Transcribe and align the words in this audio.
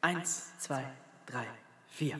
Eins, 0.00 0.52
zwei, 0.58 0.84
drei, 1.26 1.44
vier. 1.88 2.18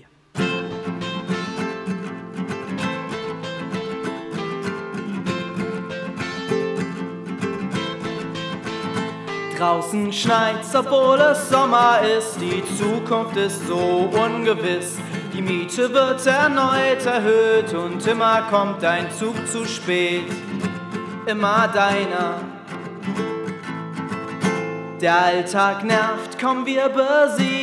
Draußen 9.57 10.13
schneit's, 10.13 10.75
obwohl 10.75 11.21
es 11.21 11.49
Sommer 11.49 12.01
ist. 12.01 12.41
Die 12.41 12.65
Zukunft 12.77 13.37
ist 13.37 13.65
so 13.69 13.77
ungewiss. 13.77 14.99
Die 15.33 15.41
Miete 15.41 15.93
wird 15.93 16.27
erneut 16.27 17.07
erhöht 17.07 17.73
und 17.75 18.05
immer 18.09 18.43
kommt 18.51 18.83
dein 18.83 19.09
Zug 19.13 19.37
zu 19.47 19.65
spät. 19.65 20.25
Immer 21.27 21.69
deiner. 21.69 22.41
Der 25.01 25.17
Alltag 25.17 25.85
nervt, 25.85 26.41
komm, 26.41 26.67
wir 26.67 26.89
besiegen 26.89 27.58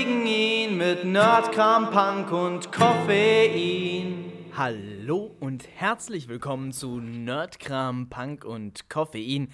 mit 0.88 1.04
Nerdkram, 1.04 1.90
Punk 1.90 2.32
und 2.32 2.72
Koffein. 2.72 4.32
Hallo 4.56 5.36
und 5.40 5.68
herzlich 5.76 6.28
willkommen 6.28 6.74
zu 6.74 7.00
Nerdkram, 7.00 8.08
Punk 8.08 8.46
und 8.46 8.88
Koffein. 8.88 9.52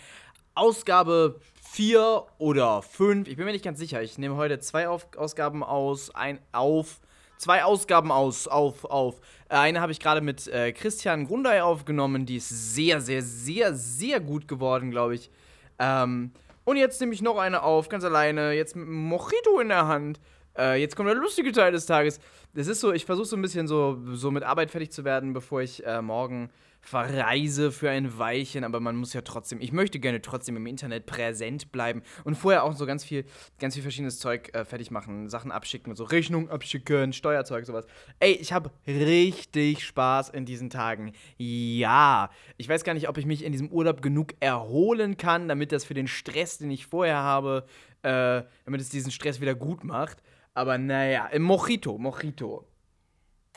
Ausgabe 0.55 1.39
4 1.69 2.25
oder 2.37 2.81
5. 2.81 3.29
Ich 3.29 3.37
bin 3.37 3.45
mir 3.45 3.53
nicht 3.53 3.63
ganz 3.63 3.79
sicher. 3.79 4.01
Ich 4.01 4.17
nehme 4.17 4.35
heute 4.35 4.59
zwei 4.59 4.89
auf 4.89 5.07
Ausgaben 5.15 5.63
aus, 5.63 6.13
ein 6.13 6.39
auf. 6.51 6.99
Zwei 7.37 7.63
Ausgaben 7.63 8.11
aus, 8.11 8.49
auf, 8.49 8.83
auf. 8.83 9.21
Eine 9.47 9.79
habe 9.79 9.93
ich 9.93 10.01
gerade 10.01 10.19
mit 10.19 10.49
äh, 10.49 10.73
Christian 10.73 11.27
Grundei 11.27 11.63
aufgenommen. 11.63 12.25
Die 12.25 12.35
ist 12.35 12.49
sehr, 12.49 12.99
sehr, 12.99 13.21
sehr, 13.21 13.73
sehr 13.73 14.19
gut 14.19 14.49
geworden, 14.49 14.91
glaube 14.91 15.15
ich. 15.15 15.31
Ähm, 15.79 16.33
und 16.65 16.75
jetzt 16.75 16.99
nehme 16.99 17.13
ich 17.13 17.21
noch 17.21 17.37
eine 17.37 17.63
auf, 17.63 17.87
ganz 17.87 18.03
alleine. 18.03 18.51
Jetzt 18.51 18.75
mit 18.75 18.85
einem 18.85 19.01
Mojito 19.03 19.61
in 19.61 19.69
der 19.69 19.87
Hand. 19.87 20.19
Äh, 20.61 20.75
jetzt 20.75 20.95
kommt 20.95 21.09
der 21.09 21.15
lustige 21.15 21.51
Teil 21.51 21.71
des 21.71 21.87
Tages. 21.87 22.19
Das 22.53 22.67
ist 22.67 22.81
so, 22.81 22.93
ich 22.93 23.05
versuche 23.05 23.25
so 23.25 23.35
ein 23.35 23.41
bisschen 23.41 23.67
so, 23.67 23.99
so 24.13 24.29
mit 24.29 24.43
Arbeit 24.43 24.69
fertig 24.69 24.91
zu 24.91 25.03
werden, 25.03 25.33
bevor 25.33 25.61
ich 25.61 25.83
äh, 25.85 26.01
morgen 26.01 26.51
verreise 26.81 27.71
für 27.71 27.91
ein 27.91 28.17
Weilchen, 28.17 28.63
aber 28.63 28.79
man 28.79 28.95
muss 28.95 29.13
ja 29.13 29.21
trotzdem, 29.21 29.61
ich 29.61 29.71
möchte 29.71 29.99
gerne 29.99 30.19
trotzdem 30.21 30.57
im 30.57 30.65
Internet 30.65 31.05
präsent 31.05 31.71
bleiben 31.71 32.01
und 32.23 32.35
vorher 32.35 32.63
auch 32.63 32.73
so 32.73 32.87
ganz 32.87 33.03
viel, 33.03 33.23
ganz 33.59 33.75
viel 33.75 33.83
verschiedenes 33.83 34.19
Zeug 34.19 34.49
äh, 34.53 34.65
fertig 34.65 34.89
machen, 34.89 35.29
Sachen 35.29 35.51
abschicken, 35.51 35.95
so 35.95 36.03
Rechnung 36.03 36.49
abschicken, 36.49 37.13
Steuerzeug, 37.13 37.65
sowas. 37.65 37.85
Ey, 38.19 38.31
ich 38.33 38.51
habe 38.51 38.71
richtig 38.87 39.85
Spaß 39.85 40.29
in 40.29 40.45
diesen 40.45 40.71
Tagen. 40.71 41.13
Ja, 41.37 42.31
ich 42.57 42.67
weiß 42.67 42.83
gar 42.83 42.93
nicht, 42.93 43.09
ob 43.09 43.17
ich 43.17 43.27
mich 43.27 43.43
in 43.43 43.51
diesem 43.51 43.69
Urlaub 43.69 44.01
genug 44.01 44.33
erholen 44.39 45.17
kann, 45.17 45.47
damit 45.47 45.71
das 45.71 45.85
für 45.85 45.93
den 45.93 46.07
Stress, 46.07 46.57
den 46.57 46.71
ich 46.71 46.87
vorher 46.87 47.17
habe, 47.17 47.65
äh, 48.01 48.41
damit 48.65 48.81
es 48.81 48.89
diesen 48.89 49.11
Stress 49.11 49.39
wieder 49.39 49.53
gut 49.53 49.83
macht. 49.83 50.17
Aber 50.53 50.77
naja, 50.77 51.27
im 51.27 51.43
Mojito, 51.43 51.97
Mojito. 51.97 52.67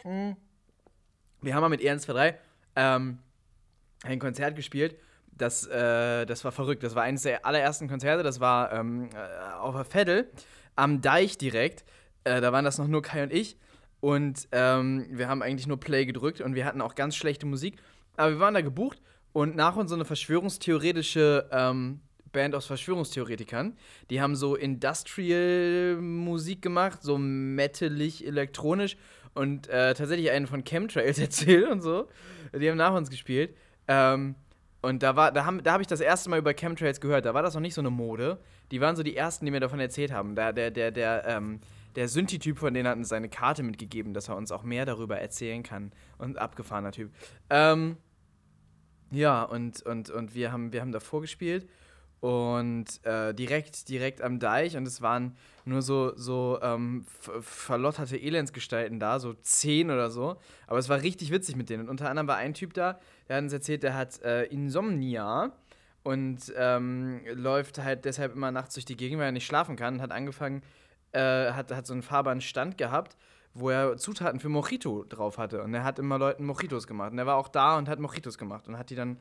Hm. 0.02 0.36
Wir 1.40 1.54
haben 1.54 1.62
mal 1.62 1.68
mit 1.68 1.80
EN23 1.80 2.34
ähm, 2.76 3.18
ein 4.04 4.18
Konzert 4.18 4.56
gespielt. 4.56 4.96
Das, 5.32 5.66
äh, 5.66 6.24
das 6.26 6.44
war 6.44 6.52
verrückt. 6.52 6.82
Das 6.82 6.94
war 6.94 7.02
eines 7.02 7.22
der 7.22 7.44
allerersten 7.44 7.88
Konzerte. 7.88 8.22
Das 8.22 8.40
war 8.40 8.72
ähm, 8.72 9.10
äh, 9.14 9.54
auf 9.56 9.74
der 9.74 9.84
Veddel 9.84 10.30
am 10.76 11.00
Deich 11.00 11.36
direkt. 11.38 11.84
Äh, 12.22 12.40
da 12.40 12.52
waren 12.52 12.64
das 12.64 12.78
noch 12.78 12.86
nur 12.86 13.02
Kai 13.02 13.24
und 13.24 13.32
ich. 13.32 13.56
Und 14.00 14.48
ähm, 14.52 15.06
wir 15.10 15.28
haben 15.28 15.42
eigentlich 15.42 15.66
nur 15.66 15.80
Play 15.80 16.04
gedrückt 16.06 16.40
und 16.40 16.54
wir 16.54 16.66
hatten 16.66 16.80
auch 16.80 16.94
ganz 16.94 17.16
schlechte 17.16 17.46
Musik. 17.46 17.78
Aber 18.16 18.32
wir 18.32 18.38
waren 18.38 18.54
da 18.54 18.60
gebucht 18.60 19.00
und 19.32 19.56
nach 19.56 19.76
uns 19.76 19.90
so 19.90 19.96
eine 19.96 20.04
verschwörungstheoretische 20.04 21.48
ähm, 21.50 22.00
Band 22.34 22.54
aus 22.54 22.66
Verschwörungstheoretikern. 22.66 23.78
Die 24.10 24.20
haben 24.20 24.36
so 24.36 24.56
Industrial-Musik 24.56 26.60
gemacht, 26.60 27.02
so 27.02 27.16
metalig, 27.16 28.26
elektronisch 28.26 28.98
und 29.32 29.68
äh, 29.68 29.94
tatsächlich 29.94 30.30
einen 30.30 30.46
von 30.46 30.64
Chemtrails 30.64 31.18
erzählt 31.18 31.70
und 31.70 31.80
so. 31.80 32.08
Die 32.54 32.68
haben 32.68 32.76
nach 32.76 32.92
uns 32.92 33.08
gespielt. 33.08 33.56
Ähm, 33.88 34.34
und 34.82 35.02
da 35.02 35.14
da, 35.14 35.30
da 35.30 35.72
habe 35.72 35.82
ich 35.82 35.86
das 35.86 36.00
erste 36.00 36.28
Mal 36.28 36.38
über 36.38 36.52
Chemtrails 36.52 37.00
gehört. 37.00 37.24
Da 37.24 37.32
war 37.32 37.42
das 37.42 37.54
noch 37.54 37.62
nicht 37.62 37.72
so 37.72 37.80
eine 37.80 37.88
Mode. 37.88 38.38
Die 38.70 38.82
waren 38.82 38.96
so 38.96 39.02
die 39.02 39.16
ersten, 39.16 39.46
die 39.46 39.50
mir 39.50 39.60
davon 39.60 39.80
erzählt 39.80 40.12
haben. 40.12 40.34
Da, 40.34 40.52
der, 40.52 40.70
der, 40.70 40.90
der, 40.90 41.24
ähm, 41.26 41.60
der 41.96 42.08
Synthi-Typ 42.08 42.58
von 42.58 42.74
denen 42.74 42.88
hat 42.88 42.98
uns 42.98 43.08
seine 43.08 43.30
Karte 43.30 43.62
mitgegeben, 43.62 44.12
dass 44.12 44.28
er 44.28 44.36
uns 44.36 44.52
auch 44.52 44.62
mehr 44.62 44.84
darüber 44.84 45.18
erzählen 45.18 45.62
kann. 45.62 45.92
Und 46.18 46.36
abgefahrener 46.36 46.92
Typ. 46.92 47.10
Ähm, 47.48 47.96
ja, 49.10 49.42
und, 49.42 49.80
und, 49.82 50.10
und 50.10 50.34
wir 50.34 50.52
haben, 50.52 50.72
wir 50.72 50.82
haben 50.82 50.92
davor 50.92 51.22
gespielt 51.22 51.66
und 52.24 53.04
äh, 53.04 53.34
direkt, 53.34 53.90
direkt 53.90 54.22
am 54.22 54.38
Deich 54.38 54.78
und 54.78 54.88
es 54.88 55.02
waren 55.02 55.36
nur 55.66 55.82
so, 55.82 56.16
so 56.16 56.58
ähm, 56.62 57.04
verlotterte 57.42 58.16
Elendsgestalten 58.16 58.98
da, 58.98 59.18
so 59.18 59.34
zehn 59.34 59.90
oder 59.90 60.08
so. 60.08 60.38
Aber 60.66 60.78
es 60.78 60.88
war 60.88 61.02
richtig 61.02 61.30
witzig 61.30 61.54
mit 61.54 61.68
denen. 61.68 61.82
Und 61.82 61.90
unter 61.90 62.08
anderem 62.08 62.26
war 62.26 62.36
ein 62.36 62.54
Typ 62.54 62.72
da, 62.72 62.98
der 63.28 63.36
hat 63.36 63.42
uns 63.42 63.52
erzählt, 63.52 63.82
der 63.82 63.94
hat 63.94 64.22
äh, 64.22 64.44
Insomnia 64.44 65.52
und 66.02 66.50
ähm, 66.56 67.20
läuft 67.26 67.76
halt 67.76 68.06
deshalb 68.06 68.34
immer 68.34 68.50
nachts 68.50 68.72
durch 68.72 68.86
die 68.86 68.96
Gegend, 68.96 69.18
weil 69.18 69.26
er 69.26 69.32
nicht 69.32 69.46
schlafen 69.46 69.76
kann 69.76 69.96
und 69.96 70.00
hat 70.00 70.10
angefangen, 70.10 70.62
äh, 71.12 71.52
hat, 71.52 71.72
hat 71.72 71.86
so 71.86 71.92
einen 71.92 72.02
fahrbaren 72.02 72.40
Stand 72.40 72.78
gehabt, 72.78 73.18
wo 73.52 73.68
er 73.68 73.98
Zutaten 73.98 74.40
für 74.40 74.48
Mojito 74.48 75.04
drauf 75.06 75.36
hatte. 75.36 75.62
Und 75.62 75.74
er 75.74 75.84
hat 75.84 75.98
immer 75.98 76.18
Leuten 76.18 76.46
Mojitos 76.46 76.86
gemacht. 76.86 77.12
Und 77.12 77.18
er 77.18 77.26
war 77.26 77.36
auch 77.36 77.48
da 77.48 77.76
und 77.76 77.86
hat 77.86 77.98
Mojitos 77.98 78.38
gemacht 78.38 78.66
und 78.66 78.78
hat 78.78 78.88
die 78.88 78.96
dann 78.96 79.18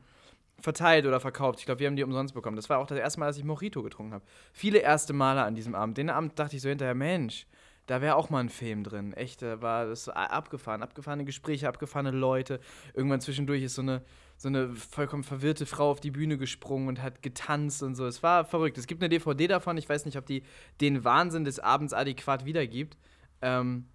verteilt 0.60 1.06
oder 1.06 1.20
verkauft. 1.20 1.60
Ich 1.60 1.66
glaube, 1.66 1.80
wir 1.80 1.86
haben 1.86 1.96
die 1.96 2.04
umsonst 2.04 2.34
bekommen. 2.34 2.56
Das 2.56 2.70
war 2.70 2.78
auch 2.78 2.86
das 2.86 2.98
erste 2.98 3.20
Mal, 3.20 3.26
dass 3.26 3.36
ich 3.36 3.44
Mojito 3.44 3.82
getrunken 3.82 4.14
habe. 4.14 4.24
Viele 4.52 4.78
erste 4.78 5.12
Male 5.12 5.42
an 5.42 5.54
diesem 5.54 5.74
Abend. 5.74 5.98
Den 5.98 6.10
Abend 6.10 6.38
dachte 6.38 6.56
ich 6.56 6.62
so 6.62 6.68
hinterher, 6.68 6.94
Mensch, 6.94 7.46
da 7.86 8.00
wäre 8.00 8.16
auch 8.16 8.30
mal 8.30 8.40
ein 8.40 8.48
Film 8.48 8.82
drin. 8.82 9.12
Echt, 9.12 9.42
da 9.42 9.60
war 9.60 9.86
das 9.86 10.08
abgefahren. 10.08 10.82
Abgefahrene 10.82 11.24
Gespräche, 11.24 11.68
abgefahrene 11.68 12.12
Leute. 12.12 12.60
Irgendwann 12.94 13.20
zwischendurch 13.20 13.62
ist 13.62 13.74
so 13.74 13.82
eine, 13.82 14.02
so 14.38 14.48
eine 14.48 14.74
vollkommen 14.74 15.22
verwirrte 15.22 15.66
Frau 15.66 15.90
auf 15.90 16.00
die 16.00 16.10
Bühne 16.10 16.38
gesprungen 16.38 16.88
und 16.88 17.02
hat 17.02 17.22
getanzt 17.22 17.82
und 17.82 17.94
so. 17.94 18.06
Es 18.06 18.22
war 18.22 18.46
verrückt. 18.46 18.78
Es 18.78 18.86
gibt 18.86 19.02
eine 19.02 19.10
DVD 19.10 19.48
davon. 19.48 19.76
Ich 19.76 19.88
weiß 19.88 20.06
nicht, 20.06 20.16
ob 20.16 20.24
die 20.24 20.44
den 20.80 21.04
Wahnsinn 21.04 21.44
des 21.44 21.60
Abends 21.60 21.92
adäquat 21.92 22.46
wiedergibt. 22.46 22.96
Ähm, 23.42 23.86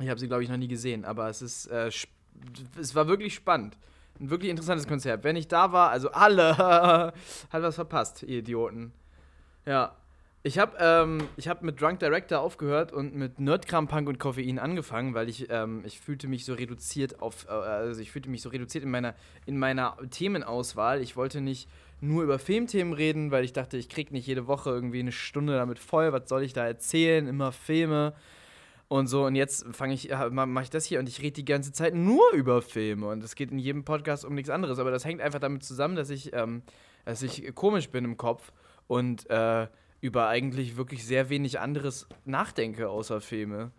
ich 0.00 0.08
habe 0.08 0.18
sie, 0.18 0.26
glaube 0.26 0.42
ich, 0.42 0.48
noch 0.48 0.56
nie 0.56 0.68
gesehen. 0.68 1.04
Aber 1.04 1.28
es 1.28 1.42
ist, 1.42 1.66
äh, 1.66 1.90
es 2.80 2.94
war 2.94 3.06
wirklich 3.06 3.34
spannend. 3.34 3.76
Ein 4.20 4.30
wirklich 4.30 4.50
interessantes 4.50 4.86
Konzert. 4.86 5.24
Wenn 5.24 5.36
ich 5.36 5.48
da 5.48 5.72
war, 5.72 5.90
also 5.90 6.10
alle, 6.12 6.56
hat 6.58 7.12
was 7.50 7.74
verpasst, 7.74 8.22
ihr 8.22 8.38
Idioten. 8.38 8.92
Ja. 9.66 9.96
Ich 10.46 10.58
habe 10.58 10.76
ähm, 10.78 11.26
hab 11.46 11.62
mit 11.62 11.80
Drunk 11.80 12.00
Director 12.00 12.38
aufgehört 12.40 12.92
und 12.92 13.14
mit 13.14 13.40
Nerdkram, 13.40 13.88
Punk 13.88 14.08
und 14.08 14.18
Koffein 14.18 14.58
angefangen, 14.58 15.14
weil 15.14 15.30
ich, 15.30 15.48
ähm, 15.48 15.82
ich 15.86 15.98
fühlte 15.98 16.28
mich 16.28 16.44
so 16.44 16.52
reduziert 16.52 17.22
auf, 17.22 17.46
äh, 17.48 17.52
also 17.52 17.98
ich 18.02 18.10
fühlte 18.12 18.28
mich 18.28 18.42
so 18.42 18.50
reduziert 18.50 18.84
in 18.84 18.90
meiner, 18.90 19.14
in 19.46 19.58
meiner 19.58 19.96
Themenauswahl. 20.10 21.00
Ich 21.00 21.16
wollte 21.16 21.40
nicht 21.40 21.66
nur 22.02 22.22
über 22.22 22.38
Filmthemen 22.38 22.92
reden, 22.92 23.30
weil 23.30 23.42
ich 23.42 23.54
dachte, 23.54 23.78
ich 23.78 23.88
krieg 23.88 24.12
nicht 24.12 24.26
jede 24.26 24.46
Woche 24.46 24.68
irgendwie 24.68 25.00
eine 25.00 25.12
Stunde 25.12 25.54
damit 25.54 25.78
voll. 25.78 26.12
Was 26.12 26.28
soll 26.28 26.42
ich 26.42 26.52
da 26.52 26.66
erzählen? 26.66 27.26
Immer 27.26 27.50
Filme 27.50 28.12
und 28.88 29.06
so. 29.06 29.24
Und 29.26 29.34
jetzt 29.34 29.66
fange 29.72 29.94
ich, 29.94 30.10
mache 30.30 30.62
ich 30.62 30.70
das 30.70 30.84
hier 30.84 30.98
und 30.98 31.08
ich 31.08 31.20
rede 31.20 31.32
die 31.32 31.44
ganze 31.44 31.72
Zeit 31.72 31.94
nur 31.94 32.32
über 32.32 32.62
Filme. 32.62 33.08
Und 33.08 33.22
es 33.24 33.34
geht 33.34 33.50
in 33.50 33.58
jedem 33.58 33.84
Podcast 33.84 34.24
um 34.24 34.34
nichts 34.34 34.50
anderes. 34.50 34.78
Aber 34.78 34.90
das 34.90 35.04
hängt 35.04 35.20
einfach 35.20 35.40
damit 35.40 35.64
zusammen, 35.64 35.96
dass 35.96 36.10
ich, 36.10 36.32
ähm, 36.34 36.62
dass 37.04 37.22
ich 37.22 37.54
komisch 37.54 37.90
bin 37.90 38.04
im 38.04 38.16
Kopf 38.16 38.52
und 38.86 39.28
äh, 39.30 39.66
über 40.00 40.28
eigentlich 40.28 40.76
wirklich 40.76 41.06
sehr 41.06 41.30
wenig 41.30 41.60
anderes 41.60 42.06
nachdenke 42.24 42.88
außer 42.88 43.20
Filme. 43.20 43.72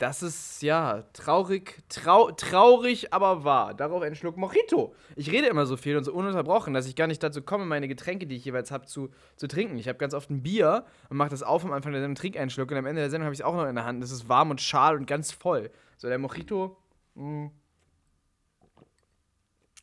Das 0.00 0.22
ist 0.22 0.62
ja 0.62 1.02
traurig, 1.12 1.76
trau 1.90 2.30
traurig, 2.30 3.12
aber 3.12 3.44
wahr. 3.44 3.74
Darauf 3.74 4.00
ein 4.00 4.14
Schluck 4.14 4.38
Mojito. 4.38 4.94
Ich 5.14 5.30
rede 5.30 5.46
immer 5.46 5.66
so 5.66 5.76
viel 5.76 5.94
und 5.98 6.04
so 6.04 6.14
ununterbrochen, 6.14 6.72
dass 6.72 6.86
ich 6.86 6.96
gar 6.96 7.06
nicht 7.06 7.22
dazu 7.22 7.42
komme, 7.42 7.66
meine 7.66 7.86
Getränke, 7.86 8.26
die 8.26 8.34
ich 8.36 8.46
jeweils 8.46 8.70
habe, 8.70 8.86
zu, 8.86 9.10
zu 9.36 9.46
trinken. 9.46 9.76
Ich 9.76 9.88
habe 9.88 9.98
ganz 9.98 10.14
oft 10.14 10.30
ein 10.30 10.42
Bier 10.42 10.86
und 11.10 11.18
mache 11.18 11.28
das 11.28 11.42
auf 11.42 11.66
am 11.66 11.72
Anfang 11.72 11.92
der 11.92 12.00
Sendung, 12.00 12.14
trinke 12.14 12.40
einen 12.40 12.48
Schluck 12.48 12.70
und 12.70 12.78
am 12.78 12.86
Ende 12.86 13.02
der 13.02 13.10
Sendung 13.10 13.26
habe 13.26 13.34
ich 13.34 13.40
es 13.40 13.44
auch 13.44 13.54
noch 13.54 13.66
in 13.66 13.74
der 13.74 13.84
Hand. 13.84 14.02
Das 14.02 14.10
ist 14.10 14.26
warm 14.26 14.48
und 14.50 14.62
schal 14.62 14.96
und 14.96 15.04
ganz 15.04 15.32
voll. 15.32 15.70
So, 15.98 16.08
der 16.08 16.16
Mojito. 16.16 16.78
Mh. 17.16 17.22
Hm. 17.22 17.50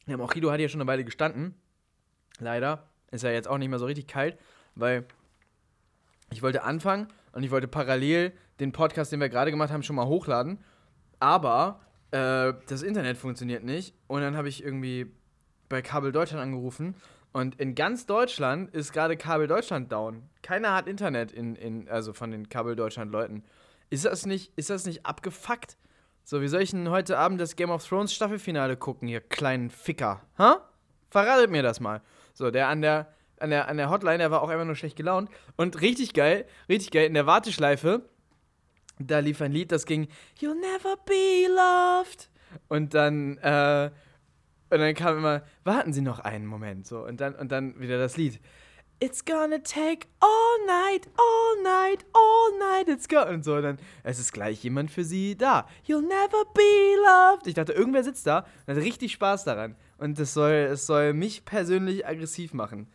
Der 0.08 0.18
Mojito 0.18 0.50
hat 0.50 0.58
hier 0.58 0.70
schon 0.70 0.82
eine 0.82 0.88
Weile 0.88 1.06
gestanden. 1.06 1.54
Leider 2.40 2.90
ist 3.12 3.24
er 3.24 3.34
jetzt 3.34 3.48
auch 3.48 3.60
nicht 3.60 3.70
mehr 3.70 3.78
so 3.78 3.86
richtig 3.86 4.08
kalt, 4.08 4.40
weil 4.74 5.06
ich 6.32 6.42
wollte 6.42 6.64
anfangen 6.64 7.08
und 7.34 7.44
ich 7.44 7.52
wollte 7.52 7.68
parallel 7.68 8.34
den 8.60 8.72
Podcast, 8.72 9.12
den 9.12 9.20
wir 9.20 9.30
gerade 9.30 9.52
gemacht 9.52 9.72
haben, 9.72 9.84
schon 9.84 9.96
mal 9.96 10.08
hochladen. 10.08 10.60
Aber 11.20 11.82
äh, 12.12 12.54
das 12.68 12.82
Internet 12.82 13.18
funktioniert 13.18 13.64
nicht. 13.64 13.94
Und 14.08 14.22
dann 14.22 14.36
habe 14.36 14.50
ich 14.50 14.64
irgendwie 14.64 15.12
bei 15.70 15.82
Kabel 15.82 16.12
Deutschland 16.12 16.42
angerufen. 16.42 16.96
Und 17.34 17.60
in 17.60 17.76
ganz 17.76 18.06
Deutschland 18.06 18.74
ist 18.74 18.94
gerade 18.94 19.18
Kabel 19.18 19.48
Deutschland 19.48 19.92
down. 19.92 20.24
Keiner 20.42 20.74
hat 20.74 20.88
Internet 20.88 21.32
in, 21.32 21.56
in 21.56 21.90
also 21.90 22.14
von 22.14 22.32
den 22.32 22.50
Kabel 22.50 22.76
Deutschland 22.76 23.12
Leuten. 23.12 23.44
Ist 23.90 24.06
das 24.06 24.26
nicht, 24.26 24.52
ist 24.56 24.70
das 24.70 24.86
nicht 24.86 25.06
abgefuckt? 25.06 25.78
So, 26.24 26.42
wie 26.42 26.48
soll 26.48 26.62
ich 26.62 26.72
denn 26.72 26.90
heute 26.90 27.18
Abend 27.18 27.40
das 27.40 27.56
Game 27.56 27.70
of 27.70 27.88
Thrones 27.88 28.14
Staffelfinale 28.14 28.76
gucken, 28.76 29.08
ihr 29.08 29.22
kleinen 29.22 29.70
Ficker? 29.70 30.22
Hä? 30.38 30.56
Verratet 31.10 31.50
mir 31.50 31.64
das 31.64 31.80
mal. 31.80 32.02
So, 32.34 32.52
der 32.52 32.68
an 32.68 32.82
der, 32.82 33.14
an 33.40 33.50
der, 33.50 33.70
an 33.70 33.78
der 33.78 33.90
Hotline, 33.90 34.18
der 34.18 34.32
war 34.32 34.42
auch 34.42 34.50
einfach 34.50 34.66
nur 34.66 34.76
schlecht 34.76 34.98
gelaunt. 34.98 35.30
Und 35.56 35.82
richtig 35.82 36.14
geil, 36.14 36.46
richtig 36.68 36.92
geil, 36.92 37.06
in 37.06 37.14
der 37.14 37.28
Warteschleife 37.28 38.02
da 39.00 39.20
lief 39.20 39.42
ein 39.42 39.52
Lied, 39.52 39.72
das 39.72 39.86
ging 39.86 40.08
You'll 40.40 40.56
never 40.56 40.96
be 41.06 41.48
loved. 41.48 42.30
Und 42.68 42.94
dann, 42.94 43.38
äh, 43.38 43.92
und 44.70 44.80
dann 44.80 44.94
kam 44.96 45.18
immer, 45.18 45.44
warten 45.64 45.94
Sie 45.94 46.02
noch 46.02 46.20
einen 46.20 46.46
Moment, 46.46 46.88
so. 46.88 47.06
Und 47.06 47.22
dann, 47.22 47.36
und 47.36 47.52
dann 47.52 47.80
wieder 47.80 47.98
das 47.98 48.18
Lied. 48.18 48.40
It's 49.00 49.24
gonna 49.24 49.60
take 49.60 50.08
all 50.20 50.66
night, 50.66 51.08
all 51.18 51.64
night, 51.64 52.04
all 52.14 52.60
night, 52.60 52.88
it's 52.88 53.08
gonna. 53.08 53.30
Und 53.30 53.44
so, 53.44 53.56
und 53.56 53.64
dann, 53.64 53.78
es 54.04 54.18
ist 54.18 54.34
gleich 54.34 54.64
jemand 54.64 54.90
für 54.90 55.04
Sie 55.04 55.38
da. 55.38 55.68
You'll 55.86 56.02
never 56.02 56.46
be 56.54 56.96
loved. 57.06 57.46
Ich 57.46 57.54
dachte, 57.54 57.74
irgendwer 57.74 58.04
sitzt 58.04 58.26
da 58.26 58.46
und 58.66 58.76
hat 58.76 58.84
richtig 58.84 59.12
Spaß 59.14 59.44
daran. 59.44 59.76
Und 60.00 60.20
das 60.20 60.34
soll, 60.34 60.52
es 60.52 60.88
soll 60.88 61.14
mich 61.14 61.46
persönlich 61.46 62.08
aggressiv 62.08 62.54
machen. 62.54 62.88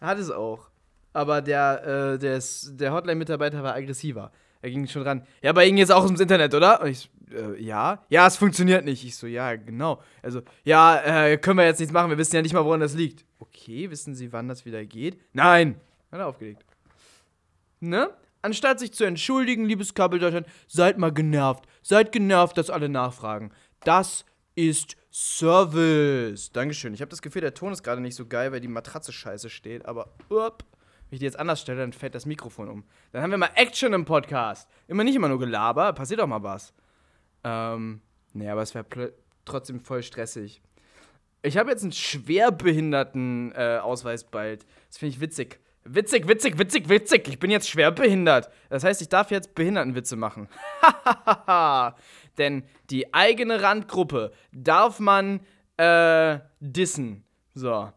Hat 0.00 0.18
es 0.18 0.30
auch. 0.30 0.70
Aber 1.12 1.42
der, 1.42 2.14
äh, 2.14 2.18
der, 2.18 2.42
der 2.70 2.92
Hotline-Mitarbeiter 2.92 3.62
war 3.62 3.74
aggressiver. 3.74 4.32
Er 4.64 4.70
ging 4.70 4.86
schon 4.86 5.02
ran. 5.02 5.26
Ja, 5.42 5.52
bei 5.52 5.66
Ihnen 5.66 5.76
jetzt 5.76 5.92
auch 5.92 6.08
ins 6.08 6.20
Internet, 6.20 6.54
oder? 6.54 6.80
Und 6.80 6.88
ich, 6.88 7.10
äh, 7.30 7.62
ja. 7.62 8.02
Ja, 8.08 8.26
es 8.26 8.38
funktioniert 8.38 8.82
nicht. 8.82 9.04
Ich 9.04 9.14
so, 9.14 9.26
ja, 9.26 9.56
genau. 9.56 10.00
Also, 10.22 10.40
ja, 10.62 11.26
äh, 11.26 11.36
können 11.36 11.58
wir 11.58 11.66
jetzt 11.66 11.80
nichts 11.80 11.92
machen. 11.92 12.08
Wir 12.08 12.16
wissen 12.16 12.34
ja 12.34 12.40
nicht 12.40 12.54
mal, 12.54 12.64
woran 12.64 12.80
das 12.80 12.94
liegt. 12.94 13.26
Okay, 13.38 13.90
wissen 13.90 14.14
Sie, 14.14 14.32
wann 14.32 14.48
das 14.48 14.64
wieder 14.64 14.82
geht? 14.86 15.20
Nein. 15.34 15.78
Hat 16.10 16.20
er 16.20 16.28
aufgelegt. 16.28 16.64
Ne? 17.80 18.08
Anstatt 18.40 18.80
sich 18.80 18.94
zu 18.94 19.04
entschuldigen, 19.04 19.66
liebes 19.66 19.92
Kabel 19.92 20.18
Deutschland, 20.18 20.46
seid 20.66 20.96
mal 20.96 21.12
genervt. 21.12 21.66
Seid 21.82 22.10
genervt, 22.10 22.56
dass 22.56 22.70
alle 22.70 22.88
nachfragen. 22.88 23.52
Das 23.80 24.24
ist 24.54 24.96
Service. 25.12 26.52
Dankeschön. 26.52 26.94
Ich 26.94 27.02
habe 27.02 27.10
das 27.10 27.20
Gefühl, 27.20 27.42
der 27.42 27.52
Ton 27.52 27.74
ist 27.74 27.82
gerade 27.82 28.00
nicht 28.00 28.16
so 28.16 28.24
geil, 28.24 28.50
weil 28.50 28.60
die 28.60 28.68
Matratze 28.68 29.12
scheiße 29.12 29.50
steht, 29.50 29.84
aber 29.84 30.14
up. 30.30 30.64
Ich 31.14 31.20
die 31.20 31.26
jetzt 31.26 31.38
anders 31.38 31.60
stelle, 31.60 31.78
dann 31.78 31.92
fällt 31.92 32.16
das 32.16 32.26
Mikrofon 32.26 32.68
um. 32.68 32.84
Dann 33.12 33.22
haben 33.22 33.30
wir 33.30 33.38
mal 33.38 33.50
Action 33.54 33.92
im 33.92 34.04
Podcast. 34.04 34.68
Immer 34.88 35.04
nicht 35.04 35.14
immer 35.14 35.28
nur 35.28 35.38
Gelaber, 35.38 35.92
passiert 35.92 36.20
auch 36.20 36.26
mal 36.26 36.42
was. 36.42 36.74
Ähm, 37.44 38.00
nee, 38.32 38.48
aber 38.48 38.62
es 38.62 38.74
wäre 38.74 39.12
trotzdem 39.44 39.78
voll 39.78 40.02
stressig. 40.02 40.60
Ich 41.42 41.56
habe 41.56 41.70
jetzt 41.70 41.84
einen 41.84 41.92
schwerbehinderten 41.92 43.52
äh, 43.52 43.80
bald. 44.32 44.66
Das 44.88 44.98
finde 44.98 45.14
ich 45.14 45.20
witzig. 45.20 45.60
Witzig, 45.84 46.26
witzig, 46.26 46.58
witzig, 46.58 46.88
witzig. 46.88 47.28
Ich 47.28 47.38
bin 47.38 47.52
jetzt 47.52 47.68
schwerbehindert. 47.68 48.50
Das 48.68 48.82
heißt, 48.82 49.00
ich 49.00 49.08
darf 49.08 49.30
jetzt 49.30 49.54
Behindertenwitze 49.54 50.16
machen. 50.16 50.48
Denn 52.38 52.64
die 52.90 53.14
eigene 53.14 53.62
Randgruppe 53.62 54.32
darf 54.50 54.98
man 54.98 55.46
äh, 55.76 56.40
dissen. 56.58 57.22
So. 57.54 57.92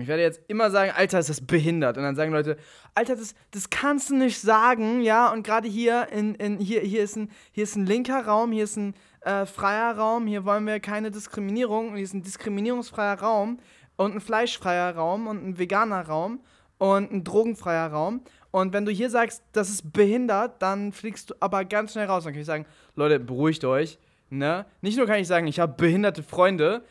Ich 0.00 0.08
werde 0.08 0.22
jetzt 0.22 0.40
immer 0.48 0.70
sagen, 0.70 0.92
Alter, 0.94 1.18
ist 1.20 1.28
das 1.28 1.40
behindert. 1.40 1.96
Und 1.96 2.02
dann 2.02 2.16
sagen 2.16 2.32
Leute, 2.32 2.56
Alter, 2.94 3.14
das, 3.14 3.34
das 3.52 3.70
kannst 3.70 4.10
du 4.10 4.16
nicht 4.16 4.40
sagen, 4.40 5.00
ja. 5.00 5.32
Und 5.32 5.46
gerade 5.46 5.68
hier, 5.68 6.08
in, 6.10 6.34
in, 6.34 6.58
hier, 6.58 6.80
hier, 6.80 7.02
ist 7.02 7.16
ein, 7.16 7.30
hier 7.52 7.64
ist 7.64 7.76
ein 7.76 7.86
linker 7.86 8.26
Raum, 8.26 8.50
hier 8.50 8.64
ist 8.64 8.76
ein 8.76 8.94
äh, 9.20 9.46
freier 9.46 9.96
Raum, 9.96 10.26
hier 10.26 10.44
wollen 10.44 10.66
wir 10.66 10.80
keine 10.80 11.10
Diskriminierung. 11.10 11.94
Hier 11.94 12.04
ist 12.04 12.14
ein 12.14 12.22
diskriminierungsfreier 12.22 13.20
Raum 13.20 13.58
und 13.96 14.14
ein 14.14 14.20
fleischfreier 14.20 14.94
Raum 14.94 15.26
und 15.28 15.46
ein 15.46 15.58
veganer 15.58 16.06
Raum 16.06 16.40
und 16.78 17.12
ein 17.12 17.24
drogenfreier 17.24 17.88
Raum. 17.88 18.22
Und 18.50 18.72
wenn 18.72 18.86
du 18.86 18.92
hier 18.92 19.10
sagst, 19.10 19.42
das 19.52 19.68
ist 19.68 19.92
behindert, 19.92 20.62
dann 20.62 20.92
fliegst 20.92 21.30
du 21.30 21.34
aber 21.40 21.64
ganz 21.64 21.92
schnell 21.92 22.06
raus. 22.06 22.24
Dann 22.24 22.32
kann 22.32 22.40
ich 22.40 22.46
sagen, 22.46 22.66
Leute, 22.94 23.20
beruhigt 23.20 23.64
euch. 23.64 23.98
Ne? 24.30 24.66
Nicht 24.80 24.96
nur 24.96 25.06
kann 25.06 25.20
ich 25.20 25.28
sagen, 25.28 25.46
ich 25.46 25.60
habe 25.60 25.74
behinderte 25.76 26.22
Freunde. 26.22 26.82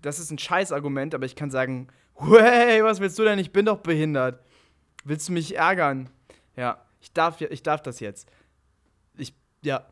Das 0.00 0.18
ist 0.18 0.30
ein 0.30 0.38
Scheißargument, 0.38 1.14
aber 1.14 1.26
ich 1.26 1.36
kann 1.36 1.50
sagen, 1.50 1.88
hey, 2.28 2.84
was 2.84 3.00
willst 3.00 3.18
du 3.18 3.24
denn? 3.24 3.38
Ich 3.38 3.52
bin 3.52 3.66
doch 3.66 3.78
behindert. 3.78 4.40
Willst 5.04 5.28
du 5.28 5.32
mich 5.32 5.56
ärgern? 5.56 6.10
Ja, 6.56 6.84
ich 7.00 7.12
darf, 7.12 7.40
ich 7.40 7.62
darf 7.62 7.82
das 7.82 8.00
jetzt. 8.00 8.30
Ich, 9.16 9.34
ja. 9.62 9.86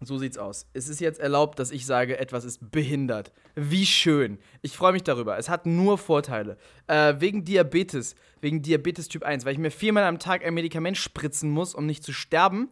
So 0.00 0.18
sieht's 0.18 0.36
aus. 0.36 0.66
Es 0.74 0.88
ist 0.88 1.00
jetzt 1.00 1.18
erlaubt, 1.18 1.58
dass 1.58 1.70
ich 1.70 1.86
sage, 1.86 2.18
etwas 2.18 2.44
ist 2.44 2.70
behindert. 2.70 3.32
Wie 3.54 3.86
schön. 3.86 4.38
Ich 4.60 4.76
freue 4.76 4.92
mich 4.92 5.04
darüber. 5.04 5.38
Es 5.38 5.48
hat 5.48 5.66
nur 5.66 5.96
Vorteile. 5.96 6.58
Äh, 6.88 7.14
wegen 7.18 7.44
Diabetes, 7.44 8.14
wegen 8.40 8.60
Diabetes 8.60 9.08
Typ 9.08 9.22
1, 9.22 9.44
weil 9.44 9.54
ich 9.54 9.58
mir 9.58 9.70
viermal 9.70 10.04
am 10.04 10.18
Tag 10.18 10.44
ein 10.44 10.52
Medikament 10.52 10.98
spritzen 10.98 11.50
muss, 11.50 11.74
um 11.74 11.86
nicht 11.86 12.04
zu 12.04 12.12
sterben. 12.12 12.68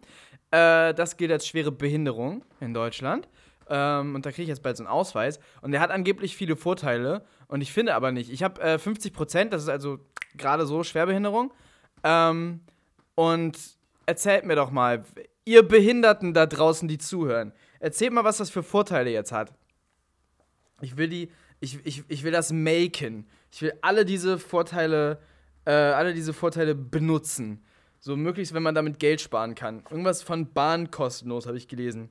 Äh, 0.50 0.93
das 0.93 1.17
gilt 1.17 1.32
als 1.32 1.47
schwere 1.47 1.73
Behinderung 1.73 2.44
in 2.61 2.75
Deutschland. 2.75 3.29
Ähm, 3.69 4.14
und 4.14 4.26
da 4.26 4.31
kriege 4.31 4.43
ich 4.43 4.49
jetzt 4.49 4.62
bald 4.62 4.76
so 4.76 4.85
einen 4.85 4.93
Ausweis. 4.93 5.38
Und 5.61 5.73
der 5.73 5.81
hat 5.81 5.91
angeblich 5.91 6.37
viele 6.37 6.56
Vorteile. 6.56 7.25
Und 7.49 7.61
ich 7.61 7.73
finde 7.73 7.94
aber 7.94 8.12
nicht. 8.12 8.31
Ich 8.31 8.43
habe 8.43 8.61
äh, 8.61 8.79
50 8.79 9.12
Prozent, 9.12 9.53
das 9.53 9.62
ist 9.62 9.69
also 9.69 9.99
gerade 10.37 10.67
so 10.67 10.82
Schwerbehinderung. 10.82 11.53
Ähm, 12.05 12.61
und 13.14 13.59
erzählt 14.06 14.44
mir 14.44 14.56
doch 14.56 14.70
mal, 14.70 15.05
ihr 15.44 15.67
Behinderten 15.67 16.35
da 16.35 16.47
draußen, 16.47 16.88
die 16.88 16.99
zuhören, 16.99 17.53
erzählt 17.81 18.12
mal, 18.12 18.25
was 18.25 18.38
das 18.38 18.50
für 18.50 18.62
Vorteile 18.62 19.11
jetzt 19.11 19.32
hat. 19.32 19.53
Ich 20.81 20.97
will 20.97 21.08
die, 21.08 21.31
ich, 21.61 21.79
ich, 21.85 22.05
ich 22.08 22.25
will 22.25 22.32
das 22.32 22.53
maken. 22.53 23.26
Ich 23.53 23.62
will 23.62 23.73
alle 23.82 24.05
diese 24.05 24.38
Vorteile, 24.38 25.20
äh, 25.65 25.73
alle 25.73 26.15
diese 26.15 26.32
Vorteile 26.32 26.75
benutzen. 26.75 27.65
So 28.00 28.17
möglichst, 28.17 28.53
wenn 28.53 28.65
man 28.65 28.75
damit 28.75 28.99
Geld 28.99 29.20
sparen 29.20 29.55
kann. 29.55 29.85
Irgendwas 29.88 30.23
von 30.23 30.53
Bahn 30.53 30.91
kostenlos, 30.91 31.47
habe 31.47 31.56
ich 31.56 31.69
gelesen. 31.69 32.11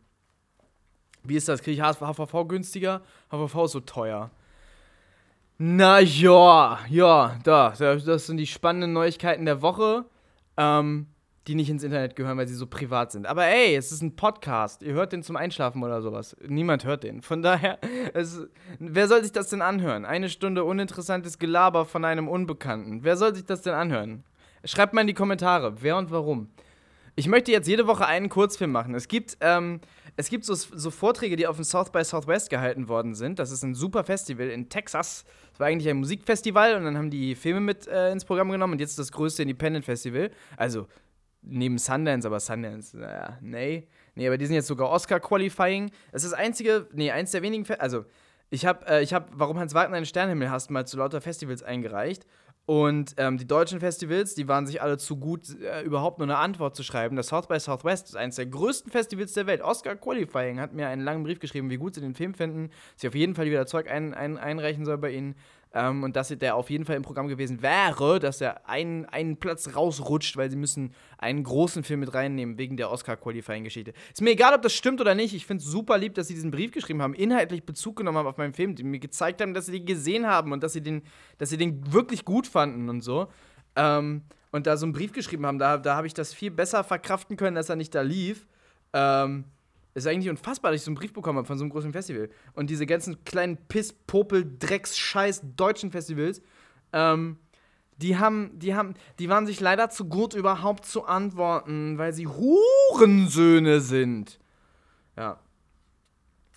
Wie 1.23 1.35
ist 1.35 1.47
das? 1.47 1.61
Kriege 1.61 1.81
ich 1.81 1.81
HVV 1.81 2.47
günstiger? 2.47 3.01
HVV 3.29 3.65
ist 3.65 3.71
so 3.71 3.79
teuer. 3.79 4.31
Na 5.57 5.99
ja, 5.99 6.79
ja, 6.89 7.37
da, 7.43 7.69
das 7.71 8.25
sind 8.25 8.37
die 8.37 8.47
spannenden 8.47 8.93
Neuigkeiten 8.93 9.45
der 9.45 9.61
Woche. 9.61 10.05
Ähm, 10.57 11.07
die 11.47 11.55
nicht 11.55 11.69
ins 11.69 11.83
Internet 11.83 12.15
gehören, 12.15 12.37
weil 12.37 12.47
sie 12.47 12.55
so 12.55 12.67
privat 12.67 13.11
sind. 13.11 13.25
Aber 13.25 13.45
ey, 13.45 13.75
es 13.75 13.91
ist 13.91 14.01
ein 14.01 14.15
Podcast. 14.15 14.83
Ihr 14.83 14.93
hört 14.93 15.11
den 15.11 15.23
zum 15.23 15.35
Einschlafen 15.35 15.83
oder 15.83 16.01
sowas. 16.01 16.35
Niemand 16.47 16.85
hört 16.85 17.03
den. 17.03 17.21
Von 17.21 17.41
daher, 17.41 17.79
es, 18.13 18.41
wer 18.79 19.07
soll 19.07 19.23
sich 19.23 19.31
das 19.31 19.49
denn 19.49 19.61
anhören? 19.61 20.05
Eine 20.05 20.29
Stunde 20.29 20.63
uninteressantes 20.63 21.39
Gelaber 21.39 21.85
von 21.85 22.05
einem 22.05 22.27
Unbekannten. 22.27 23.03
Wer 23.03 23.17
soll 23.17 23.33
sich 23.33 23.45
das 23.45 23.63
denn 23.63 23.73
anhören? 23.73 24.23
Schreibt 24.63 24.93
mal 24.93 25.01
in 25.01 25.07
die 25.07 25.15
Kommentare, 25.15 25.81
wer 25.81 25.97
und 25.97 26.11
warum. 26.11 26.51
Ich 27.15 27.27
möchte 27.27 27.51
jetzt 27.51 27.67
jede 27.67 27.87
Woche 27.87 28.05
einen 28.05 28.29
Kurzfilm 28.29 28.71
machen. 28.71 28.93
Es 28.93 29.07
gibt, 29.07 29.37
ähm, 29.41 29.81
es 30.17 30.29
gibt 30.29 30.45
so, 30.45 30.53
so 30.53 30.91
Vorträge, 30.91 31.35
die 31.35 31.47
auf 31.47 31.55
dem 31.55 31.65
South 31.65 31.91
by 31.91 32.03
Southwest 32.03 32.49
gehalten 32.49 32.87
worden 32.87 33.15
sind. 33.15 33.39
Das 33.39 33.51
ist 33.51 33.63
ein 33.63 33.75
super 33.75 34.03
Festival 34.03 34.49
in 34.49 34.69
Texas. 34.69 35.23
Es 35.53 35.59
war 35.59 35.67
eigentlich 35.67 35.89
ein 35.89 35.97
Musikfestival 35.97 36.75
und 36.75 36.83
dann 36.83 36.97
haben 36.97 37.09
die 37.09 37.35
Filme 37.35 37.61
mit 37.61 37.87
äh, 37.87 38.11
ins 38.11 38.25
Programm 38.25 38.51
genommen 38.51 38.73
und 38.73 38.79
jetzt 38.79 38.91
ist 38.91 38.99
das 38.99 39.11
größte 39.11 39.43
Independent 39.43 39.85
Festival. 39.85 40.31
Also 40.57 40.87
neben 41.41 41.77
Sundance, 41.77 42.27
aber 42.27 42.39
Sundance, 42.39 42.97
naja, 42.97 43.37
nee. 43.41 43.87
Nee, 44.15 44.27
aber 44.27 44.37
die 44.37 44.45
sind 44.45 44.55
jetzt 44.55 44.67
sogar 44.67 44.89
Oscar-Qualifying. 44.89 45.91
Es 46.11 46.23
ist 46.23 46.33
das 46.33 46.39
einzige, 46.39 46.87
nee, 46.93 47.11
eins 47.11 47.31
der 47.31 47.41
wenigen, 47.41 47.65
Fe 47.65 47.79
also 47.79 48.05
ich 48.49 48.65
habe, 48.65 48.85
äh, 48.85 49.01
ich 49.01 49.13
habe, 49.13 49.27
warum 49.31 49.57
Hans 49.57 49.73
Wagner 49.73 49.95
einen 49.95 50.05
Sternenhimmel 50.05 50.51
hast, 50.51 50.69
mal 50.69 50.85
zu 50.85 50.97
lauter 50.97 51.21
Festivals 51.21 51.63
eingereicht. 51.63 52.27
Und 52.67 53.15
ähm, 53.17 53.37
die 53.37 53.47
deutschen 53.47 53.79
Festivals, 53.79 54.35
die 54.35 54.47
waren 54.47 54.67
sich 54.67 54.81
alle 54.81 54.97
zu 54.97 55.17
gut, 55.17 55.59
äh, 55.61 55.81
überhaupt 55.81 56.19
nur 56.19 56.27
eine 56.27 56.37
Antwort 56.37 56.75
zu 56.75 56.83
schreiben. 56.83 57.15
Das 57.15 57.27
South 57.27 57.47
by 57.47 57.59
Southwest 57.59 58.09
ist 58.09 58.15
eines 58.15 58.35
der 58.35 58.45
größten 58.45 58.91
Festivals 58.91 59.33
der 59.33 59.47
Welt. 59.47 59.61
Oscar 59.61 59.95
Qualifying 59.95 60.59
hat 60.59 60.73
mir 60.73 60.87
einen 60.87 61.03
langen 61.03 61.23
Brief 61.23 61.39
geschrieben, 61.39 61.69
wie 61.69 61.77
gut 61.77 61.95
sie 61.95 62.01
den 62.01 62.13
Film 62.13 62.33
finden, 62.33 62.69
dass 62.93 63.03
ich 63.03 63.07
auf 63.07 63.15
jeden 63.15 63.35
Fall 63.35 63.45
wieder 63.47 63.65
Zeug 63.65 63.89
ein, 63.89 64.13
ein, 64.13 64.37
einreichen 64.37 64.85
soll 64.85 64.99
bei 64.99 65.11
ihnen. 65.11 65.35
Ähm, 65.73 66.03
und 66.03 66.15
dass 66.15 66.27
der 66.27 66.55
auf 66.55 66.69
jeden 66.69 66.83
Fall 66.83 66.97
im 66.97 67.01
Programm 67.01 67.27
gewesen 67.27 67.61
wäre, 67.61 68.19
dass 68.19 68.41
er 68.41 68.67
einen, 68.67 69.05
einen 69.05 69.37
Platz 69.37 69.73
rausrutscht, 69.75 70.35
weil 70.35 70.49
sie 70.49 70.57
müssen 70.57 70.93
einen 71.17 71.43
großen 71.43 71.83
Film 71.83 72.01
mit 72.01 72.13
reinnehmen 72.13 72.57
wegen 72.57 72.75
der 72.75 72.91
Oscar-Qualifying-Geschichte. 72.91 73.93
Ist 74.11 74.21
mir 74.21 74.31
egal, 74.31 74.53
ob 74.53 74.61
das 74.63 74.73
stimmt 74.73 74.99
oder 74.99 75.15
nicht. 75.15 75.33
Ich 75.33 75.45
finde 75.45 75.63
es 75.63 75.69
super 75.69 75.97
lieb, 75.97 76.15
dass 76.15 76.27
sie 76.27 76.33
diesen 76.33 76.51
Brief 76.51 76.71
geschrieben 76.71 77.01
haben, 77.01 77.13
inhaltlich 77.13 77.63
Bezug 77.63 77.95
genommen 77.95 78.17
haben 78.17 78.27
auf 78.27 78.37
meinen 78.37 78.53
Film, 78.53 78.75
die 78.75 78.83
mir 78.83 78.99
gezeigt 78.99 79.41
haben, 79.41 79.53
dass 79.53 79.67
sie 79.67 79.71
den 79.71 79.85
gesehen 79.85 80.27
haben 80.27 80.51
und 80.51 80.61
dass 80.61 80.73
sie 80.73 80.81
den, 80.81 81.03
dass 81.37 81.49
sie 81.49 81.57
den 81.57 81.93
wirklich 81.93 82.25
gut 82.25 82.47
fanden 82.47 82.89
und 82.89 83.01
so. 83.01 83.27
Ähm, 83.77 84.23
und 84.51 84.67
da 84.67 84.75
so 84.75 84.85
einen 84.85 84.93
Brief 84.93 85.13
geschrieben 85.13 85.45
haben, 85.45 85.59
da, 85.59 85.77
da 85.77 85.95
habe 85.95 86.07
ich 86.07 86.13
das 86.13 86.33
viel 86.33 86.51
besser 86.51 86.83
verkraften 86.83 87.37
können, 87.37 87.55
dass 87.55 87.69
er 87.69 87.77
nicht 87.77 87.95
da 87.95 88.01
lief. 88.01 88.45
Ähm, 88.91 89.45
ist 89.93 90.07
eigentlich 90.07 90.29
unfassbar, 90.29 90.71
dass 90.71 90.81
ich 90.81 90.85
so 90.85 90.89
einen 90.89 90.95
Brief 90.95 91.13
bekommen 91.13 91.37
habe 91.37 91.47
von 91.47 91.57
so 91.57 91.63
einem 91.63 91.71
großen 91.71 91.91
Festival. 91.91 92.29
Und 92.53 92.69
diese 92.69 92.85
ganzen 92.85 93.23
kleinen 93.25 93.57
Piss, 93.67 93.93
Popel, 93.93 94.57
Drecks, 94.59 94.97
Scheiß 94.97 95.41
deutschen 95.55 95.91
Festivals, 95.91 96.41
ähm, 96.93 97.37
die 97.97 98.17
haben, 98.17 98.57
die 98.57 98.73
haben, 98.73 98.95
die 99.19 99.29
waren 99.29 99.45
sich 99.45 99.59
leider 99.59 99.89
zu 99.89 100.05
gut, 100.05 100.33
überhaupt 100.33 100.85
zu 100.85 101.05
antworten, 101.05 101.97
weil 101.97 102.13
sie 102.13 102.27
Hurensöhne 102.27 103.81
sind. 103.81 104.39
Ja. 105.15 105.39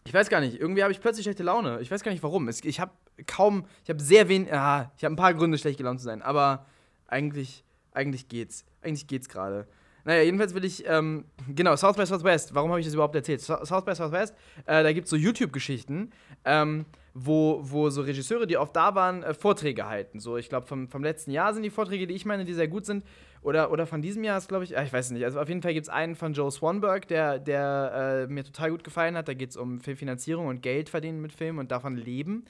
Ich 0.07 0.14
weiß 0.14 0.29
gar 0.29 0.41
nicht, 0.41 0.61
irgendwie 0.61 0.83
habe 0.83 0.93
ich 0.93 1.00
plötzlich 1.00 1.25
schlechte 1.25 1.43
Laune. 1.43 1.81
Ich 1.81 1.91
weiß 1.91 2.03
gar 2.03 2.12
nicht 2.12 2.23
warum. 2.23 2.49
Ich 2.49 2.81
habe 2.81 2.93
kaum, 3.26 3.67
ich 3.83 3.91
habe 3.91 4.03
sehr 4.03 4.29
wenig, 4.29 4.53
ah, 4.53 4.93
ich 4.97 5.05
habe 5.05 5.14
ein 5.14 5.17
paar 5.17 5.35
Gründe, 5.35 5.59
schlecht 5.59 5.79
gelaunt 5.79 6.00
zu 6.00 6.05
sein, 6.05 6.23
aber 6.23 6.67
eigentlich, 7.07 7.64
eigentlich 7.93 8.29
geht's. 8.29 8.64
Eigentlich 8.83 9.07
geht's 9.07 9.29
gerade. 9.29 9.67
Naja, 10.04 10.23
jedenfalls 10.23 10.54
will 10.54 10.64
ich, 10.64 10.84
ähm, 10.87 11.25
genau, 11.49 11.76
South 11.76 11.96
by 11.96 12.04
Southwest, 12.04 12.54
warum 12.54 12.70
habe 12.70 12.80
ich 12.80 12.87
das 12.87 12.94
überhaupt 12.94 13.14
erzählt? 13.14 13.40
South 13.40 13.84
by 13.84 13.94
Southwest, 13.94 14.34
äh, 14.66 14.82
da 14.82 14.92
gibt 14.92 15.06
es 15.06 15.11
so 15.11 15.16
YouTube-Geschichten, 15.16 16.11
ähm, 16.44 16.84
wo, 17.14 17.61
wo 17.62 17.88
so 17.90 18.02
Regisseure, 18.02 18.46
die 18.46 18.56
oft 18.58 18.76
da 18.76 18.94
waren, 18.94 19.23
äh, 19.23 19.32
Vorträge 19.32 19.87
halten. 19.87 20.20
So, 20.20 20.37
ich 20.37 20.49
glaube, 20.49 20.66
vom, 20.66 20.88
vom 20.88 21.02
letzten 21.02 21.30
Jahr 21.30 21.54
sind 21.54 21.62
die 21.62 21.70
Vorträge, 21.70 22.06
die 22.06 22.14
ich 22.14 22.26
meine, 22.26 22.44
die 22.44 22.52
sehr 22.52 22.68
gut 22.68 22.84
sind. 22.84 23.04
Oder, 23.45 23.71
oder 23.71 23.87
von 23.87 24.01
diesem 24.01 24.25
Jahr 24.25 24.39
ist, 24.39 24.49
glaube 24.49 24.65
ich, 24.65 24.73
ich 24.73 24.93
weiß 24.93 25.11
nicht. 25.11 25.23
Also 25.23 25.39
auf 25.39 25.49
jeden 25.49 25.61
Fall 25.61 25.75
gibt 25.75 25.85
es 25.85 25.91
einen 25.91 26.17
von 26.17 26.33
Joe 26.33 26.51
Swanberg, 26.51 27.07
der, 27.09 27.39
der 27.39 28.27
äh, 28.27 28.33
mir 28.33 28.43
total 28.43 28.71
gut 28.71 28.85
gefallen 28.85 29.19
hat. 29.19 29.29
Da 29.29 29.35
geht 29.35 29.51
es 29.51 29.59
um 29.59 29.81
Filmfinanzierung 29.81 30.47
und 30.47 30.63
Geld 30.63 30.89
verdienen 30.89 31.21
mit 31.21 31.31
Filmen 31.31 31.59
und 31.59 31.71
davon 31.71 31.95
leben. 31.95 32.47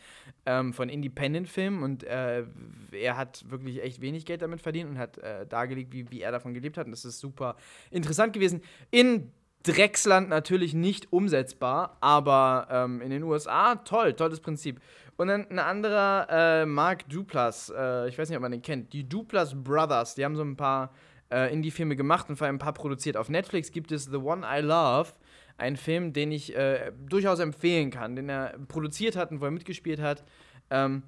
Ähm, 0.46 0.72
von 0.72 0.88
Independent-Filmen. 0.88 1.82
Und 1.82 2.04
äh, 2.04 2.44
er 2.92 3.16
hat 3.16 3.44
wirklich 3.50 3.82
echt 3.82 4.00
wenig 4.02 4.24
Geld 4.24 4.42
damit 4.42 4.60
verdient 4.60 4.88
und 4.88 4.98
hat 4.98 5.18
äh, 5.18 5.44
dargelegt, 5.46 5.92
wie, 5.92 6.08
wie 6.12 6.20
er 6.20 6.30
davon 6.30 6.54
gelebt 6.54 6.78
hat. 6.78 6.86
Und 6.86 6.92
das 6.92 7.04
ist 7.04 7.18
super 7.18 7.56
interessant 7.90 8.32
gewesen. 8.32 8.62
In 8.92 9.32
Drecksland 9.64 10.28
natürlich 10.28 10.74
nicht 10.74 11.12
umsetzbar, 11.12 11.96
aber 12.00 12.68
ähm, 12.70 13.00
in 13.00 13.10
den 13.10 13.24
USA 13.24 13.76
toll, 13.76 14.12
tolles 14.12 14.38
Prinzip. 14.38 14.80
Und 15.16 15.28
dann 15.28 15.48
ein 15.48 15.58
anderer, 15.58 16.26
äh, 16.28 16.66
Mark 16.66 17.08
Duplas, 17.08 17.72
äh, 17.76 18.08
ich 18.08 18.18
weiß 18.18 18.28
nicht, 18.28 18.36
ob 18.36 18.42
man 18.42 18.52
den 18.52 18.62
kennt, 18.62 18.92
die 18.92 19.08
Duplas 19.08 19.54
Brothers, 19.54 20.14
die 20.14 20.24
haben 20.24 20.34
so 20.34 20.42
ein 20.42 20.56
paar 20.56 20.92
äh, 21.30 21.52
Indie-Filme 21.52 21.94
gemacht 21.96 22.28
und 22.28 22.36
vor 22.36 22.46
allem 22.46 22.56
ein 22.56 22.60
paar 22.60 22.74
produziert. 22.74 23.16
Auf 23.16 23.28
Netflix 23.28 23.70
gibt 23.70 23.92
es 23.92 24.06
The 24.06 24.16
One 24.16 24.44
I 24.44 24.60
Love, 24.60 25.10
ein 25.56 25.76
Film, 25.76 26.12
den 26.12 26.32
ich 26.32 26.56
äh, 26.56 26.92
durchaus 27.08 27.38
empfehlen 27.38 27.90
kann, 27.90 28.16
den 28.16 28.28
er 28.28 28.58
produziert 28.66 29.16
hat 29.16 29.30
und 29.30 29.40
wo 29.40 29.44
er 29.44 29.50
mitgespielt 29.52 30.00
hat. 30.00 30.24
Ähm, 30.70 31.04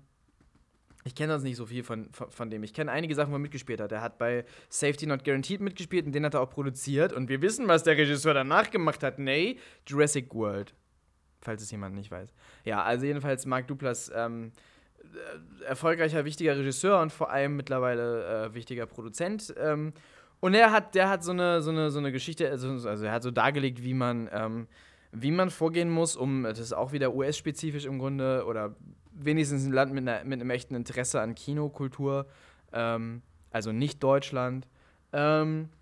ich 1.04 1.14
kenne 1.14 1.32
sonst 1.32 1.44
nicht 1.44 1.56
so 1.56 1.66
viel 1.66 1.84
von, 1.84 2.08
von, 2.12 2.30
von 2.30 2.50
dem. 2.50 2.64
Ich 2.64 2.74
kenne 2.74 2.90
einige 2.90 3.14
Sachen, 3.14 3.30
wo 3.30 3.36
er 3.36 3.40
mitgespielt 3.40 3.80
hat. 3.80 3.92
Er 3.92 4.02
hat 4.02 4.18
bei 4.18 4.44
Safety 4.68 5.06
Not 5.06 5.24
Guaranteed 5.24 5.60
mitgespielt 5.60 6.04
und 6.04 6.12
den 6.12 6.24
hat 6.24 6.34
er 6.34 6.40
auch 6.40 6.50
produziert. 6.50 7.12
Und 7.12 7.28
wir 7.28 7.42
wissen, 7.42 7.68
was 7.68 7.84
der 7.84 7.96
Regisseur 7.96 8.34
danach 8.34 8.70
gemacht 8.70 9.04
hat. 9.04 9.18
Nee, 9.18 9.58
Jurassic 9.86 10.34
World. 10.34 10.74
Falls 11.46 11.62
es 11.62 11.70
jemand 11.70 11.94
nicht 11.94 12.10
weiß. 12.10 12.34
Ja, 12.64 12.82
also 12.82 13.06
jedenfalls 13.06 13.46
Mark 13.46 13.68
Duplas 13.68 14.10
ähm, 14.12 14.50
äh, 14.98 15.64
erfolgreicher, 15.64 16.24
wichtiger 16.24 16.58
Regisseur 16.58 17.00
und 17.00 17.12
vor 17.12 17.30
allem 17.30 17.54
mittlerweile 17.54 18.46
äh, 18.46 18.54
wichtiger 18.54 18.86
Produzent. 18.86 19.54
Ähm, 19.56 19.92
und 20.40 20.54
er 20.54 20.72
hat, 20.72 20.96
der 20.96 21.08
hat 21.08 21.22
so 21.22 21.30
eine, 21.30 21.62
so 21.62 21.70
eine, 21.70 21.92
so 21.92 22.00
eine 22.00 22.10
Geschichte, 22.10 22.50
also, 22.50 22.88
also 22.88 23.04
er 23.04 23.12
hat 23.12 23.22
so 23.22 23.30
dargelegt, 23.30 23.84
wie 23.84 23.94
man, 23.94 24.28
ähm, 24.32 24.66
wie 25.12 25.30
man 25.30 25.50
vorgehen 25.50 25.88
muss, 25.88 26.16
um, 26.16 26.42
das 26.42 26.58
ist 26.58 26.72
auch 26.72 26.90
wieder 26.90 27.14
US-spezifisch 27.14 27.84
im 27.84 28.00
Grunde, 28.00 28.44
oder 28.44 28.74
wenigstens 29.12 29.64
ein 29.66 29.72
Land 29.72 29.94
mit, 29.94 30.08
einer, 30.08 30.24
mit 30.24 30.40
einem 30.40 30.50
echten 30.50 30.74
Interesse 30.74 31.20
an 31.20 31.36
Kinokultur, 31.36 32.26
ähm, 32.72 33.22
also 33.52 33.70
nicht 33.70 34.02
Deutschland. 34.02 34.66
Ähm, 35.12 35.68
äh, 35.68 35.75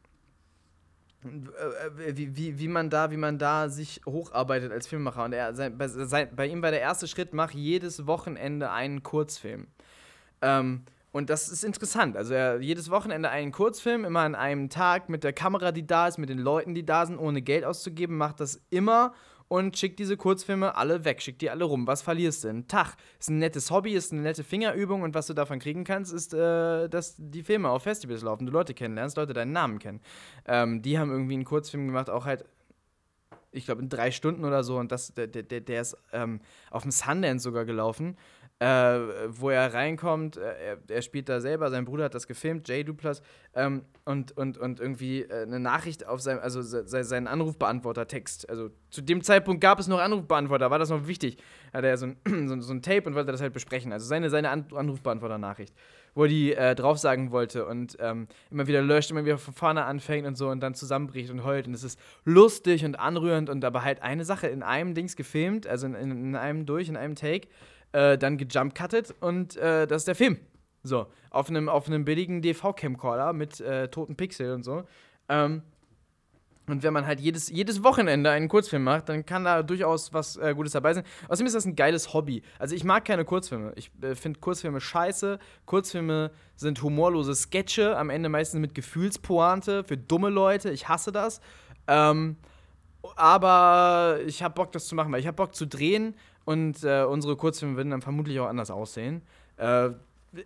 wie, 1.24 2.36
wie, 2.36 2.58
wie, 2.58 2.68
man 2.68 2.90
da, 2.90 3.10
wie 3.10 3.16
man 3.16 3.38
da 3.38 3.68
sich 3.68 4.00
hocharbeitet 4.06 4.72
als 4.72 4.86
Filmemacher. 4.86 5.24
Und 5.24 5.32
er, 5.32 5.54
sein, 5.54 5.76
bei, 5.78 5.88
sein, 5.88 6.28
bei, 6.34 6.46
ihm 6.46 6.62
war 6.62 6.70
der 6.70 6.80
erste 6.80 7.06
Schritt, 7.06 7.32
mach 7.32 7.50
jedes 7.52 8.06
Wochenende 8.06 8.70
einen 8.70 9.02
Kurzfilm. 9.02 9.68
Ähm, 10.42 10.84
und 11.12 11.30
das 11.30 11.48
ist 11.48 11.64
interessant. 11.64 12.16
Also 12.16 12.34
er 12.34 12.60
jedes 12.60 12.90
Wochenende 12.90 13.30
einen 13.30 13.52
Kurzfilm, 13.52 14.04
immer 14.04 14.20
an 14.20 14.34
einem 14.34 14.68
Tag 14.68 15.08
mit 15.08 15.24
der 15.24 15.32
Kamera, 15.32 15.72
die 15.72 15.86
da 15.86 16.08
ist, 16.08 16.18
mit 16.18 16.28
den 16.28 16.38
Leuten, 16.38 16.74
die 16.74 16.84
da 16.84 17.06
sind, 17.06 17.18
ohne 17.18 17.40
Geld 17.40 17.64
auszugeben, 17.64 18.16
macht 18.16 18.40
das 18.40 18.60
immer 18.70 19.14
und 19.48 19.76
schickt 19.78 19.98
diese 19.98 20.16
Kurzfilme 20.16 20.76
alle 20.76 21.04
weg, 21.04 21.22
schickt 21.22 21.42
die 21.42 21.50
alle 21.50 21.64
rum. 21.64 21.86
Was 21.86 22.02
verlierst 22.02 22.44
du? 22.44 22.48
Ein 22.48 22.68
Tag. 22.68 22.96
Ist 23.18 23.30
ein 23.30 23.38
nettes 23.38 23.70
Hobby, 23.70 23.92
ist 23.92 24.12
eine 24.12 24.22
nette 24.22 24.44
Fingerübung 24.44 25.02
und 25.02 25.14
was 25.14 25.26
du 25.26 25.34
davon 25.34 25.58
kriegen 25.58 25.84
kannst, 25.84 26.12
ist, 26.12 26.34
äh, 26.34 26.88
dass 26.88 27.14
die 27.18 27.42
Filme 27.42 27.68
auf 27.68 27.82
Festivals 27.82 28.22
laufen, 28.22 28.46
du 28.46 28.52
Leute 28.52 28.74
kennenlernst, 28.74 29.16
Leute 29.16 29.32
deinen 29.32 29.52
Namen 29.52 29.78
kennen. 29.78 30.00
Ähm, 30.46 30.82
die 30.82 30.98
haben 30.98 31.10
irgendwie 31.10 31.34
einen 31.34 31.44
Kurzfilm 31.44 31.86
gemacht, 31.86 32.10
auch 32.10 32.24
halt 32.24 32.44
ich 33.54 33.66
glaube, 33.66 33.82
in 33.82 33.88
drei 33.88 34.10
Stunden 34.10 34.44
oder 34.44 34.64
so. 34.64 34.78
Und 34.78 34.90
das, 34.90 35.14
der, 35.14 35.28
der, 35.28 35.60
der 35.60 35.80
ist 35.80 35.96
ähm, 36.12 36.40
auf 36.70 36.82
dem 36.82 36.90
Sundance 36.90 37.44
sogar 37.44 37.64
gelaufen 37.64 38.16
äh, 38.60 38.66
wo 39.28 39.50
er 39.50 39.74
reinkommt. 39.74 40.36
Äh, 40.36 40.40
er, 40.40 40.78
er, 40.88 41.02
spielt 41.02 41.28
da 41.28 41.40
selber, 41.40 41.70
sein 41.70 41.84
Bruder 41.84 42.04
hat 42.04 42.14
das 42.14 42.26
gefilmt, 42.26 42.68
Jay 42.68 42.84
Duplas, 42.84 43.20
ähm, 43.54 43.82
und, 44.04 44.36
und, 44.36 44.58
und 44.58 44.80
irgendwie 44.80 45.22
äh, 45.22 45.42
eine 45.42 45.58
Nachricht 45.58 46.06
auf 46.06 46.20
seinem, 46.20 46.38
also 46.38 46.62
se, 46.62 46.86
seinen 46.86 47.26
Anrufbeantworter-Text. 47.26 48.48
Also 48.48 48.70
zu 48.90 49.02
dem 49.02 49.22
Zeitpunkt 49.22 49.60
gab 49.60 49.80
es 49.80 49.88
noch 49.88 49.98
Anrufbeantworter, 49.98 50.70
war 50.70 50.78
das 50.78 50.90
noch 50.90 51.06
wichtig. 51.06 51.38
Hatte 51.72 51.88
er 51.88 51.96
so 51.96 52.06
ein, 52.06 52.16
so, 52.48 52.60
so 52.60 52.72
ein 52.72 52.82
Tape 52.82 53.08
und 53.08 53.14
wollte 53.14 53.32
das 53.32 53.40
halt 53.40 53.52
besprechen. 53.52 53.92
Also 53.92 54.06
seine, 54.06 54.30
seine 54.30 54.50
An 54.50 54.66
Anrufbeantworter-Nachricht, 54.72 55.74
wo 56.14 56.22
er 56.22 56.28
die 56.28 56.54
äh, 56.54 56.74
drauf 56.76 57.02
wollte 57.02 57.66
und 57.66 57.96
ähm, 57.98 58.28
immer 58.50 58.66
wieder 58.68 58.82
löscht, 58.82 59.10
immer 59.10 59.24
wieder 59.24 59.38
von 59.38 59.52
vorne 59.52 59.84
anfängt 59.84 60.26
und 60.26 60.36
so 60.36 60.48
und 60.48 60.60
dann 60.60 60.74
zusammenbricht 60.74 61.30
und 61.30 61.44
heult. 61.44 61.66
Und 61.66 61.74
es 61.74 61.82
ist 61.82 61.98
lustig 62.24 62.84
und 62.84 63.00
anrührend 63.00 63.50
und 63.50 63.64
aber 63.64 63.82
halt 63.82 64.00
eine 64.02 64.24
Sache 64.24 64.46
in 64.46 64.62
einem 64.62 64.94
Dings 64.94 65.16
gefilmt, 65.16 65.66
also 65.66 65.86
in, 65.86 65.94
in 65.94 66.36
einem 66.36 66.66
durch, 66.66 66.88
in 66.88 66.96
einem 66.96 67.16
Take 67.16 67.48
äh, 67.94 68.18
dann 68.18 68.36
gejumpcuttet 68.36 69.14
und 69.20 69.56
äh, 69.56 69.86
das 69.86 70.02
ist 70.02 70.08
der 70.08 70.16
Film. 70.16 70.38
So, 70.82 71.06
auf 71.30 71.48
einem, 71.48 71.68
auf 71.68 71.86
billigen 71.86 72.42
DV-Camcorder 72.42 73.32
mit 73.32 73.60
äh, 73.60 73.88
toten 73.88 74.16
Pixel 74.16 74.52
und 74.52 74.64
so. 74.64 74.82
Ähm, 75.28 75.62
und 76.66 76.82
wenn 76.82 76.92
man 76.92 77.06
halt 77.06 77.20
jedes, 77.20 77.50
jedes 77.50 77.84
Wochenende 77.84 78.30
einen 78.30 78.48
Kurzfilm 78.48 78.84
macht, 78.84 79.08
dann 79.10 79.24
kann 79.24 79.44
da 79.44 79.62
durchaus 79.62 80.12
was 80.12 80.36
äh, 80.36 80.54
Gutes 80.54 80.72
dabei 80.72 80.94
sein. 80.94 81.04
Außerdem 81.28 81.46
ist 81.46 81.54
das 81.54 81.66
ein 81.66 81.76
geiles 81.76 82.14
Hobby. 82.14 82.42
Also 82.58 82.74
ich 82.74 82.84
mag 82.84 83.04
keine 83.04 83.24
Kurzfilme. 83.24 83.72
Ich 83.76 83.90
äh, 84.02 84.14
finde 84.14 84.40
Kurzfilme 84.40 84.80
scheiße. 84.80 85.38
Kurzfilme 85.66 86.30
sind 86.56 86.82
humorlose 86.82 87.34
Sketche, 87.34 87.96
am 87.96 88.10
Ende 88.10 88.28
meistens 88.28 88.60
mit 88.60 88.74
Gefühlspointe 88.74 89.84
für 89.84 89.96
dumme 89.96 90.30
Leute. 90.30 90.70
Ich 90.70 90.88
hasse 90.88 91.12
das. 91.12 91.40
Ähm, 91.86 92.36
aber 93.16 94.18
ich 94.26 94.42
habe 94.42 94.54
Bock, 94.54 94.72
das 94.72 94.86
zu 94.86 94.94
machen, 94.94 95.12
weil 95.12 95.20
ich 95.20 95.26
habe 95.26 95.36
Bock 95.36 95.54
zu 95.54 95.66
drehen 95.66 96.14
und 96.44 96.82
äh, 96.84 97.04
unsere 97.04 97.36
Kurzfilme 97.36 97.76
würden 97.76 97.90
dann 97.90 98.02
vermutlich 98.02 98.38
auch 98.40 98.48
anders 98.48 98.70
aussehen. 98.70 99.22
Äh, 99.56 99.90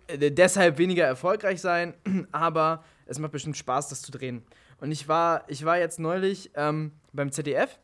deshalb 0.09 0.77
weniger 0.77 1.05
erfolgreich 1.05 1.61
sein, 1.61 1.93
aber 2.31 2.83
es 3.05 3.19
macht 3.19 3.31
bestimmt 3.31 3.57
Spaß, 3.57 3.89
das 3.89 4.01
zu 4.01 4.11
drehen. 4.11 4.43
Und 4.79 4.91
ich 4.91 5.07
war, 5.07 5.43
ich 5.47 5.65
war 5.65 5.77
jetzt 5.77 5.99
neulich 5.99 6.51
ähm, 6.55 6.91
beim 7.11 7.31
ZDF 7.31 7.79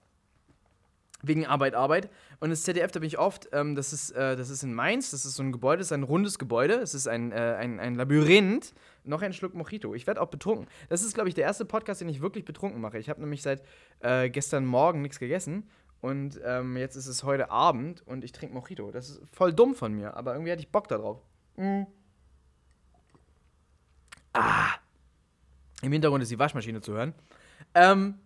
wegen 1.23 1.45
Arbeit, 1.45 1.73
Arbeit. 1.73 2.09
Und 2.39 2.51
das 2.51 2.63
ZDF, 2.63 2.91
da 2.91 2.99
bin 2.99 3.07
ich 3.07 3.17
oft, 3.17 3.49
ähm, 3.51 3.75
das, 3.75 3.93
ist, 3.93 4.11
äh, 4.11 4.35
das 4.35 4.49
ist 4.49 4.63
in 4.63 4.73
Mainz, 4.73 5.11
das 5.11 5.25
ist 5.25 5.35
so 5.35 5.43
ein 5.43 5.51
Gebäude, 5.51 5.79
das 5.79 5.87
ist 5.87 5.93
ein 5.93 6.03
rundes 6.03 6.37
Gebäude, 6.37 6.75
es 6.75 6.93
ist 6.93 7.07
ein, 7.07 7.31
äh, 7.31 7.55
ein, 7.57 7.79
ein 7.79 7.95
Labyrinth, 7.95 8.73
noch 9.03 9.21
ein 9.21 9.33
Schluck 9.33 9.53
Mojito. 9.55 9.93
Ich 9.95 10.07
werde 10.07 10.21
auch 10.21 10.29
betrunken. 10.29 10.67
Das 10.89 11.03
ist, 11.03 11.13
glaube 11.13 11.29
ich, 11.29 11.35
der 11.35 11.45
erste 11.45 11.65
Podcast, 11.65 12.01
den 12.01 12.09
ich 12.09 12.21
wirklich 12.21 12.45
betrunken 12.45 12.81
mache. 12.81 12.97
Ich 12.99 13.09
habe 13.09 13.21
nämlich 13.21 13.41
seit 13.41 13.63
äh, 14.01 14.29
gestern 14.29 14.65
Morgen 14.65 15.01
nichts 15.01 15.19
gegessen 15.19 15.67
und 16.05 16.39
ähm, 16.45 16.77
jetzt 16.77 16.95
ist 16.95 17.07
es 17.07 17.23
heute 17.23 17.49
Abend 17.49 18.05
und 18.05 18.23
ich 18.23 18.31
trinke 18.31 18.53
Mojito. 18.53 18.91
Das 18.91 19.09
ist 19.09 19.21
voll 19.31 19.53
dumm 19.53 19.73
von 19.73 19.91
mir, 19.91 20.15
aber 20.15 20.33
irgendwie 20.33 20.51
hatte 20.51 20.61
ich 20.61 20.69
Bock 20.69 20.87
darauf. 20.87 21.19
Mhm. 21.57 21.87
Ah. 24.31 24.75
Im 25.81 25.91
Hintergrund 25.91 26.21
ist 26.21 26.31
die 26.31 26.37
Waschmaschine 26.37 26.79
zu 26.81 26.93
hören. 26.93 27.15
Ähm, 27.73 28.19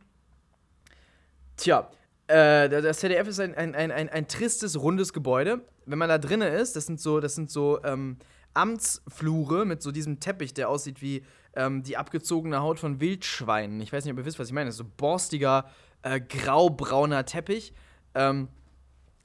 tja, 1.55 1.89
äh, 2.27 2.67
das 2.67 3.00
ZDF 3.00 3.29
ist 3.29 3.39
ein, 3.39 3.55
ein, 3.55 3.74
ein, 3.74 3.91
ein, 3.91 4.09
ein 4.09 4.27
tristes, 4.27 4.77
rundes 4.81 5.13
Gebäude. 5.13 5.62
Wenn 5.86 6.00
man 6.00 6.09
da 6.09 6.17
drinnen 6.17 6.51
ist, 6.51 6.75
das 6.75 6.86
sind 6.86 7.00
so, 7.00 7.21
das 7.21 7.36
sind 7.36 7.50
so 7.50 7.81
ähm, 7.86 8.17
Amtsflure 8.55 9.63
mit 9.63 9.81
so 9.81 9.93
diesem 9.93 10.19
Teppich, 10.19 10.53
der 10.53 10.67
aussieht 10.67 11.01
wie 11.01 11.24
ähm, 11.55 11.81
die 11.83 11.95
abgezogene 11.95 12.62
Haut 12.62 12.77
von 12.79 13.00
Wildschweinen. 13.00 13.79
Ich 13.79 13.93
weiß 13.93 14.03
nicht, 14.03 14.12
ob 14.12 14.19
ihr 14.19 14.25
wisst, 14.25 14.38
was 14.38 14.48
ich 14.48 14.53
meine. 14.53 14.65
Das 14.65 14.75
ist 14.75 14.79
so 14.79 14.91
borstiger, 14.98 15.69
äh, 16.03 16.20
graubrauner 16.20 17.25
Teppich, 17.25 17.74
ähm, 18.15 18.48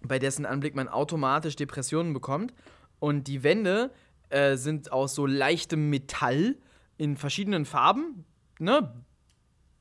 bei 0.02 0.18
dessen 0.18 0.46
Anblick 0.46 0.74
man 0.74 0.88
automatisch 0.88 1.56
Depressionen 1.56 2.12
bekommt. 2.12 2.54
Und 2.98 3.28
die 3.28 3.42
Wände 3.42 3.90
äh, 4.30 4.56
sind 4.56 4.92
aus 4.92 5.14
so 5.14 5.26
leichtem 5.26 5.90
Metall 5.90 6.56
in 6.96 7.16
verschiedenen 7.16 7.64
Farben. 7.64 8.24
Ne? 8.58 8.94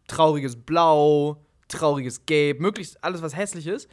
Trauriges 0.08 0.56
Blau, 0.56 1.44
trauriges 1.68 2.26
Gelb, 2.26 2.60
möglichst 2.60 3.04
alles, 3.04 3.22
was 3.22 3.36
hässlich 3.36 3.68
ist. 3.68 3.90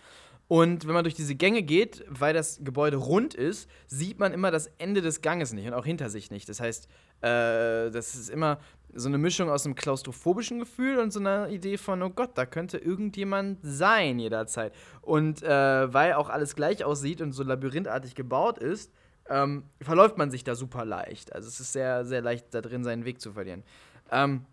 Und 0.48 0.86
wenn 0.86 0.94
man 0.94 1.04
durch 1.04 1.14
diese 1.14 1.36
Gänge 1.36 1.62
geht, 1.62 2.04
weil 2.08 2.34
das 2.34 2.58
Gebäude 2.64 2.96
rund 2.96 3.34
ist, 3.34 3.70
sieht 3.86 4.18
man 4.18 4.32
immer 4.32 4.50
das 4.50 4.66
Ende 4.78 5.00
des 5.00 5.22
Ganges 5.22 5.52
nicht 5.52 5.68
und 5.68 5.74
auch 5.74 5.84
hinter 5.84 6.10
sich 6.10 6.32
nicht. 6.32 6.48
Das 6.48 6.58
heißt, 6.58 6.88
äh, 7.22 7.90
das 7.90 8.14
ist 8.14 8.30
immer 8.30 8.58
so 8.92 9.08
eine 9.08 9.18
Mischung 9.18 9.50
aus 9.50 9.64
einem 9.64 9.74
klaustrophobischen 9.74 10.58
Gefühl 10.58 10.98
und 10.98 11.12
so 11.12 11.20
einer 11.20 11.48
Idee 11.48 11.76
von, 11.76 12.02
oh 12.02 12.10
Gott, 12.10 12.30
da 12.34 12.44
könnte 12.44 12.78
irgendjemand 12.78 13.58
sein 13.62 14.18
jederzeit. 14.18 14.74
Und 15.00 15.42
äh, 15.42 15.92
weil 15.92 16.14
auch 16.14 16.28
alles 16.28 16.56
gleich 16.56 16.84
aussieht 16.84 17.20
und 17.20 17.32
so 17.32 17.44
labyrinthartig 17.44 18.14
gebaut 18.14 18.58
ist, 18.58 18.92
ähm, 19.28 19.64
verläuft 19.80 20.18
man 20.18 20.30
sich 20.30 20.42
da 20.42 20.56
super 20.56 20.84
leicht. 20.84 21.32
Also 21.32 21.46
es 21.46 21.60
ist 21.60 21.72
sehr, 21.72 22.04
sehr 22.04 22.20
leicht 22.20 22.52
da 22.52 22.60
drin, 22.60 22.82
seinen 22.82 23.04
Weg 23.04 23.20
zu 23.20 23.32
verlieren. 23.32 23.62
Ähm, 24.10 24.44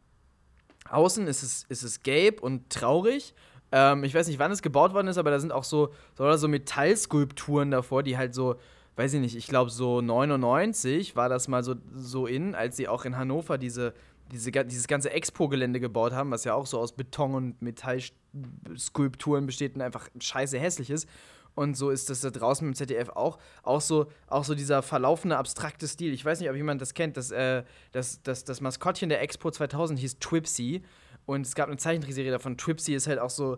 außen 0.89 1.25
ist 1.27 1.41
es, 1.41 1.63
ist 1.69 1.83
es 1.83 2.03
gelb 2.03 2.41
und 2.41 2.69
traurig 2.69 3.33
ähm, 3.71 4.03
ich 4.03 4.13
weiß 4.13 4.27
nicht, 4.27 4.39
wann 4.39 4.51
es 4.51 4.61
gebaut 4.61 4.93
worden 4.93 5.07
ist, 5.07 5.17
aber 5.17 5.31
da 5.31 5.39
sind 5.39 5.51
auch 5.51 5.63
so, 5.63 5.93
so 6.15 6.47
Metallskulpturen 6.47 7.71
davor, 7.71 8.03
die 8.03 8.17
halt 8.17 8.33
so, 8.33 8.55
weiß 8.97 9.13
ich 9.13 9.21
nicht, 9.21 9.35
ich 9.35 9.47
glaube 9.47 9.69
so 9.69 10.01
99 10.01 11.15
war 11.15 11.29
das 11.29 11.47
mal 11.47 11.63
so, 11.63 11.75
so 11.95 12.25
in, 12.25 12.55
als 12.55 12.75
sie 12.75 12.87
auch 12.87 13.05
in 13.05 13.15
Hannover 13.15 13.57
diese, 13.57 13.93
diese, 14.31 14.51
dieses 14.51 14.87
ganze 14.87 15.11
Expo-Gelände 15.11 15.79
gebaut 15.79 16.13
haben, 16.13 16.31
was 16.31 16.43
ja 16.43 16.55
auch 16.55 16.65
so 16.65 16.79
aus 16.79 16.93
Beton 16.93 17.35
und 17.35 17.61
Metallskulpturen 17.61 19.45
besteht 19.45 19.75
und 19.75 19.81
einfach 19.81 20.09
scheiße 20.19 20.59
hässlich 20.59 20.89
ist. 20.89 21.07
Und 21.53 21.75
so 21.75 21.89
ist 21.89 22.09
das 22.09 22.21
da 22.21 22.29
draußen 22.29 22.67
im 22.67 22.75
ZDF 22.75 23.09
auch. 23.09 23.39
Auch 23.63 23.81
so, 23.81 24.07
auch 24.27 24.43
so 24.43 24.53
dieser 24.53 24.83
verlaufende, 24.83 25.37
abstrakte 25.37 25.87
Stil. 25.87 26.13
Ich 26.13 26.23
weiß 26.23 26.39
nicht, 26.39 26.49
ob 26.49 26.55
jemand 26.55 26.81
das 26.81 26.93
kennt. 26.93 27.17
Das, 27.17 27.31
äh, 27.31 27.63
das, 27.91 28.21
das, 28.21 28.43
das 28.43 28.61
Maskottchen 28.61 29.09
der 29.09 29.21
Expo 29.21 29.49
2000 29.49 29.99
hieß 29.99 30.19
Twipsy. 30.19 30.83
Und 31.25 31.47
es 31.47 31.55
gab 31.55 31.67
eine 31.67 31.77
Zeichentrickserie 31.77 32.29
davon. 32.29 32.57
Twipsy 32.57 32.93
ist 32.93 33.07
halt 33.07 33.17
auch 33.17 33.31
so, 33.31 33.57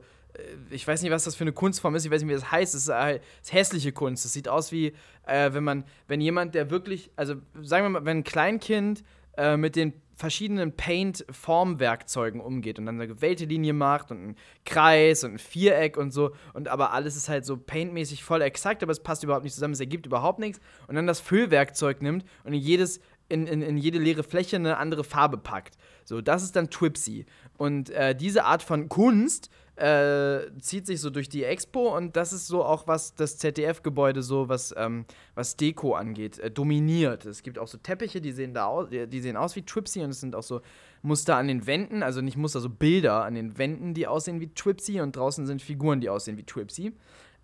ich 0.69 0.88
weiß 0.88 1.01
nicht, 1.01 1.12
was 1.12 1.24
das 1.24 1.36
für 1.36 1.43
eine 1.43 1.53
Kunstform 1.53 1.95
ist, 1.95 2.05
ich 2.05 2.12
weiß 2.12 2.21
nicht, 2.21 2.29
wie 2.29 2.36
das 2.36 2.51
heißt. 2.51 2.75
Es 2.75 2.83
ist, 2.83 2.89
halt, 2.89 3.24
ist 3.41 3.53
hässliche 3.53 3.91
Kunst. 3.91 4.25
Es 4.25 4.33
sieht 4.33 4.48
aus 4.48 4.71
wie, 4.71 4.93
äh, 5.25 5.53
wenn 5.53 5.63
man, 5.63 5.83
wenn 6.07 6.21
jemand, 6.21 6.55
der 6.55 6.69
wirklich, 6.69 7.12
also 7.15 7.36
sagen 7.62 7.86
wir 7.86 7.89
mal, 7.89 8.05
wenn 8.05 8.17
ein 8.17 8.24
Kleinkind 8.24 9.03
äh, 9.38 9.57
mit 9.57 9.75
den 9.75 9.93
verschiedenen 10.15 10.75
Paint-Formwerkzeugen 10.75 12.41
umgeht 12.41 12.77
und 12.77 12.86
dann 12.86 12.95
eine 12.95 13.07
gewählte 13.07 13.45
Linie 13.45 13.71
macht 13.71 14.12
und 14.12 14.17
einen 14.17 14.36
Kreis 14.65 15.24
und 15.24 15.33
ein 15.33 15.39
Viereck 15.39 15.95
und 15.95 16.12
so. 16.12 16.31
Und 16.53 16.67
aber 16.67 16.91
alles 16.91 17.15
ist 17.15 17.29
halt 17.29 17.45
so 17.45 17.55
paintmäßig 17.55 18.24
voll 18.24 18.41
exakt, 18.41 18.83
aber 18.83 18.91
es 18.91 19.01
passt 19.01 19.24
überhaupt 19.24 19.45
nicht 19.45 19.53
zusammen, 19.53 19.74
es 19.74 19.79
ergibt 19.79 20.05
überhaupt 20.05 20.39
nichts. 20.39 20.59
Und 20.88 20.95
dann 20.95 21.07
das 21.07 21.21
Füllwerkzeug 21.21 22.01
nimmt 22.01 22.25
und 22.43 22.53
in 22.53 22.59
jedes 22.59 23.00
in, 23.29 23.45
in, 23.48 23.62
in 23.62 23.77
jede 23.77 24.00
leere 24.00 24.24
Fläche 24.24 24.55
eine 24.57 24.77
andere 24.77 25.03
Farbe 25.03 25.38
packt. 25.38 25.77
So, 26.03 26.19
das 26.19 26.43
ist 26.43 26.55
dann 26.55 26.69
Twipsy. 26.69 27.25
Und 27.57 27.91
äh, 27.91 28.15
diese 28.15 28.43
Art 28.43 28.63
von 28.63 28.89
Kunst 28.89 29.50
äh, 29.79 30.51
zieht 30.59 30.86
sich 30.86 31.00
so 31.00 31.09
durch 31.09 31.29
die 31.29 31.43
Expo 31.43 31.95
und 31.95 32.15
das 32.17 32.33
ist 32.33 32.48
so 32.48 32.63
auch, 32.63 32.86
was 32.88 33.15
das 33.15 33.38
ZDF-Gebäude 33.38 34.21
so, 34.21 34.50
was, 34.50 34.74
ähm, 34.77 35.05
was 35.36 35.55
Deko 35.55 35.95
angeht, 35.95 36.38
äh, 36.39 36.51
dominiert. 36.51 37.25
Es 37.25 37.43
gibt 37.43 37.57
auch 37.57 37.67
so 37.67 37.77
Teppiche, 37.77 38.19
die 38.19 38.33
sehen 38.33 38.53
da 38.53 38.65
aus, 38.65 38.89
die 38.89 39.21
sehen 39.21 39.38
aus 39.38 39.55
wie 39.55 39.62
Tripsy 39.62 40.01
und 40.01 40.09
es 40.09 40.19
sind 40.19 40.36
auch 40.36 40.43
so 40.43 40.62
Muster 41.01 41.38
an 41.38 41.48
den 41.48 41.65
Wänden, 41.65 42.03
also 42.03 42.19
nicht 42.19 42.36
Muster, 42.36 42.59
so 42.59 42.69
Bilder 42.69 43.24
an 43.24 43.36
den 43.36 43.57
Wänden, 43.57 43.93
die 43.93 44.05
aussehen 44.05 44.41
wie 44.41 44.53
Tripsy 44.53 45.00
und 45.00 45.15
draußen 45.15 45.48
sind 45.48 45.62
Figuren, 45.62 46.01
die 46.01 46.09
aussehen 46.09 46.38
wie 46.38 46.43
Tripsy. 46.43 46.93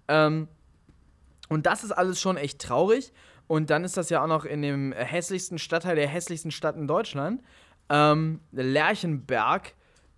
Ähm, 0.09 0.49
und 1.47 1.65
das 1.65 1.83
ist 1.83 1.91
alles 1.91 2.19
schon 2.19 2.35
echt 2.35 2.61
traurig. 2.61 3.13
Und 3.47 3.69
dann 3.69 3.83
ist 3.83 3.95
das 3.95 4.09
ja 4.09 4.23
auch 4.23 4.27
noch 4.27 4.43
in 4.43 4.61
dem 4.61 4.91
hässlichsten 4.91 5.57
Stadtteil 5.57 5.95
der 5.95 6.07
hässlichsten 6.07 6.51
Stadt 6.51 6.75
in 6.75 6.87
Deutschland, 6.87 7.41
ähm, 7.89 8.41
Lerchenberg 8.51 9.73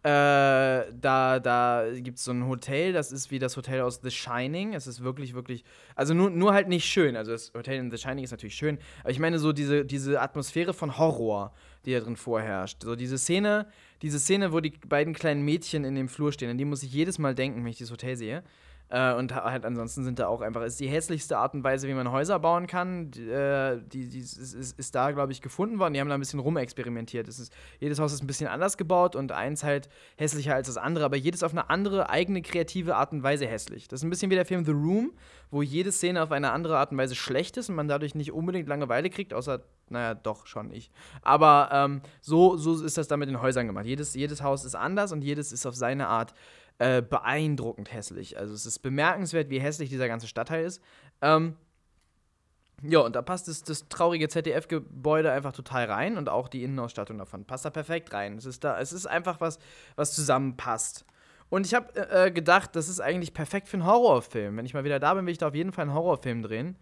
äh, 0.07 0.93
da 1.01 1.39
da 1.41 1.83
gibt 1.95 2.17
es 2.17 2.23
so 2.23 2.31
ein 2.31 2.47
Hotel, 2.47 2.93
das 2.93 3.11
ist 3.11 3.29
wie 3.29 3.39
das 3.39 3.57
Hotel 3.57 3.81
aus 3.81 3.99
The 4.01 4.09
Shining. 4.09 4.73
Es 4.73 4.87
ist 4.87 5.03
wirklich, 5.03 5.33
wirklich, 5.33 5.65
also 5.95 6.13
nur, 6.13 6.29
nur 6.29 6.53
halt 6.53 6.69
nicht 6.69 6.85
schön. 6.85 7.17
Also 7.17 7.33
das 7.33 7.51
Hotel 7.53 7.77
in 7.77 7.91
The 7.91 7.97
Shining 7.97 8.23
ist 8.23 8.31
natürlich 8.31 8.55
schön, 8.55 8.77
aber 9.01 9.11
ich 9.11 9.19
meine 9.19 9.37
so 9.37 9.51
diese, 9.51 9.83
diese 9.83 10.21
Atmosphäre 10.21 10.73
von 10.73 10.97
Horror, 10.97 11.51
die 11.83 11.91
da 11.91 11.99
drin 11.99 12.15
vorherrscht. 12.15 12.83
So 12.83 12.95
diese 12.95 13.17
Szene, 13.17 13.67
diese 14.01 14.17
Szene, 14.17 14.53
wo 14.53 14.61
die 14.61 14.69
beiden 14.87 15.13
kleinen 15.13 15.43
Mädchen 15.43 15.83
in 15.83 15.95
dem 15.95 16.07
Flur 16.07 16.31
stehen, 16.31 16.49
an 16.51 16.57
die 16.57 16.63
muss 16.63 16.83
ich 16.83 16.93
jedes 16.93 17.19
Mal 17.19 17.35
denken, 17.35 17.59
wenn 17.59 17.71
ich 17.71 17.77
dieses 17.77 17.91
Hotel 17.91 18.15
sehe. 18.15 18.43
Äh, 18.89 19.13
und 19.13 19.35
halt 19.35 19.65
ansonsten 19.65 20.05
sind 20.05 20.19
da 20.19 20.27
auch 20.27 20.41
einfach, 20.41 20.61
ist 20.63 20.79
die 20.79 20.87
hässlichste 20.87 21.37
Art 21.37 21.53
und 21.53 21.63
Weise, 21.63 21.87
wie 21.87 21.93
man 21.93 22.09
Häuser 22.11 22.39
bauen 22.39 22.67
kann, 22.67 23.11
die, 23.11 23.29
äh, 23.29 23.81
die, 23.85 24.07
die 24.07 24.19
ist, 24.19 24.37
ist, 24.37 24.79
ist, 24.79 24.95
da, 24.95 25.11
glaube 25.11 25.33
ich, 25.33 25.41
gefunden 25.41 25.77
worden. 25.79 25.93
Die 25.93 25.99
haben 25.99 26.07
da 26.07 26.15
ein 26.15 26.19
bisschen 26.21 26.39
rumexperimentiert. 26.39 27.27
Es 27.27 27.39
ist, 27.39 27.53
jedes 27.79 27.99
Haus 27.99 28.13
ist 28.13 28.23
ein 28.23 28.27
bisschen 28.27 28.47
anders 28.47 28.77
gebaut 28.77 29.15
und 29.15 29.33
eins 29.33 29.63
halt 29.63 29.89
hässlicher 30.15 30.55
als 30.55 30.67
das 30.67 30.77
andere, 30.77 31.03
aber 31.03 31.17
jedes 31.17 31.43
auf 31.43 31.51
eine 31.51 31.69
andere, 31.69 32.09
eigene, 32.09 32.41
kreative 32.41 32.95
Art 32.95 33.11
und 33.11 33.23
Weise 33.23 33.45
hässlich. 33.45 33.87
Das 33.89 33.99
ist 33.99 34.03
ein 34.05 34.09
bisschen 34.09 34.31
wie 34.31 34.35
der 34.35 34.45
Film 34.45 34.63
The 34.63 34.71
Room, 34.71 35.11
wo 35.51 35.61
jede 35.61 35.91
Szene 35.91 36.23
auf 36.23 36.31
eine 36.31 36.51
andere 36.51 36.77
Art 36.77 36.91
und 36.91 36.97
Weise 36.97 37.15
schlecht 37.15 37.57
ist 37.57 37.69
und 37.69 37.75
man 37.75 37.89
dadurch 37.89 38.15
nicht 38.15 38.31
unbedingt 38.31 38.69
Langeweile 38.69 39.09
kriegt, 39.09 39.33
außer 39.33 39.61
naja, 39.89 40.15
doch, 40.15 40.45
schon 40.47 40.71
ich. 40.71 40.91
Aber 41.21 41.69
ähm, 41.71 42.01
so, 42.21 42.57
so 42.57 42.83
ist 42.83 42.97
das 42.97 43.07
da 43.07 43.15
mit 43.15 43.29
den 43.29 43.41
Häusern 43.41 43.67
gemacht. 43.67 43.85
Jedes, 43.85 44.13
jedes 44.15 44.43
Haus 44.43 44.65
ist 44.65 44.75
anders 44.75 45.11
und 45.11 45.23
jedes 45.23 45.51
ist 45.51 45.65
auf 45.65 45.75
seine 45.75 46.07
Art 46.07 46.33
äh, 46.79 47.01
beeindruckend 47.01 47.91
hässlich. 47.93 48.37
Also 48.37 48.53
es 48.53 48.65
ist 48.65 48.79
bemerkenswert, 48.79 49.49
wie 49.49 49.59
hässlich 49.59 49.89
dieser 49.89 50.07
ganze 50.07 50.27
Stadtteil 50.27 50.65
ist. 50.65 50.81
Ähm, 51.21 51.55
ja, 52.83 52.99
und 52.99 53.15
da 53.15 53.23
passt 53.23 53.47
das, 53.47 53.63
das 53.63 53.89
traurige 53.89 54.29
ZDF-Gebäude 54.29 55.31
einfach 55.31 55.53
total 55.53 55.85
rein 55.85 56.17
und 56.17 56.29
auch 56.29 56.47
die 56.47 56.63
Innenausstattung 56.63 57.17
davon 57.17 57.45
passt 57.45 57.65
da 57.65 57.71
perfekt 57.71 58.13
rein. 58.13 58.37
Es 58.37 58.45
ist 58.45 58.63
da, 58.63 58.79
es 58.79 58.93
ist 58.93 59.07
einfach 59.07 59.41
was, 59.41 59.57
was 59.95 60.13
zusammenpasst. 60.13 61.05
Und 61.49 61.65
ich 61.65 61.73
habe 61.73 61.95
äh, 61.95 62.27
äh, 62.27 62.31
gedacht, 62.31 62.75
das 62.75 62.89
ist 62.89 62.99
eigentlich 62.99 63.33
perfekt 63.33 63.67
für 63.67 63.77
einen 63.77 63.85
Horrorfilm. 63.87 64.57
Wenn 64.57 64.65
ich 64.65 64.73
mal 64.73 64.83
wieder 64.83 64.99
da 64.99 65.13
bin, 65.13 65.25
will 65.25 65.31
ich 65.31 65.37
da 65.39 65.47
auf 65.47 65.55
jeden 65.55 65.71
Fall 65.71 65.83
einen 65.83 65.93
Horrorfilm 65.93 66.43
drehen. 66.43 66.75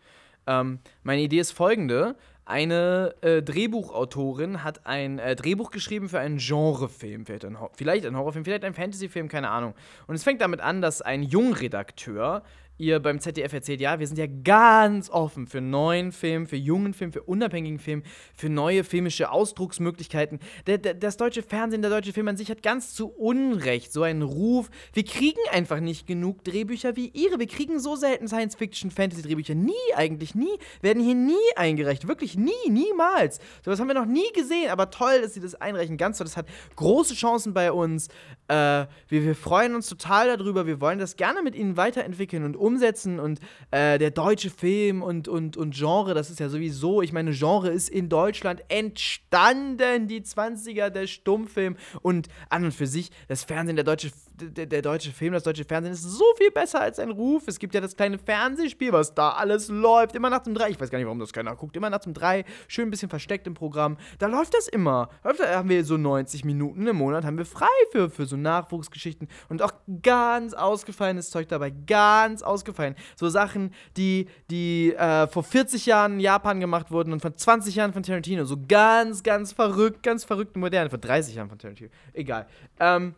Ähm, 0.48 0.80
meine 1.04 1.22
Idee 1.22 1.40
ist 1.40 1.52
folgende: 1.52 2.16
eine 2.46 3.16
äh, 3.22 3.42
Drehbuchautorin 3.42 4.64
hat 4.64 4.86
ein 4.86 5.18
äh, 5.18 5.36
Drehbuch 5.36 5.72
geschrieben 5.72 6.10
für 6.10 6.20
einen 6.20 6.38
Genrefilm. 6.38 7.26
Vielleicht 7.26 7.46
ein, 7.46 7.58
vielleicht 7.74 8.06
ein 8.06 8.16
Horrorfilm, 8.16 8.46
vielleicht 8.46 8.64
ein 8.64 8.76
Fantasyfilm, 8.76 9.28
keine 9.28 9.50
Ahnung. 9.50 9.74
Und 10.06 10.14
es 10.14 10.24
fängt 10.24 10.42
damit 10.42 10.62
an, 10.62 10.80
dass 10.82 11.02
ein 11.02 11.24
Jungredakteur 11.24 12.44
ihr 12.78 13.00
beim 13.00 13.20
ZDF 13.20 13.54
erzählt, 13.54 13.82
ja, 13.82 14.00
wir 14.00 14.08
sind 14.08 14.18
ja 14.18 14.28
ganz 14.28 15.10
offen 15.10 15.48
für 15.48 15.62
neuen 15.62 16.12
Film, 16.12 16.46
für 16.46 16.56
jungen 16.56 16.94
Film, 16.94 17.12
für 17.12 17.24
unabhängigen 17.24 17.80
Film, 17.80 18.04
für 18.36 18.50
neue 18.50 18.84
filmische 18.84 19.32
Ausdrucksmöglichkeiten. 19.32 20.40
Der, 20.68 20.78
der, 20.78 20.94
das 20.94 21.18
deutsche 21.18 21.44
Fernsehen, 21.44 21.82
der 21.82 21.92
deutsche 21.92 22.14
Film 22.14 22.28
an 22.28 22.38
sich 22.38 22.50
hat 22.50 22.64
ganz 22.64 22.94
zu 22.94 23.08
Unrecht 23.08 23.94
so 23.94 24.04
einen 24.04 24.22
Ruf. 24.22 24.70
Wir 24.94 25.04
kriegen 25.04 25.40
einfach 25.52 25.80
nicht 25.80 26.08
genug 26.08 26.44
Drehbücher 26.44 26.96
wie 26.96 27.10
ihre. 27.10 27.40
Wir 27.40 27.48
kriegen 27.48 27.80
so 27.80 27.96
selten 27.96 28.28
Science-Fiction, 28.28 28.92
Fantasy-Drehbücher. 28.92 29.56
Nie, 29.56 29.74
eigentlich 29.96 30.36
nie. 30.36 30.58
Werden 30.82 31.04
hier 31.04 31.16
nie 31.16 31.36
eingereicht. 31.56 32.08
Wirklich 32.08 32.38
nie, 32.38 32.52
niemals. 32.70 33.40
So 33.64 33.72
was 33.72 33.80
haben 33.80 33.88
wir 33.88 33.96
noch 33.96 34.06
nie 34.06 34.32
gesehen. 34.34 34.70
Aber 34.70 34.90
toll, 34.90 35.22
dass 35.22 35.34
sie 35.34 35.40
das 35.40 35.56
einreichen. 35.56 35.98
Ganz 35.98 36.18
toll. 36.18 36.26
Das 36.26 36.38
hat 36.38 36.48
große 36.76 37.14
Chancen 37.14 37.54
bei 37.54 37.72
uns. 37.72 38.10
Äh, 38.48 38.86
wir, 39.08 39.24
wir 39.24 39.36
freuen 39.36 39.74
uns 39.74 39.88
total 39.88 40.38
darüber. 40.38 40.68
Wir 40.68 40.80
wollen 40.80 41.00
das 41.00 41.16
gerne 41.16 41.42
mit 41.42 41.56
ihnen 41.56 41.78
weiterentwickeln 41.78 42.44
und 42.44 42.56
umsetzen 42.56 43.20
und 43.20 43.40
äh, 43.72 43.98
der 43.98 44.12
deutsche 44.12 44.50
Film 44.50 45.02
und, 45.02 45.28
und, 45.28 45.58
und 45.58 45.74
Genre, 45.74 46.14
das 46.14 46.30
ist 46.30 46.40
ja 46.40 46.50
sowieso, 46.50 47.02
ich 47.02 47.12
meine, 47.12 47.32
Genre 47.32 47.70
ist 47.70 47.90
in 47.90 48.08
Deutschland 48.08 48.64
entstanden, 48.68 50.08
die 50.08 50.22
20er, 50.22 50.90
der 50.90 51.08
Stummfilm 51.08 51.76
und 52.02 52.28
an 52.50 52.66
und 52.66 52.72
für 52.72 52.88
sich, 52.88 53.10
das 53.28 53.44
Fernsehen, 53.44 53.76
der 53.76 53.86
deutsche, 53.86 54.12
der, 54.34 54.68
der 54.68 54.82
deutsche 54.82 55.12
Film, 55.12 55.34
das 55.34 55.44
deutsche 55.44 55.66
Fernsehen 55.66 55.94
ist 55.94 56.04
so 56.04 56.26
viel 56.38 56.52
besser 56.52 56.82
als 56.82 57.00
ein 57.00 57.10
Ruf. 57.10 57.44
Es 57.48 57.58
gibt 57.58 57.74
ja 57.74 57.82
das 57.82 57.96
kleine 57.96 58.20
Fernsehspiel, 58.20 58.92
was 58.92 59.16
da 59.16 59.32
alles 59.32 59.70
läuft, 59.70 60.16
immer 60.16 60.30
nach 60.30 60.44
dem 60.44 60.54
3, 60.54 60.70
ich 60.70 60.80
weiß 60.80 60.92
gar 60.92 61.00
nicht, 61.00 61.06
warum 61.06 61.20
das 61.20 61.34
keiner 61.34 61.56
guckt, 61.56 61.76
immer 61.76 61.90
nach 61.90 62.00
dem 62.00 62.14
3, 62.14 62.46
schön 62.68 62.88
ein 62.88 62.92
bisschen 62.92 63.10
versteckt 63.10 63.48
im 63.48 63.56
Programm, 63.56 63.98
da 64.20 64.28
läuft 64.28 64.54
das 64.54 64.68
immer. 64.68 65.10
Da 65.24 65.58
haben 65.58 65.70
wir 65.70 65.84
so 65.84 65.98
90 65.98 66.46
Minuten 66.46 66.86
im 66.86 66.96
Monat, 66.96 67.26
haben 67.26 67.38
wir 67.38 67.46
frei 67.46 67.66
für, 67.92 68.10
für 68.10 68.26
so 68.26 68.35
Nachwuchsgeschichten 68.42 69.28
und 69.50 69.62
auch 69.62 69.74
ganz 70.02 70.54
ausgefallenes 70.54 71.30
Zeug 71.30 71.48
dabei, 71.48 71.70
ganz 71.70 72.42
ausgefallen. 72.42 72.96
So 73.16 73.30
Sachen, 73.30 73.74
die, 73.98 74.28
die 74.50 74.94
äh, 74.94 75.28
vor 75.28 75.44
40 75.44 75.86
Jahren 75.86 76.14
in 76.14 76.20
Japan 76.20 76.60
gemacht 76.60 76.92
wurden 76.92 77.14
und 77.14 77.22
vor 77.22 77.36
20 77.36 77.76
Jahren 77.76 77.94
von 77.94 78.04
Tarantino. 78.04 78.46
So 78.46 78.58
ganz, 78.68 79.24
ganz 79.24 79.54
verrückt, 79.54 80.04
ganz 80.04 80.24
verrückt 80.24 80.56
modern. 80.58 80.90
Vor 80.90 81.00
30 81.00 81.36
Jahren 81.36 81.50
von 81.50 81.58
Tarantino. 81.58 81.90
Egal. 82.14 82.48
Ähm, 82.80 83.16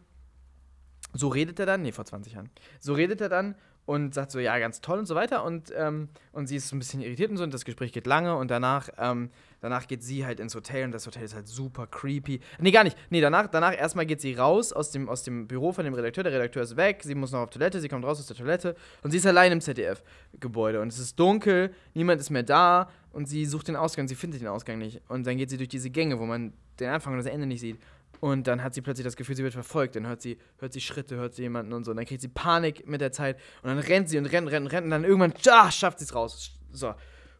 so 1.13 1.29
redet 1.29 1.59
er 1.59 1.65
dann, 1.65 1.81
nee, 1.81 1.91
vor 1.91 2.05
20 2.05 2.33
Jahren. 2.33 2.49
So 2.79 2.93
redet 2.93 3.21
er 3.21 3.29
dann 3.29 3.55
und 3.87 4.13
sagt 4.13 4.31
so, 4.31 4.39
ja, 4.39 4.59
ganz 4.59 4.81
toll 4.81 4.99
und 4.99 5.05
so 5.05 5.15
weiter. 5.15 5.45
Und, 5.45 5.71
ähm, 5.75 6.09
und 6.33 6.47
sie 6.47 6.57
ist 6.57 6.67
so 6.67 6.75
ein 6.75 6.79
bisschen 6.79 7.01
irritiert 7.01 7.31
und 7.31 7.37
so 7.37 7.43
und 7.43 7.53
das 7.53 7.63
Gespräch 7.63 7.93
geht 7.93 8.05
lange 8.05 8.35
und 8.35 8.51
danach, 8.51 8.89
ähm, 8.97 9.29
danach 9.61 9.87
geht 9.87 10.03
sie 10.03 10.25
halt 10.25 10.41
ins 10.41 10.53
Hotel 10.55 10.83
und 10.83 10.91
das 10.91 11.07
Hotel 11.07 11.23
ist 11.23 11.33
halt 11.33 11.47
super 11.47 11.87
creepy. 11.87 12.41
Nee, 12.59 12.71
gar 12.71 12.83
nicht. 12.83 12.97
Nee, 13.09 13.21
danach, 13.21 13.47
danach 13.47 13.73
erstmal 13.73 14.05
geht 14.05 14.19
sie 14.19 14.33
raus 14.33 14.73
aus 14.73 14.91
dem, 14.91 15.07
aus 15.07 15.23
dem 15.23 15.47
Büro 15.47 15.71
von 15.71 15.85
dem 15.85 15.93
Redakteur. 15.93 16.25
Der 16.25 16.33
Redakteur 16.33 16.63
ist 16.63 16.75
weg, 16.75 17.01
sie 17.01 17.15
muss 17.15 17.31
noch 17.31 17.39
auf 17.39 17.49
Toilette, 17.49 17.79
sie 17.79 17.87
kommt 17.87 18.03
raus 18.03 18.19
aus 18.19 18.27
der 18.27 18.35
Toilette 18.35 18.75
und 19.03 19.11
sie 19.11 19.17
ist 19.17 19.25
allein 19.25 19.53
im 19.53 19.61
ZDF-Gebäude 19.61 20.81
und 20.81 20.89
es 20.89 20.99
ist 20.99 21.17
dunkel, 21.17 21.73
niemand 21.93 22.19
ist 22.19 22.29
mehr 22.29 22.43
da 22.43 22.89
und 23.13 23.29
sie 23.29 23.45
sucht 23.45 23.69
den 23.69 23.77
Ausgang, 23.77 24.09
sie 24.09 24.15
findet 24.15 24.41
den 24.41 24.49
Ausgang 24.49 24.79
nicht. 24.79 25.01
Und 25.07 25.25
dann 25.25 25.37
geht 25.37 25.49
sie 25.49 25.57
durch 25.57 25.69
diese 25.69 25.89
Gänge, 25.89 26.19
wo 26.19 26.25
man 26.25 26.51
den 26.77 26.89
Anfang 26.89 27.13
und 27.13 27.19
das 27.19 27.25
Ende 27.25 27.47
nicht 27.47 27.61
sieht. 27.61 27.79
Und 28.19 28.47
dann 28.47 28.63
hat 28.63 28.73
sie 28.73 28.81
plötzlich 28.81 29.05
das 29.05 29.15
Gefühl, 29.15 29.35
sie 29.35 29.43
wird 29.43 29.53
verfolgt. 29.53 29.95
Dann 29.95 30.07
hört 30.07 30.21
sie, 30.21 30.37
hört 30.59 30.73
sie 30.73 30.81
Schritte, 30.81 31.15
hört 31.15 31.35
sie 31.35 31.43
jemanden 31.43 31.73
und 31.73 31.83
so. 31.83 31.91
Und 31.91 31.97
dann 31.97 32.05
kriegt 32.05 32.21
sie 32.21 32.27
Panik 32.27 32.87
mit 32.87 33.01
der 33.01 33.11
Zeit. 33.11 33.37
Und 33.61 33.69
dann 33.69 33.79
rennt 33.79 34.09
sie 34.09 34.17
und 34.17 34.25
rennt, 34.25 34.49
rennt, 34.49 34.71
rennt. 34.71 34.85
Und 34.85 34.91
dann 34.91 35.03
irgendwann, 35.03 35.33
ah, 35.49 35.71
schafft 35.71 35.99
sie 35.99 36.05
es 36.05 36.15
raus. 36.15 36.57
So, 36.71 36.93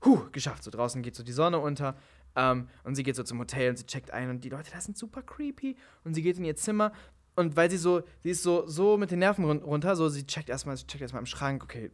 huh, 0.06 0.30
geschafft. 0.32 0.64
So 0.64 0.72
draußen 0.72 1.02
geht 1.02 1.16
so 1.16 1.24
die 1.24 1.32
Sonne 1.32 1.60
unter. 1.60 1.96
Ähm, 2.36 2.70
und 2.84 2.96
sie 2.96 3.04
geht 3.04 3.16
so 3.16 3.24
zum 3.24 3.40
Hotel 3.40 3.72
und 3.72 3.78
sie 3.78 3.86
checkt 3.86 4.12
ein. 4.12 4.30
Und 4.30 4.44
die 4.44 4.50
Leute, 4.50 4.72
das 4.72 4.86
sind 4.86 4.98
super 4.98 5.22
creepy. 5.22 5.76
Und 6.04 6.14
sie 6.14 6.22
geht 6.22 6.38
in 6.38 6.46
ihr 6.46 6.56
Zimmer. 6.56 6.92
Und 7.36 7.56
weil 7.56 7.70
sie 7.70 7.78
so, 7.78 8.02
sie 8.22 8.32
ist 8.32 8.44
so, 8.44 8.68
so 8.68 8.98
mit 8.98 9.12
den 9.12 9.20
Nerven 9.20 9.46
runter, 9.46 9.96
so, 9.96 10.10
sie 10.10 10.26
checkt 10.26 10.50
erstmal, 10.50 10.76
sie 10.76 10.88
checkt 10.88 11.04
erstmal 11.04 11.22
im 11.22 11.28
Schrank, 11.28 11.64
okay, 11.64 11.92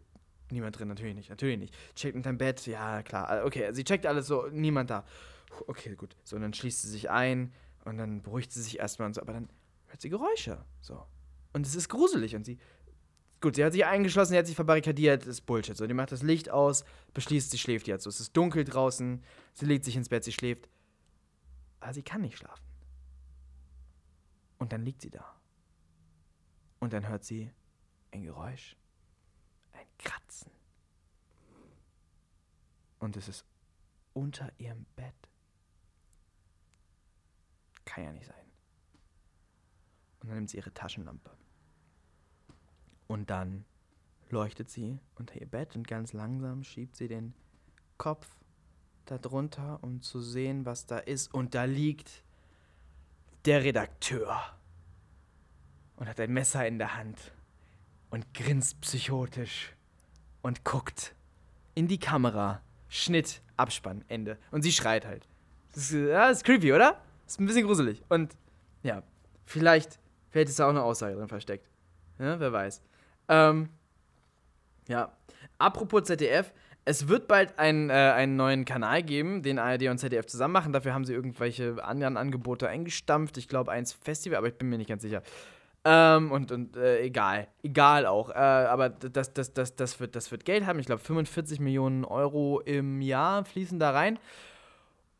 niemand 0.51 0.79
drin, 0.79 0.87
natürlich 0.87 1.15
nicht, 1.15 1.29
natürlich 1.29 1.59
nicht. 1.59 1.75
Checkt 1.95 2.15
unter 2.15 2.31
dem 2.31 2.37
Bett, 2.37 2.65
ja, 2.65 3.03
klar, 3.03 3.43
okay, 3.43 3.73
sie 3.73 3.83
checkt 3.83 4.05
alles 4.05 4.27
so, 4.27 4.47
niemand 4.51 4.89
da. 4.89 5.03
Okay, 5.67 5.95
gut. 5.95 6.15
So, 6.23 6.37
und 6.37 6.43
dann 6.43 6.53
schließt 6.53 6.83
sie 6.83 6.89
sich 6.89 7.09
ein 7.09 7.51
und 7.85 7.97
dann 7.97 8.21
beruhigt 8.21 8.51
sie 8.51 8.61
sich 8.61 8.79
erstmal 8.79 9.07
und 9.07 9.13
so, 9.13 9.21
aber 9.21 9.33
dann 9.33 9.49
hört 9.87 10.01
sie 10.01 10.09
Geräusche. 10.09 10.63
So. 10.81 11.05
Und 11.53 11.65
es 11.65 11.75
ist 11.75 11.89
gruselig. 11.89 12.35
Und 12.35 12.45
sie. 12.45 12.57
Gut, 13.41 13.55
sie 13.55 13.65
hat 13.65 13.73
sich 13.73 13.85
eingeschlossen, 13.85 14.31
sie 14.31 14.37
hat 14.37 14.47
sich 14.47 14.55
verbarrikadiert, 14.55 15.23
das 15.23 15.27
ist 15.27 15.41
Bullshit. 15.41 15.75
So, 15.75 15.85
die 15.85 15.93
macht 15.93 16.13
das 16.13 16.23
Licht 16.23 16.49
aus, 16.49 16.85
beschließt, 17.13 17.51
sie 17.51 17.57
schläft 17.57 17.87
jetzt. 17.87 18.03
So, 18.03 18.09
es 18.09 18.21
ist 18.21 18.37
dunkel 18.37 18.63
draußen, 18.63 19.21
sie 19.53 19.65
legt 19.65 19.83
sich 19.83 19.97
ins 19.97 20.07
Bett, 20.07 20.23
sie 20.23 20.31
schläft. 20.31 20.69
Aber 21.81 21.93
sie 21.93 22.03
kann 22.03 22.21
nicht 22.21 22.37
schlafen. 22.37 22.63
Und 24.59 24.71
dann 24.71 24.83
liegt 24.83 25.01
sie 25.01 25.09
da. 25.09 25.25
Und 26.79 26.93
dann 26.93 27.09
hört 27.09 27.25
sie 27.25 27.51
ein 28.11 28.23
Geräusch, 28.23 28.77
ein 29.73 29.87
Kratzen, 29.97 30.51
und 33.03 33.17
es 33.17 33.27
ist 33.27 33.45
unter 34.13 34.49
ihrem 34.57 34.85
Bett. 34.95 35.13
Kann 37.85 38.03
ja 38.03 38.11
nicht 38.11 38.27
sein. 38.27 38.45
Und 40.19 40.29
dann 40.29 40.37
nimmt 40.37 40.49
sie 40.49 40.57
ihre 40.57 40.73
Taschenlampe. 40.73 41.31
Und 43.07 43.29
dann 43.29 43.65
leuchtet 44.29 44.69
sie 44.69 44.99
unter 45.15 45.39
ihr 45.39 45.47
Bett 45.47 45.75
und 45.75 45.87
ganz 45.87 46.13
langsam 46.13 46.63
schiebt 46.63 46.95
sie 46.95 47.07
den 47.07 47.33
Kopf 47.97 48.27
darunter, 49.05 49.79
um 49.81 50.01
zu 50.01 50.21
sehen, 50.21 50.65
was 50.65 50.85
da 50.85 50.97
ist. 50.97 51.33
Und 51.33 51.55
da 51.55 51.65
liegt 51.65 52.23
der 53.45 53.63
Redakteur 53.63 54.41
und 55.97 56.07
hat 56.07 56.19
ein 56.19 56.31
Messer 56.31 56.65
in 56.65 56.77
der 56.77 56.95
Hand 56.95 57.33
und 58.09 58.33
grinst 58.33 58.79
psychotisch 58.81 59.75
und 60.41 60.63
guckt 60.63 61.15
in 61.75 61.87
die 61.87 61.99
Kamera. 61.99 62.61
Schnitt, 62.87 63.41
Abspann, 63.57 64.05
Ende. 64.07 64.37
Und 64.51 64.61
sie 64.61 64.71
schreit 64.71 65.05
halt. 65.05 65.27
Das 65.73 65.91
ist, 65.91 66.09
das 66.09 66.37
ist 66.37 66.43
creepy, 66.43 66.73
oder? 66.73 67.01
Ist 67.25 67.39
ein 67.39 67.45
bisschen 67.45 67.65
gruselig. 67.65 68.03
Und 68.09 68.35
ja, 68.83 69.03
vielleicht, 69.45 69.99
vielleicht 70.29 70.49
ist 70.49 70.59
da 70.59 70.65
auch 70.65 70.71
eine 70.71 70.83
Aussage 70.83 71.15
drin 71.15 71.27
versteckt. 71.27 71.69
Ja, 72.19 72.39
wer 72.39 72.51
weiß. 72.51 72.81
Ähm, 73.29 73.69
ja. 74.87 75.11
Apropos 75.57 76.03
ZDF, 76.03 76.51
es 76.85 77.07
wird 77.07 77.27
bald 77.27 77.57
ein, 77.57 77.89
äh, 77.89 77.93
einen 77.93 78.35
neuen 78.35 78.65
Kanal 78.65 79.03
geben, 79.03 79.41
den 79.41 79.57
ARD 79.57 79.87
und 79.87 79.97
ZDF 79.97 80.25
zusammen 80.25 80.53
machen. 80.53 80.73
Dafür 80.73 80.93
haben 80.93 81.05
sie 81.05 81.13
irgendwelche 81.13 81.83
anderen 81.83 82.17
Angebote 82.17 82.67
eingestampft. 82.67 83.37
Ich 83.37 83.47
glaube, 83.47 83.71
eins 83.71 83.93
Festival, 83.93 84.37
aber 84.37 84.47
ich 84.47 84.55
bin 84.55 84.69
mir 84.69 84.77
nicht 84.77 84.89
ganz 84.89 85.01
sicher. 85.01 85.21
Ähm, 85.85 86.31
und 86.31 86.51
und 86.51 86.77
äh, 86.77 87.01
egal. 87.01 87.47
Egal 87.61 88.05
auch. 88.05 88.29
Äh, 88.29 88.33
aber 88.33 88.89
das, 88.89 89.33
das, 89.33 89.53
das, 89.53 89.75
das, 89.75 89.99
wird, 89.99 90.15
das 90.15 90.31
wird 90.31 90.45
Geld 90.45 90.65
haben. 90.65 90.79
Ich 90.79 90.85
glaube, 90.85 91.01
45 91.01 91.59
Millionen 91.59 92.05
Euro 92.05 92.59
im 92.61 93.01
Jahr 93.01 93.45
fließen 93.45 93.79
da 93.79 93.91
rein. 93.91 94.19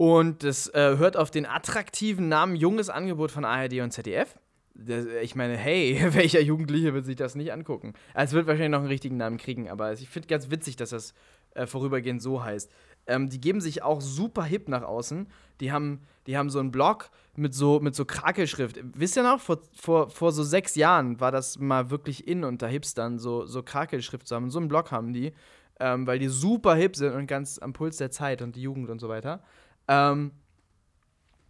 Und 0.04 0.44
das 0.44 0.68
äh, 0.68 0.98
hört 0.98 1.16
auf 1.16 1.32
den 1.32 1.46
attraktiven 1.46 2.28
Namen 2.28 2.58
Junges 2.58 2.90
Angebot 2.90 3.32
von 3.32 3.46
ARD 3.46 3.80
und 3.80 3.92
ZDF. 3.92 4.38
Das, 4.76 5.06
ich 5.22 5.34
meine, 5.34 5.56
hey, 5.56 5.98
welcher 6.10 6.42
Jugendliche 6.42 6.94
wird 6.94 7.06
sich 7.06 7.16
das 7.16 7.36
nicht 7.36 7.54
angucken? 7.54 7.94
Es 8.14 8.34
wird 8.34 8.46
wahrscheinlich 8.46 8.72
noch 8.72 8.80
einen 8.80 8.90
richtigen 8.90 9.16
Namen 9.16 9.38
kriegen, 9.38 9.70
aber 9.70 9.94
ich 9.94 10.10
finde 10.10 10.28
ganz 10.28 10.52
witzig, 10.52 10.76
dass 10.76 10.90
das 10.90 11.14
äh, 11.52 11.68
vorübergehend 11.68 12.22
so 12.22 12.44
heißt. 12.44 12.70
Ähm, 13.08 13.30
die 13.30 13.40
geben 13.40 13.62
sich 13.62 13.82
auch 13.82 14.02
super 14.02 14.44
hip 14.44 14.68
nach 14.68 14.82
außen. 14.82 15.28
Die 15.62 15.72
haben, 15.72 16.02
die 16.28 16.38
haben 16.38 16.50
so 16.50 16.60
einen 16.60 16.72
Blog 16.74 17.10
mit 17.38 17.54
so, 17.54 17.80
mit 17.80 17.96
so 17.96 18.04
Krakelschrift. 18.04 18.82
Wisst 18.84 19.16
ihr 19.16 19.24
noch, 19.24 19.40
vor, 19.40 19.60
vor, 19.74 20.10
vor 20.10 20.34
so 20.34 20.44
sechs 20.44 20.76
Jahren 20.76 21.22
war 21.22 21.32
das 21.32 21.60
mal 21.60 21.92
wirklich 21.92 22.28
in 22.28 22.44
unter 22.44 22.68
Hipstern, 22.68 23.20
so, 23.20 23.46
so 23.46 23.64
Krakelschrift 23.64 24.28
zu 24.28 24.36
haben. 24.36 24.52
So 24.52 24.60
einen 24.60 24.68
Blog 24.68 24.92
haben 24.92 25.14
die, 25.14 25.32
ähm, 25.80 26.06
weil 26.06 26.20
die 26.20 26.28
super 26.28 26.76
hip 26.76 26.98
sind 26.98 27.14
und 27.14 27.26
ganz 27.26 27.58
am 27.58 27.72
Puls 27.72 27.96
der 27.96 28.12
Zeit 28.12 28.42
und 28.42 28.58
die 28.58 28.64
Jugend 28.64 28.90
und 28.90 29.00
so 29.00 29.08
weiter. 29.08 29.42
Ähm, 29.88 30.32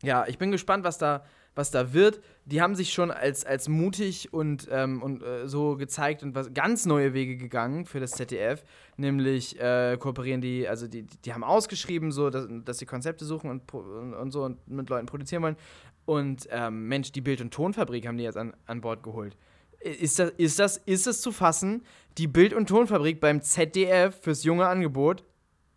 ja, 0.04 0.26
ich 0.28 0.38
bin 0.38 0.52
gespannt, 0.52 0.84
was 0.84 0.98
da, 0.98 1.24
was 1.56 1.72
da 1.72 1.93
wird. 1.93 2.22
Die 2.46 2.62
haben 2.62 2.76
sich 2.76 2.91
schon 2.91 3.10
als, 3.10 3.46
als 3.46 3.69
mutig 3.69 4.34
und, 4.34 4.67
ähm, 4.69 5.02
und 5.02 5.24
äh, 5.24 5.48
so 5.48 5.78
gezeigt 5.78 6.24
und 6.24 6.36
was 6.36 6.54
ganz 6.54 6.86
neue 6.86 7.13
Wege 7.13 7.38
gegangen 7.38 7.86
für 7.86 8.00
das 8.00 8.12
ZDF. 8.12 8.63
Nämlich 8.98 9.60
äh, 9.60 9.98
kooperieren 9.98 10.41
die, 10.41 10.67
also 10.67 10.88
die, 10.88 11.04
die 11.04 11.34
haben 11.34 11.43
ausgeschrieben, 11.43 12.12
so, 12.12 12.30
dass, 12.30 12.48
dass 12.65 12.80
sie 12.80 12.86
Konzepte 12.86 13.24
suchen 13.24 13.50
und, 13.50 13.74
und, 13.74 14.13
und 14.13 14.32
so 14.32 14.43
und 14.43 14.67
mit 14.67 14.89
Leuten 14.89 15.06
produzieren 15.06 15.43
wollen. 15.43 15.58
Und 16.06 16.48
ähm, 16.52 16.88
Mensch, 16.89 17.13
die 17.13 17.22
Bild- 17.22 17.39
und 17.39 17.54
Tonfabrik 17.54 18.08
haben 18.08 18.17
die 18.17 18.26
jetzt 18.26 18.38
an, 18.38 18.54
an 18.65 18.82
Bord 18.82 19.04
geholt. 19.04 19.38
Ist 19.80 20.19
das, 20.19 20.32
ist, 20.32 20.60
das, 20.60 20.78
ist 20.78 21.08
es 21.08 21.22
zu 21.22 21.32
fassen? 21.32 21.84
Die 22.17 22.28
Bild- 22.28 22.54
und 22.54 22.67
Tonfabrik 22.67 23.19
beim 23.19 23.41
ZDF 23.41 24.19
fürs 24.22 24.43
junge 24.43 24.67
Angebot? 24.67 25.24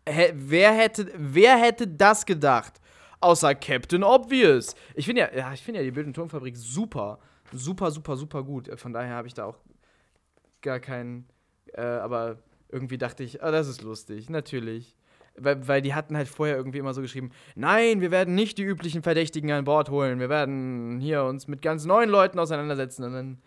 Wer, 0.07 0.73
hätte, 0.73 1.11
wer 1.17 1.57
hätte 1.57 1.87
das 1.87 2.25
gedacht? 2.25 2.81
außer 3.21 3.55
Captain 3.55 4.03
Obvious. 4.03 4.75
Ich 4.95 5.07
finde 5.07 5.23
ja, 5.23 5.37
ja, 5.37 5.53
ich 5.53 5.63
finde 5.63 5.81
ja 5.81 5.85
die 5.85 5.91
Bild- 5.91 6.07
und 6.07 6.15
Tonfabrik 6.15 6.57
super. 6.57 7.19
Super, 7.53 7.91
super, 7.91 8.17
super 8.17 8.43
gut. 8.43 8.69
Von 8.79 8.93
daher 8.93 9.15
habe 9.15 9.29
ich 9.29 9.35
da 9.35 9.45
auch 9.45 9.59
gar 10.63 10.81
keinen. 10.81 11.27
Äh, 11.73 11.83
aber 11.83 12.39
irgendwie 12.69 12.99
dachte 12.99 13.23
ich, 13.23 13.43
ah, 13.43 13.51
das 13.51 13.69
ist 13.69 13.83
lustig, 13.83 14.31
natürlich. 14.31 14.97
Weil, 15.37 15.69
weil 15.69 15.83
die 15.83 15.95
hatten 15.95 16.17
halt 16.17 16.29
vorher 16.29 16.57
irgendwie 16.57 16.79
immer 16.79 16.95
so 16.95 17.03
geschrieben: 17.03 17.31
Nein, 17.55 18.01
wir 18.01 18.11
werden 18.11 18.35
nicht 18.35 18.59
die 18.59 18.65
üblichen 18.65 19.03
Verdächtigen 19.03 19.51
an 19.53 19.65
Bord 19.65 19.91
holen. 19.91 20.19
Wir 20.19 20.29
werden 20.29 20.99
hier 21.01 21.25
uns 21.25 21.47
mit 21.47 21.63
ganz 21.63 21.85
neuen 21.85 22.11
Leuten 22.11 22.39
auseinandersetzen. 22.39 23.05
Und 23.05 23.13
dann, 23.13 23.43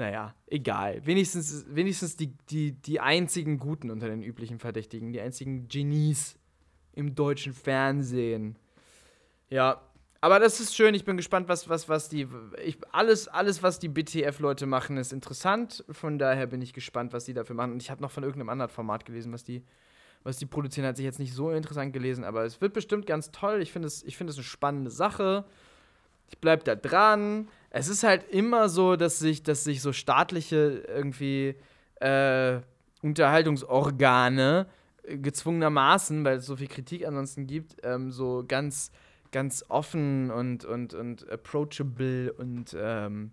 naja, 0.00 0.34
egal. 0.46 1.04
Wenigstens, 1.04 1.66
wenigstens 1.68 2.16
die, 2.16 2.34
die, 2.48 2.72
die 2.72 3.00
einzigen 3.00 3.58
Guten 3.58 3.90
unter 3.90 4.08
den 4.08 4.22
üblichen 4.22 4.58
Verdächtigen, 4.58 5.12
die 5.12 5.20
einzigen 5.20 5.68
Genies 5.68 6.38
im 6.92 7.14
deutschen 7.14 7.52
Fernsehen. 7.52 8.56
Ja, 9.50 9.82
aber 10.22 10.40
das 10.40 10.58
ist 10.58 10.74
schön. 10.74 10.94
Ich 10.94 11.04
bin 11.04 11.18
gespannt, 11.18 11.48
was, 11.48 11.68
was, 11.68 11.90
was 11.90 12.08
die. 12.08 12.26
Ich, 12.64 12.78
alles, 12.92 13.28
alles, 13.28 13.62
was 13.62 13.78
die 13.78 13.90
BTF-Leute 13.90 14.64
machen, 14.64 14.96
ist 14.96 15.12
interessant. 15.12 15.84
Von 15.90 16.18
daher 16.18 16.46
bin 16.46 16.62
ich 16.62 16.72
gespannt, 16.72 17.12
was 17.12 17.26
die 17.26 17.34
dafür 17.34 17.54
machen. 17.54 17.72
Und 17.72 17.82
ich 17.82 17.90
habe 17.90 18.00
noch 18.00 18.10
von 18.10 18.22
irgendeinem 18.22 18.48
anderen 18.48 18.70
Format 18.70 19.04
gelesen, 19.04 19.34
was 19.34 19.44
die, 19.44 19.62
was 20.22 20.38
die 20.38 20.46
produzieren. 20.46 20.86
Hat 20.86 20.96
sich 20.96 21.04
jetzt 21.04 21.18
nicht 21.18 21.34
so 21.34 21.50
interessant 21.50 21.92
gelesen, 21.92 22.24
aber 22.24 22.44
es 22.44 22.62
wird 22.62 22.72
bestimmt 22.72 23.04
ganz 23.04 23.32
toll. 23.32 23.60
Ich 23.60 23.70
finde 23.70 23.88
es, 23.88 24.02
find 24.02 24.30
es 24.30 24.36
eine 24.36 24.44
spannende 24.44 24.90
Sache. 24.90 25.44
Ich 26.30 26.38
bleibe 26.38 26.64
da 26.64 26.74
dran. 26.74 27.48
Es 27.68 27.88
ist 27.88 28.02
halt 28.02 28.28
immer 28.30 28.68
so, 28.68 28.96
dass 28.96 29.18
sich, 29.18 29.42
dass 29.42 29.64
sich 29.64 29.82
so 29.82 29.92
staatliche 29.92 30.84
irgendwie 30.88 31.54
äh, 32.00 32.60
Unterhaltungsorgane 33.02 34.66
gezwungenermaßen, 35.06 36.24
weil 36.24 36.38
es 36.38 36.46
so 36.46 36.56
viel 36.56 36.68
Kritik 36.68 37.06
ansonsten 37.06 37.46
gibt, 37.46 37.76
ähm, 37.84 38.10
so 38.10 38.44
ganz 38.46 38.90
ganz 39.30 39.64
offen 39.68 40.30
und, 40.30 40.64
und, 40.64 40.94
und 40.94 41.30
approachable 41.30 42.32
und, 42.32 42.76
ähm, 42.78 43.32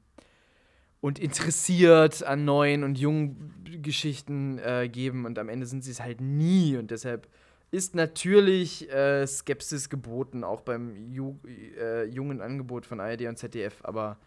und 1.01 1.19
interessiert 1.19 2.23
an 2.23 2.45
neuen 2.45 2.83
und 2.83 2.97
jungen 2.97 3.53
Geschichten 3.81 4.59
äh, 4.59 4.89
geben 4.89 5.25
und 5.25 5.39
am 5.39 5.49
Ende 5.49 5.65
sind 5.65 5.83
sie 5.83 5.91
es 5.91 6.01
halt 6.01 6.21
nie 6.21 6.77
und 6.77 6.91
deshalb 6.91 7.27
ist 7.71 7.95
natürlich 7.95 8.89
äh, 8.91 9.25
Skepsis 9.27 9.89
geboten, 9.89 10.43
auch 10.43 10.61
beim 10.61 11.11
Ju 11.11 11.37
äh, 11.77 12.05
jungen 12.05 12.41
Angebot 12.41 12.85
von 12.85 12.99
ARD 12.99 13.23
und 13.23 13.37
ZDF, 13.37 13.79
aber 13.83 14.17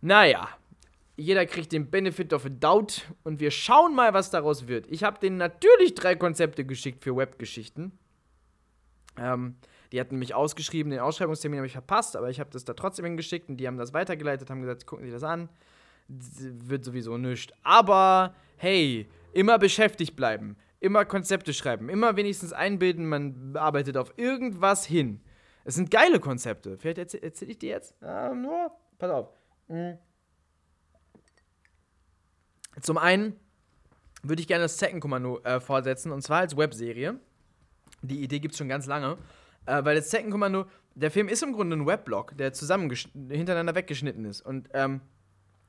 naja, 0.00 0.48
jeder 1.16 1.46
kriegt 1.46 1.72
den 1.72 1.90
Benefit 1.90 2.32
of 2.32 2.44
a 2.44 2.48
Doubt 2.48 3.02
und 3.22 3.40
wir 3.40 3.50
schauen 3.50 3.94
mal, 3.94 4.14
was 4.14 4.30
daraus 4.30 4.66
wird. 4.66 4.86
Ich 4.88 5.04
habe 5.04 5.18
denen 5.18 5.36
natürlich 5.36 5.94
drei 5.94 6.16
Konzepte 6.16 6.64
geschickt 6.64 7.04
für 7.04 7.16
Webgeschichten. 7.16 7.92
Ähm, 9.16 9.56
die 9.92 10.00
hatten 10.00 10.18
mich 10.18 10.34
ausgeschrieben, 10.34 10.90
den 10.90 11.00
Ausschreibungstermin 11.00 11.58
habe 11.58 11.66
ich 11.66 11.72
verpasst, 11.72 12.16
aber 12.16 12.28
ich 12.28 12.40
habe 12.40 12.50
das 12.50 12.64
da 12.64 12.74
trotzdem 12.74 13.04
hingeschickt 13.04 13.48
und 13.48 13.58
die 13.58 13.66
haben 13.66 13.78
das 13.78 13.94
weitergeleitet, 13.94 14.50
haben 14.50 14.60
gesagt, 14.60 14.86
gucken 14.86 15.06
Sie 15.06 15.12
das 15.12 15.22
an. 15.22 15.48
Wird 16.08 16.84
sowieso 16.84 17.16
nichts. 17.16 17.52
Aber 17.62 18.34
hey, 18.56 19.08
immer 19.32 19.58
beschäftigt 19.58 20.16
bleiben, 20.16 20.56
immer 20.84 21.04
Konzepte 21.04 21.52
schreiben, 21.54 21.88
immer 21.88 22.16
wenigstens 22.16 22.52
einbilden, 22.52 23.06
man 23.06 23.56
arbeitet 23.56 23.96
auf 23.96 24.12
irgendwas 24.16 24.84
hin. 24.84 25.20
Es 25.64 25.74
sind 25.74 25.90
geile 25.90 26.20
Konzepte. 26.20 26.76
Vielleicht 26.78 26.98
erzähle 26.98 27.22
erzähl 27.22 27.50
ich 27.50 27.58
dir 27.58 27.70
jetzt. 27.70 28.00
Ah, 28.02 28.34
nur, 28.34 28.70
pass 28.98 29.10
auf. 29.10 29.28
Mhm. 29.68 29.98
Zum 32.82 32.98
einen 32.98 33.34
würde 34.22 34.42
ich 34.42 34.48
gerne 34.48 34.64
das 34.64 34.78
Second-Kommando 34.78 35.40
äh, 35.42 35.60
fortsetzen, 35.60 36.12
und 36.12 36.22
zwar 36.22 36.40
als 36.40 36.56
Webserie. 36.56 37.18
Die 38.02 38.22
Idee 38.22 38.40
gibt 38.40 38.52
es 38.52 38.58
schon 38.58 38.68
ganz 38.68 38.86
lange. 38.86 39.16
Äh, 39.66 39.84
weil 39.84 39.96
das 39.96 40.10
Second 40.10 40.30
Commando, 40.30 40.66
der 40.94 41.10
Film 41.10 41.28
ist 41.28 41.42
im 41.42 41.52
Grunde 41.52 41.76
ein 41.76 41.86
Webblock, 41.86 42.36
der 42.36 42.52
zusammen 42.52 42.90
hintereinander 43.30 43.74
weggeschnitten 43.74 44.24
ist. 44.26 44.42
Und, 44.42 44.68
ähm, 44.74 45.00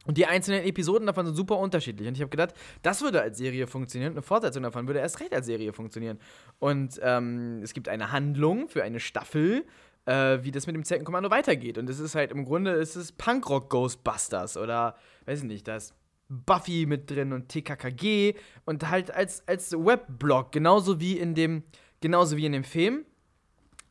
und 0.06 0.18
die 0.18 0.26
einzelnen 0.26 0.64
Episoden 0.64 1.08
davon 1.08 1.26
sind 1.26 1.36
super 1.36 1.58
unterschiedlich. 1.58 2.08
Und 2.08 2.16
ich 2.16 2.22
habe 2.22 2.30
gedacht, 2.30 2.54
das 2.82 3.02
würde 3.02 3.22
als 3.22 3.38
Serie 3.38 3.68
funktionieren. 3.68 4.14
Eine 4.14 4.22
Fortsetzung 4.22 4.64
davon 4.64 4.88
würde 4.88 5.00
erst 5.00 5.20
recht 5.20 5.34
als 5.34 5.46
Serie 5.46 5.74
funktionieren. 5.74 6.20
Und 6.60 7.00
ähm, 7.02 7.60
es 7.64 7.74
gibt 7.74 7.90
eine 7.90 8.12
Handlung 8.12 8.70
für 8.70 8.84
eine 8.84 9.00
Staffel, 9.00 9.66
äh, 10.06 10.40
wie 10.42 10.52
das 10.52 10.68
mit 10.68 10.76
dem 10.76 10.84
Second 10.84 11.06
Kommando 11.06 11.30
weitergeht. 11.32 11.78
Und 11.78 11.90
es 11.90 12.00
ist 12.00 12.16
halt 12.16 12.32
im 12.32 12.46
Grunde 12.46 12.72
ist 12.72 12.96
es 12.96 13.12
Punkrock 13.12 13.70
Ghostbusters 13.70 14.58
oder 14.58 14.96
weiß 15.26 15.40
ich 15.40 15.46
nicht, 15.46 15.68
da 15.68 15.78
ist 15.78 15.96
Buffy 16.28 16.86
mit 16.86 17.10
drin 17.10 17.34
und 17.34 17.50
TKKG 17.50 18.36
und 18.66 18.90
halt 18.90 19.12
als, 19.12 19.48
als 19.48 19.74
Webblog, 19.74 20.52
genauso 20.52 21.00
wie 21.00 21.18
in 21.18 21.36
dem, 21.36 21.64
genauso 22.02 22.38
wie 22.38 22.46
in 22.46 22.52
dem 22.52 22.64
Film 22.64 23.06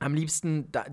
am 0.00 0.14
liebsten 0.14 0.70
da, 0.72 0.84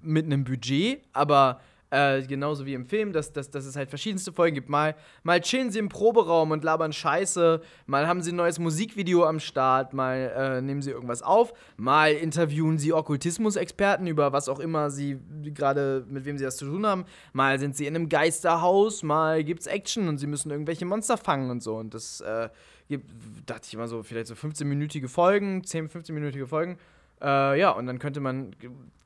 mit 0.00 0.24
einem 0.26 0.44
Budget, 0.44 1.02
aber 1.12 1.60
Äh, 1.94 2.22
genauso 2.26 2.66
wie 2.66 2.74
im 2.74 2.86
Film, 2.86 3.12
dass, 3.12 3.32
dass, 3.32 3.52
dass 3.52 3.66
es 3.66 3.76
halt 3.76 3.88
verschiedenste 3.88 4.32
Folgen 4.32 4.56
gibt. 4.56 4.68
Mal, 4.68 4.96
mal 5.22 5.40
chillen 5.40 5.70
sie 5.70 5.78
im 5.78 5.88
Proberaum 5.88 6.50
und 6.50 6.64
labern 6.64 6.92
Scheiße, 6.92 7.60
mal 7.86 8.08
haben 8.08 8.20
sie 8.20 8.32
ein 8.32 8.36
neues 8.36 8.58
Musikvideo 8.58 9.24
am 9.24 9.38
Start, 9.38 9.92
mal 9.92 10.32
äh, 10.36 10.60
nehmen 10.60 10.82
sie 10.82 10.90
irgendwas 10.90 11.22
auf, 11.22 11.52
mal 11.76 12.10
interviewen 12.10 12.78
sie 12.78 12.92
Okkultismus-Experten 12.92 14.08
über 14.08 14.32
was 14.32 14.48
auch 14.48 14.58
immer 14.58 14.90
sie 14.90 15.20
gerade, 15.44 16.04
mit 16.08 16.24
wem 16.24 16.36
sie 16.36 16.42
das 16.42 16.56
zu 16.56 16.66
tun 16.66 16.84
haben, 16.84 17.04
mal 17.32 17.60
sind 17.60 17.76
sie 17.76 17.86
in 17.86 17.94
einem 17.94 18.08
Geisterhaus, 18.08 19.04
mal 19.04 19.44
gibt's 19.44 19.68
Action 19.68 20.08
und 20.08 20.18
sie 20.18 20.26
müssen 20.26 20.50
irgendwelche 20.50 20.86
Monster 20.86 21.16
fangen 21.16 21.48
und 21.48 21.62
so. 21.62 21.76
Und 21.76 21.94
das 21.94 22.20
äh, 22.22 22.48
gibt, 22.88 23.08
dachte 23.46 23.68
ich 23.68 23.74
immer 23.74 23.86
so, 23.86 24.02
vielleicht 24.02 24.26
so 24.26 24.34
15-minütige 24.34 25.06
Folgen, 25.06 25.62
10, 25.62 25.90
15-minütige 25.90 26.48
Folgen. 26.48 26.76
Äh, 27.22 27.60
ja, 27.60 27.70
und 27.70 27.86
dann 27.86 28.00
könnte 28.00 28.18
man, 28.18 28.50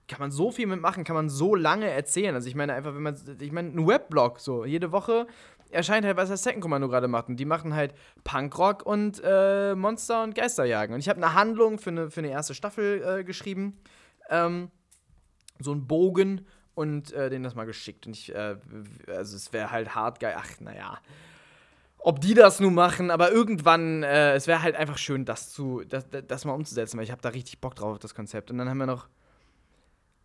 kann 0.08 0.20
man 0.20 0.30
so 0.30 0.50
viel 0.50 0.66
mitmachen, 0.66 1.04
kann 1.04 1.14
man 1.14 1.28
so 1.28 1.54
lange 1.54 1.88
erzählen. 1.88 2.34
Also 2.34 2.48
ich 2.48 2.54
meine 2.54 2.74
einfach, 2.74 2.94
wenn 2.94 3.02
man, 3.02 3.16
ich 3.40 3.52
meine, 3.52 3.68
ein 3.68 3.86
Webblog, 3.86 4.40
so, 4.40 4.64
jede 4.64 4.90
Woche 4.90 5.26
erscheint 5.70 6.06
halt, 6.06 6.16
was 6.16 6.30
das 6.30 6.42
Second 6.42 6.62
Commando 6.62 6.88
gerade 6.88 7.08
macht. 7.08 7.28
Und 7.28 7.36
die 7.36 7.44
machen 7.44 7.74
halt 7.74 7.94
Punkrock 8.24 8.84
und 8.84 9.20
äh, 9.22 9.74
Monster 9.74 10.22
und 10.22 10.34
Geisterjagen. 10.34 10.94
Und 10.94 11.00
ich 11.00 11.08
habe 11.08 11.22
eine 11.22 11.34
Handlung 11.34 11.78
für 11.78 11.90
eine, 11.90 12.10
für 12.10 12.20
eine 12.20 12.30
erste 12.30 12.54
Staffel 12.54 13.02
äh, 13.20 13.24
geschrieben. 13.24 13.78
Ähm, 14.30 14.70
so 15.60 15.72
ein 15.72 15.86
Bogen 15.86 16.46
und 16.74 17.12
äh, 17.12 17.28
denen 17.28 17.44
das 17.44 17.54
mal 17.54 17.66
geschickt. 17.66 18.06
Und 18.06 18.16
ich, 18.16 18.34
äh, 18.34 18.56
also 19.08 19.36
es 19.36 19.52
wäre 19.52 19.70
halt 19.70 19.94
hart 19.94 20.20
geil. 20.20 20.34
Ach, 20.38 20.48
naja 20.60 20.98
ob 22.00 22.20
die 22.20 22.34
das 22.34 22.60
nun 22.60 22.74
machen, 22.74 23.10
aber 23.10 23.32
irgendwann, 23.32 24.02
äh, 24.02 24.34
es 24.34 24.46
wäre 24.46 24.62
halt 24.62 24.76
einfach 24.76 24.98
schön, 24.98 25.24
das 25.24 25.50
zu, 25.50 25.82
das, 25.86 26.06
das 26.08 26.44
mal 26.44 26.52
umzusetzen, 26.52 26.96
weil 26.96 27.04
ich 27.04 27.10
habe 27.10 27.22
da 27.22 27.30
richtig 27.30 27.60
Bock 27.60 27.74
drauf, 27.74 27.98
das 27.98 28.14
Konzept. 28.14 28.50
Und 28.50 28.58
dann 28.58 28.68
haben 28.68 28.78
wir 28.78 28.86
noch, 28.86 29.08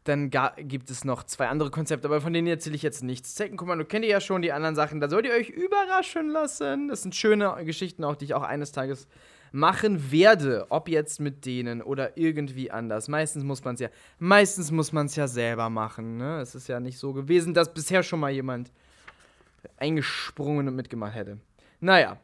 dann 0.03 0.29
gibt 0.57 0.89
es 0.89 1.05
noch 1.05 1.23
zwei 1.23 1.47
andere 1.47 1.71
Konzepte, 1.71 2.07
aber 2.07 2.19
von 2.19 2.33
denen 2.33 2.47
erzähle 2.47 2.75
ich 2.75 2.81
jetzt 2.81 3.03
nichts. 3.03 3.35
Zeckenkommando 3.35 3.85
kennt 3.85 4.03
ihr 4.03 4.11
ja 4.11 4.21
schon, 4.21 4.41
die 4.41 4.51
anderen 4.51 4.75
Sachen, 4.75 4.99
da 4.99 5.09
sollt 5.09 5.25
ihr 5.25 5.31
euch 5.33 5.49
überraschen 5.49 6.29
lassen. 6.29 6.89
Das 6.89 7.03
sind 7.03 7.15
schöne 7.15 7.55
Geschichten 7.63 8.03
auch, 8.03 8.15
die 8.15 8.25
ich 8.25 8.33
auch 8.33 8.43
eines 8.43 8.71
Tages 8.71 9.07
machen 9.53 10.11
werde, 10.11 10.65
ob 10.69 10.89
jetzt 10.89 11.19
mit 11.19 11.45
denen 11.45 11.81
oder 11.81 12.17
irgendwie 12.17 12.71
anders. 12.71 13.07
Meistens 13.07 13.43
muss 13.43 13.63
man 13.63 13.75
es 13.75 13.81
ja, 13.81 13.89
meistens 14.19 14.71
muss 14.71 14.91
man 14.91 15.05
es 15.05 15.15
ja 15.15 15.27
selber 15.27 15.69
machen. 15.69 16.17
Ne? 16.17 16.41
Es 16.41 16.55
ist 16.55 16.67
ja 16.67 16.79
nicht 16.79 16.97
so 16.97 17.13
gewesen, 17.13 17.53
dass 17.53 17.73
bisher 17.73 18.03
schon 18.03 18.19
mal 18.19 18.31
jemand 18.31 18.71
eingesprungen 19.77 20.67
und 20.67 20.75
mitgemacht 20.75 21.13
hätte. 21.15 21.37
Naja. 21.79 22.17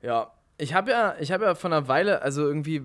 Ja, 0.00 0.32
ich 0.56 0.74
habe 0.74 0.90
ja, 0.90 1.14
ich 1.20 1.30
habe 1.30 1.44
ja 1.44 1.54
von 1.54 1.72
einer 1.72 1.88
Weile, 1.88 2.22
also 2.22 2.46
irgendwie 2.46 2.84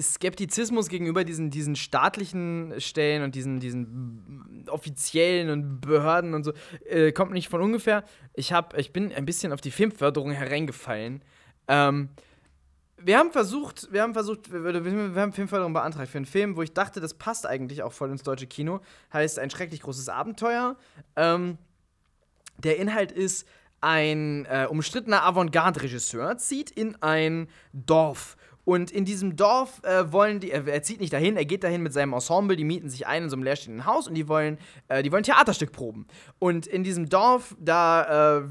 Skeptizismus 0.00 0.88
gegenüber 0.88 1.24
diesen, 1.24 1.50
diesen 1.50 1.76
staatlichen 1.76 2.74
Stellen 2.78 3.22
und 3.22 3.34
diesen, 3.34 3.60
diesen 3.60 4.64
offiziellen 4.68 5.50
und 5.50 5.80
Behörden 5.80 6.34
und 6.34 6.44
so 6.44 6.52
äh, 6.86 7.12
kommt 7.12 7.32
nicht 7.32 7.48
von 7.48 7.60
ungefähr. 7.60 8.04
Ich, 8.34 8.52
hab, 8.52 8.76
ich 8.78 8.92
bin 8.92 9.12
ein 9.12 9.24
bisschen 9.24 9.52
auf 9.52 9.60
die 9.60 9.70
Filmförderung 9.70 10.30
hereingefallen. 10.30 11.22
Ähm, 11.68 12.10
wir 13.04 13.18
haben 13.18 13.32
versucht, 13.32 13.92
wir 13.92 14.02
haben 14.02 14.12
versucht, 14.12 14.52
wir, 14.52 15.20
haben 15.20 15.32
Filmförderung 15.32 15.72
beantragt 15.72 16.10
für 16.10 16.18
einen 16.18 16.26
Film, 16.26 16.56
wo 16.56 16.62
ich 16.62 16.72
dachte, 16.72 17.00
das 17.00 17.14
passt 17.14 17.46
eigentlich 17.46 17.82
auch 17.82 17.92
voll 17.92 18.10
ins 18.10 18.22
deutsche 18.22 18.46
Kino. 18.46 18.80
Heißt 19.12 19.38
ein 19.38 19.50
schrecklich 19.50 19.80
großes 19.80 20.08
Abenteuer. 20.08 20.76
Ähm, 21.16 21.58
der 22.58 22.78
Inhalt 22.78 23.10
ist, 23.10 23.46
ein 23.82 24.46
äh, 24.46 24.66
umstrittener 24.70 25.24
Avantgarde-Regisseur 25.24 26.38
zieht 26.38 26.70
in 26.70 27.02
ein 27.02 27.48
Dorf. 27.72 28.36
Und 28.64 28.90
in 28.90 29.04
diesem 29.04 29.34
Dorf 29.36 29.82
äh, 29.82 30.12
wollen 30.12 30.38
die, 30.38 30.52
er, 30.52 30.82
zieht 30.82 31.00
nicht 31.00 31.12
dahin, 31.12 31.36
er 31.36 31.44
geht 31.44 31.64
dahin 31.64 31.82
mit 31.82 31.92
seinem 31.92 32.12
Ensemble, 32.12 32.56
die 32.56 32.64
mieten 32.64 32.88
sich 32.88 33.06
ein 33.06 33.24
in 33.24 33.30
so 33.30 33.36
einem 33.36 33.42
leerstehenden 33.42 33.86
Haus 33.86 34.06
und 34.06 34.14
die 34.14 34.28
wollen, 34.28 34.58
äh, 34.88 35.02
die 35.02 35.10
wollen 35.10 35.24
Theaterstück 35.24 35.72
proben. 35.72 36.06
Und 36.38 36.66
in 36.66 36.84
diesem 36.84 37.08
Dorf, 37.08 37.56
da, 37.58 38.38
äh, 38.38 38.42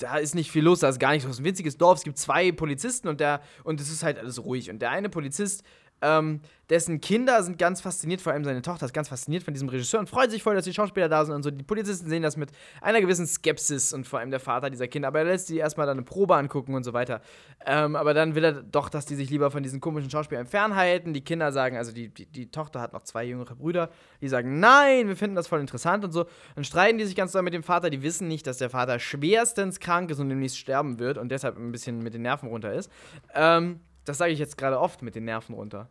da 0.00 0.16
ist 0.16 0.34
nicht 0.34 0.50
viel 0.50 0.64
los, 0.64 0.80
da 0.80 0.88
ist 0.88 0.98
gar 0.98 1.12
nichts. 1.12 1.28
Ist 1.28 1.40
ein 1.40 1.44
winziges 1.44 1.76
Dorf, 1.76 1.98
es 1.98 2.04
gibt 2.04 2.18
zwei 2.18 2.52
Polizisten 2.52 3.08
und 3.08 3.20
der, 3.20 3.42
und 3.64 3.80
es 3.80 3.90
ist 3.90 4.02
halt 4.02 4.18
alles 4.18 4.42
ruhig. 4.42 4.70
Und 4.70 4.80
der 4.80 4.90
eine 4.90 5.10
Polizist 5.10 5.62
ähm, 6.02 6.40
dessen 6.70 7.00
Kinder 7.00 7.42
sind 7.42 7.58
ganz 7.58 7.80
fasziniert, 7.80 8.20
vor 8.20 8.32
allem 8.32 8.44
seine 8.44 8.60
Tochter 8.60 8.84
ist 8.84 8.92
ganz 8.92 9.08
fasziniert 9.08 9.42
von 9.42 9.54
diesem 9.54 9.68
Regisseur 9.68 10.00
und 10.00 10.08
freut 10.08 10.30
sich 10.30 10.42
voll, 10.42 10.54
dass 10.54 10.64
die 10.64 10.74
Schauspieler 10.74 11.08
da 11.08 11.24
sind 11.24 11.34
und 11.34 11.42
so. 11.42 11.50
Die 11.50 11.64
Polizisten 11.64 12.08
sehen 12.08 12.22
das 12.22 12.36
mit 12.36 12.50
einer 12.82 13.00
gewissen 13.00 13.26
Skepsis 13.26 13.92
und 13.94 14.06
vor 14.06 14.18
allem 14.18 14.30
der 14.30 14.40
Vater 14.40 14.68
dieser 14.68 14.86
Kinder. 14.86 15.08
Aber 15.08 15.20
er 15.20 15.24
lässt 15.24 15.46
sie 15.46 15.56
erstmal 15.56 15.86
dann 15.86 15.96
eine 15.96 16.04
Probe 16.04 16.36
angucken 16.36 16.74
und 16.74 16.84
so 16.84 16.92
weiter. 16.92 17.22
Ähm, 17.64 17.96
aber 17.96 18.12
dann 18.12 18.34
will 18.34 18.44
er 18.44 18.52
doch, 18.62 18.90
dass 18.90 19.06
die 19.06 19.14
sich 19.14 19.30
lieber 19.30 19.50
von 19.50 19.62
diesen 19.62 19.80
komischen 19.80 20.10
Schauspielern 20.10 20.46
fernhalten. 20.46 21.14
Die 21.14 21.22
Kinder 21.22 21.52
sagen, 21.52 21.76
also 21.76 21.92
die, 21.92 22.12
die, 22.12 22.26
die 22.26 22.50
Tochter 22.50 22.80
hat 22.80 22.92
noch 22.92 23.02
zwei 23.02 23.24
jüngere 23.24 23.54
Brüder, 23.54 23.90
die 24.20 24.28
sagen, 24.28 24.60
nein, 24.60 25.08
wir 25.08 25.16
finden 25.16 25.36
das 25.36 25.48
voll 25.48 25.60
interessant 25.60 26.04
und 26.04 26.12
so. 26.12 26.26
Dann 26.54 26.64
streiten 26.64 26.98
die 26.98 27.06
sich 27.06 27.16
ganz 27.16 27.32
doll 27.32 27.42
mit 27.42 27.54
dem 27.54 27.62
Vater. 27.62 27.88
Die 27.88 28.02
wissen 28.02 28.28
nicht, 28.28 28.46
dass 28.46 28.58
der 28.58 28.68
Vater 28.68 28.98
schwerstens 28.98 29.80
krank 29.80 30.10
ist 30.10 30.20
und 30.20 30.28
demnächst 30.28 30.58
sterben 30.58 30.98
wird 30.98 31.16
und 31.16 31.30
deshalb 31.30 31.56
ein 31.56 31.72
bisschen 31.72 32.02
mit 32.02 32.12
den 32.12 32.22
Nerven 32.22 32.50
runter 32.50 32.74
ist. 32.74 32.90
Ähm, 33.34 33.80
das 34.08 34.18
sage 34.18 34.32
ich 34.32 34.38
jetzt 34.38 34.56
gerade 34.56 34.80
oft 34.80 35.02
mit 35.02 35.14
den 35.14 35.24
Nerven 35.24 35.54
runter. 35.54 35.88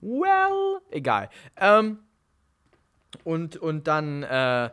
Well, 0.00 0.80
egal. 0.90 1.28
Ähm, 1.56 1.98
und, 3.24 3.56
und 3.56 3.86
dann 3.86 4.22
äh, 4.22 4.70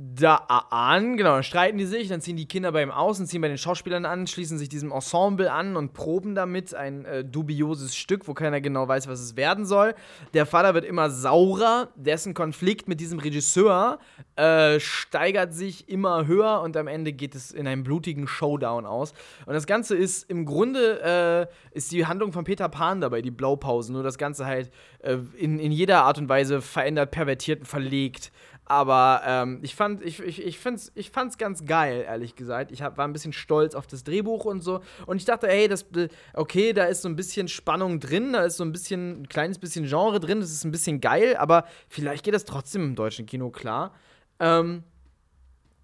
da 0.00 0.36
an, 0.70 1.16
genau, 1.16 1.34
dann 1.34 1.42
streiten 1.42 1.76
die 1.76 1.84
sich, 1.84 2.06
dann 2.06 2.20
ziehen 2.20 2.36
die 2.36 2.46
Kinder 2.46 2.70
bei 2.70 2.84
ihm 2.84 2.92
aus 2.92 3.18
und 3.18 3.26
ziehen 3.26 3.40
bei 3.40 3.48
den 3.48 3.58
Schauspielern 3.58 4.04
an, 4.04 4.28
schließen 4.28 4.56
sich 4.56 4.68
diesem 4.68 4.92
Ensemble 4.92 5.50
an 5.50 5.76
und 5.76 5.92
proben 5.92 6.36
damit 6.36 6.72
ein 6.72 7.04
äh, 7.04 7.24
dubioses 7.24 7.96
Stück, 7.96 8.28
wo 8.28 8.34
keiner 8.34 8.60
genau 8.60 8.86
weiß, 8.86 9.08
was 9.08 9.18
es 9.18 9.36
werden 9.36 9.66
soll. 9.66 9.96
Der 10.34 10.46
Vater 10.46 10.74
wird 10.74 10.84
immer 10.84 11.10
saurer, 11.10 11.88
dessen 11.96 12.32
Konflikt 12.32 12.86
mit 12.86 13.00
diesem 13.00 13.18
Regisseur 13.18 13.98
äh, 14.36 14.78
steigert 14.78 15.52
sich 15.52 15.88
immer 15.88 16.28
höher 16.28 16.60
und 16.60 16.76
am 16.76 16.86
Ende 16.86 17.12
geht 17.12 17.34
es 17.34 17.50
in 17.50 17.66
einen 17.66 17.82
blutigen 17.82 18.28
Showdown 18.28 18.86
aus. 18.86 19.14
Und 19.46 19.54
das 19.54 19.66
Ganze 19.66 19.96
ist 19.96 20.30
im 20.30 20.44
Grunde 20.44 21.48
äh, 21.72 21.76
ist 21.76 21.90
die 21.90 22.06
Handlung 22.06 22.32
von 22.32 22.44
Peter 22.44 22.68
Pan 22.68 23.00
dabei, 23.00 23.20
die 23.20 23.32
Blaupausen, 23.32 23.94
nur 23.94 24.04
das 24.04 24.16
Ganze 24.16 24.46
halt 24.46 24.70
äh, 25.00 25.16
in, 25.36 25.58
in 25.58 25.72
jeder 25.72 26.04
Art 26.04 26.18
und 26.18 26.28
Weise 26.28 26.60
verändert, 26.60 27.10
pervertiert 27.10 27.60
und 27.60 27.66
verlegt. 27.66 28.30
Aber 28.70 29.22
ähm, 29.24 29.60
ich 29.62 29.74
fand 29.74 30.02
ich, 30.02 30.20
ich, 30.20 30.44
ich, 30.44 30.58
find's, 30.58 30.92
ich 30.94 31.10
fand's 31.10 31.38
ganz 31.38 31.64
geil, 31.64 32.04
ehrlich 32.06 32.36
gesagt. 32.36 32.70
Ich 32.70 32.82
hab, 32.82 32.98
war 32.98 33.08
ein 33.08 33.14
bisschen 33.14 33.32
stolz 33.32 33.74
auf 33.74 33.86
das 33.86 34.04
Drehbuch 34.04 34.44
und 34.44 34.60
so. 34.60 34.80
Und 35.06 35.16
ich 35.16 35.24
dachte, 35.24 35.48
hey, 35.48 35.68
das, 35.68 35.86
okay, 36.34 36.74
da 36.74 36.84
ist 36.84 37.00
so 37.00 37.08
ein 37.08 37.16
bisschen 37.16 37.48
Spannung 37.48 37.98
drin, 37.98 38.34
da 38.34 38.42
ist 38.42 38.58
so 38.58 38.64
ein 38.64 38.72
bisschen, 38.72 39.22
ein 39.22 39.28
kleines 39.28 39.58
bisschen 39.58 39.86
Genre 39.86 40.20
drin, 40.20 40.40
das 40.40 40.50
ist 40.50 40.64
ein 40.64 40.70
bisschen 40.70 41.00
geil, 41.00 41.34
aber 41.38 41.64
vielleicht 41.88 42.26
geht 42.26 42.34
das 42.34 42.44
trotzdem 42.44 42.82
im 42.82 42.94
deutschen 42.94 43.24
Kino 43.24 43.48
klar. 43.48 43.94
Ähm, 44.38 44.84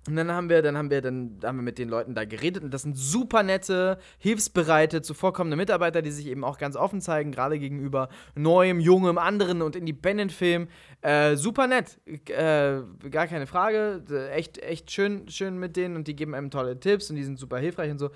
und 0.06 0.16
dann 0.16 0.30
haben 0.30 0.50
wir, 0.50 0.60
dann 0.60 0.76
haben 0.76 0.90
wir, 0.90 1.00
dann 1.00 1.38
haben 1.42 1.56
wir 1.56 1.62
mit 1.62 1.78
den 1.78 1.88
Leuten 1.88 2.14
da 2.14 2.24
geredet 2.24 2.62
und 2.62 2.72
das 2.72 2.82
sind 2.82 2.94
super 2.96 3.42
nette, 3.42 3.98
hilfsbereite, 4.18 5.00
zuvorkommende 5.00 5.56
Mitarbeiter, 5.56 6.02
die 6.02 6.10
sich 6.10 6.26
eben 6.26 6.44
auch 6.44 6.58
ganz 6.58 6.76
offen 6.76 7.00
zeigen, 7.00 7.32
gerade 7.32 7.58
gegenüber 7.58 8.10
neuem, 8.34 8.80
jungem, 8.80 9.16
anderen 9.16 9.62
und 9.62 9.76
Independent-Film. 9.76 10.68
Äh, 11.00 11.36
super 11.36 11.66
nett, 11.66 11.98
äh, 12.06 12.82
gar 13.10 13.26
keine 13.26 13.46
Frage. 13.46 14.04
Echt, 14.32 14.58
echt 14.58 14.90
schön, 14.90 15.28
schön 15.28 15.58
mit 15.58 15.76
denen 15.76 15.96
und 15.96 16.06
die 16.06 16.16
geben 16.16 16.34
einem 16.34 16.50
tolle 16.50 16.78
Tipps 16.78 17.08
und 17.08 17.16
die 17.16 17.24
sind 17.24 17.38
super 17.38 17.58
hilfreich 17.58 17.90
und 17.90 17.98
so. 17.98 18.10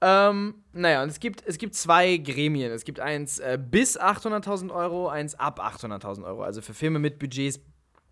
Ähm, 0.00 0.54
naja, 0.72 1.02
und 1.02 1.08
es 1.08 1.18
gibt, 1.18 1.42
es 1.44 1.58
gibt 1.58 1.74
zwei 1.74 2.18
Gremien. 2.18 2.70
Es 2.70 2.84
gibt 2.84 3.00
eins 3.00 3.40
äh, 3.40 3.58
bis 3.60 3.98
800.000 3.98 4.72
Euro, 4.72 5.08
eins 5.08 5.34
ab 5.34 5.60
800.000 5.60 6.24
Euro. 6.24 6.42
Also 6.42 6.62
für 6.62 6.74
Filme 6.74 7.00
mit 7.00 7.18
Budgets 7.18 7.60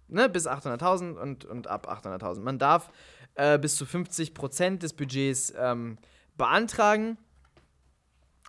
ne, 0.09 0.29
bis 0.29 0.47
800.000 0.47 1.14
und, 1.14 1.45
und 1.45 1.66
ab 1.66 1.88
800.000. 1.88 2.40
Man 2.40 2.59
darf 2.59 2.90
äh, 3.35 3.59
bis 3.59 3.77
zu 3.77 3.85
50% 3.85 4.79
des 4.79 4.92
Budgets 4.92 5.53
ähm, 5.57 5.99
beantragen 6.37 7.19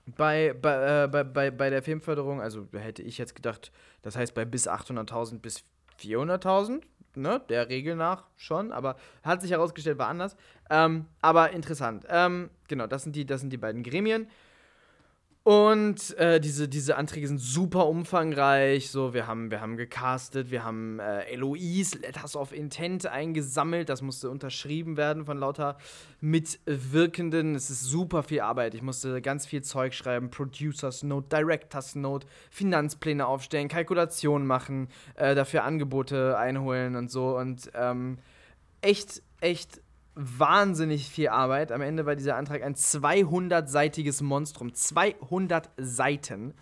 bei, 0.06 0.54
bei, 0.54 1.04
äh, 1.04 1.08
bei, 1.08 1.52
bei, 1.52 1.70
der 1.70 1.84
Filmförderung. 1.84 2.42
Also 2.42 2.68
hätte 2.74 3.02
ich 3.02 3.18
jetzt 3.18 3.36
gedacht, 3.36 3.72
das 4.02 4.16
heißt 4.16 4.34
bei 4.34 4.46
bis 4.46 4.68
800.000 4.68 5.40
bis 5.40 5.64
400.000. 6.00 6.82
Ne, 7.16 7.42
der 7.50 7.68
Regel 7.68 7.96
nach 7.96 8.26
schon, 8.36 8.72
aber 8.72 8.96
hat 9.24 9.42
sich 9.42 9.50
herausgestellt, 9.50 9.98
war 9.98 10.08
anders. 10.08 10.36
Ähm, 10.70 11.08
aber 11.20 11.50
interessant. 11.50 12.06
Ähm, 12.10 12.52
genau, 12.68 12.86
das 12.86 13.02
sind, 13.02 13.16
die, 13.16 13.26
das 13.26 13.42
sind 13.42 13.50
die 13.50 13.58
beiden 13.58 13.82
Gremien. 13.82 14.28
Und 15.48 16.14
äh, 16.18 16.42
diese, 16.42 16.68
diese 16.68 16.98
Anträge 16.98 17.26
sind 17.26 17.38
super 17.38 17.88
umfangreich. 17.88 18.92
So, 18.92 19.14
wir 19.14 19.28
haben, 19.28 19.50
wir 19.50 19.62
haben 19.62 19.78
gecastet, 19.78 20.52
wir 20.52 20.66
haben 20.66 21.00
äh, 21.00 21.22
Eloise, 21.32 22.00
Letters 22.00 22.36
of 22.36 22.52
Intent 22.52 23.06
eingesammelt. 23.06 23.88
Das 23.88 24.02
musste 24.02 24.30
unterschrieben 24.30 24.98
werden 24.98 25.24
von 25.24 25.38
lauter 25.38 25.78
Mitwirkenden. 26.20 27.56
Es 27.56 27.70
ist 27.70 27.86
super 27.86 28.24
viel 28.24 28.42
Arbeit. 28.42 28.76
Ich 28.76 28.82
musste 28.82 29.22
ganz 29.22 29.46
viel 29.46 29.62
Zeug 29.62 29.94
schreiben: 29.94 30.32
Producers 30.32 31.04
Note, 31.04 31.30
Directors 31.30 31.96
Note, 31.96 32.28
Finanzpläne 32.50 33.26
aufstellen, 33.26 33.70
Kalkulationen 33.70 34.46
machen, 34.46 34.90
äh, 35.16 35.34
dafür 35.34 35.64
Angebote 35.64 36.38
einholen 36.38 36.98
und 36.98 37.10
so. 37.10 37.38
Und 37.38 37.72
ähm, 37.74 38.18
echt, 38.82 39.22
echt 39.40 39.80
wahnsinnig 40.18 41.10
viel 41.10 41.30
Arbeit. 41.30 41.72
Am 41.72 41.82
Ende 41.82 42.06
war 42.06 42.16
dieser 42.16 42.36
Antrag 42.36 42.64
ein 42.64 42.76
200-seitiges 42.76 44.24
Monstrum. 44.24 44.74
200 44.74 45.70
Seiten. 45.78 46.54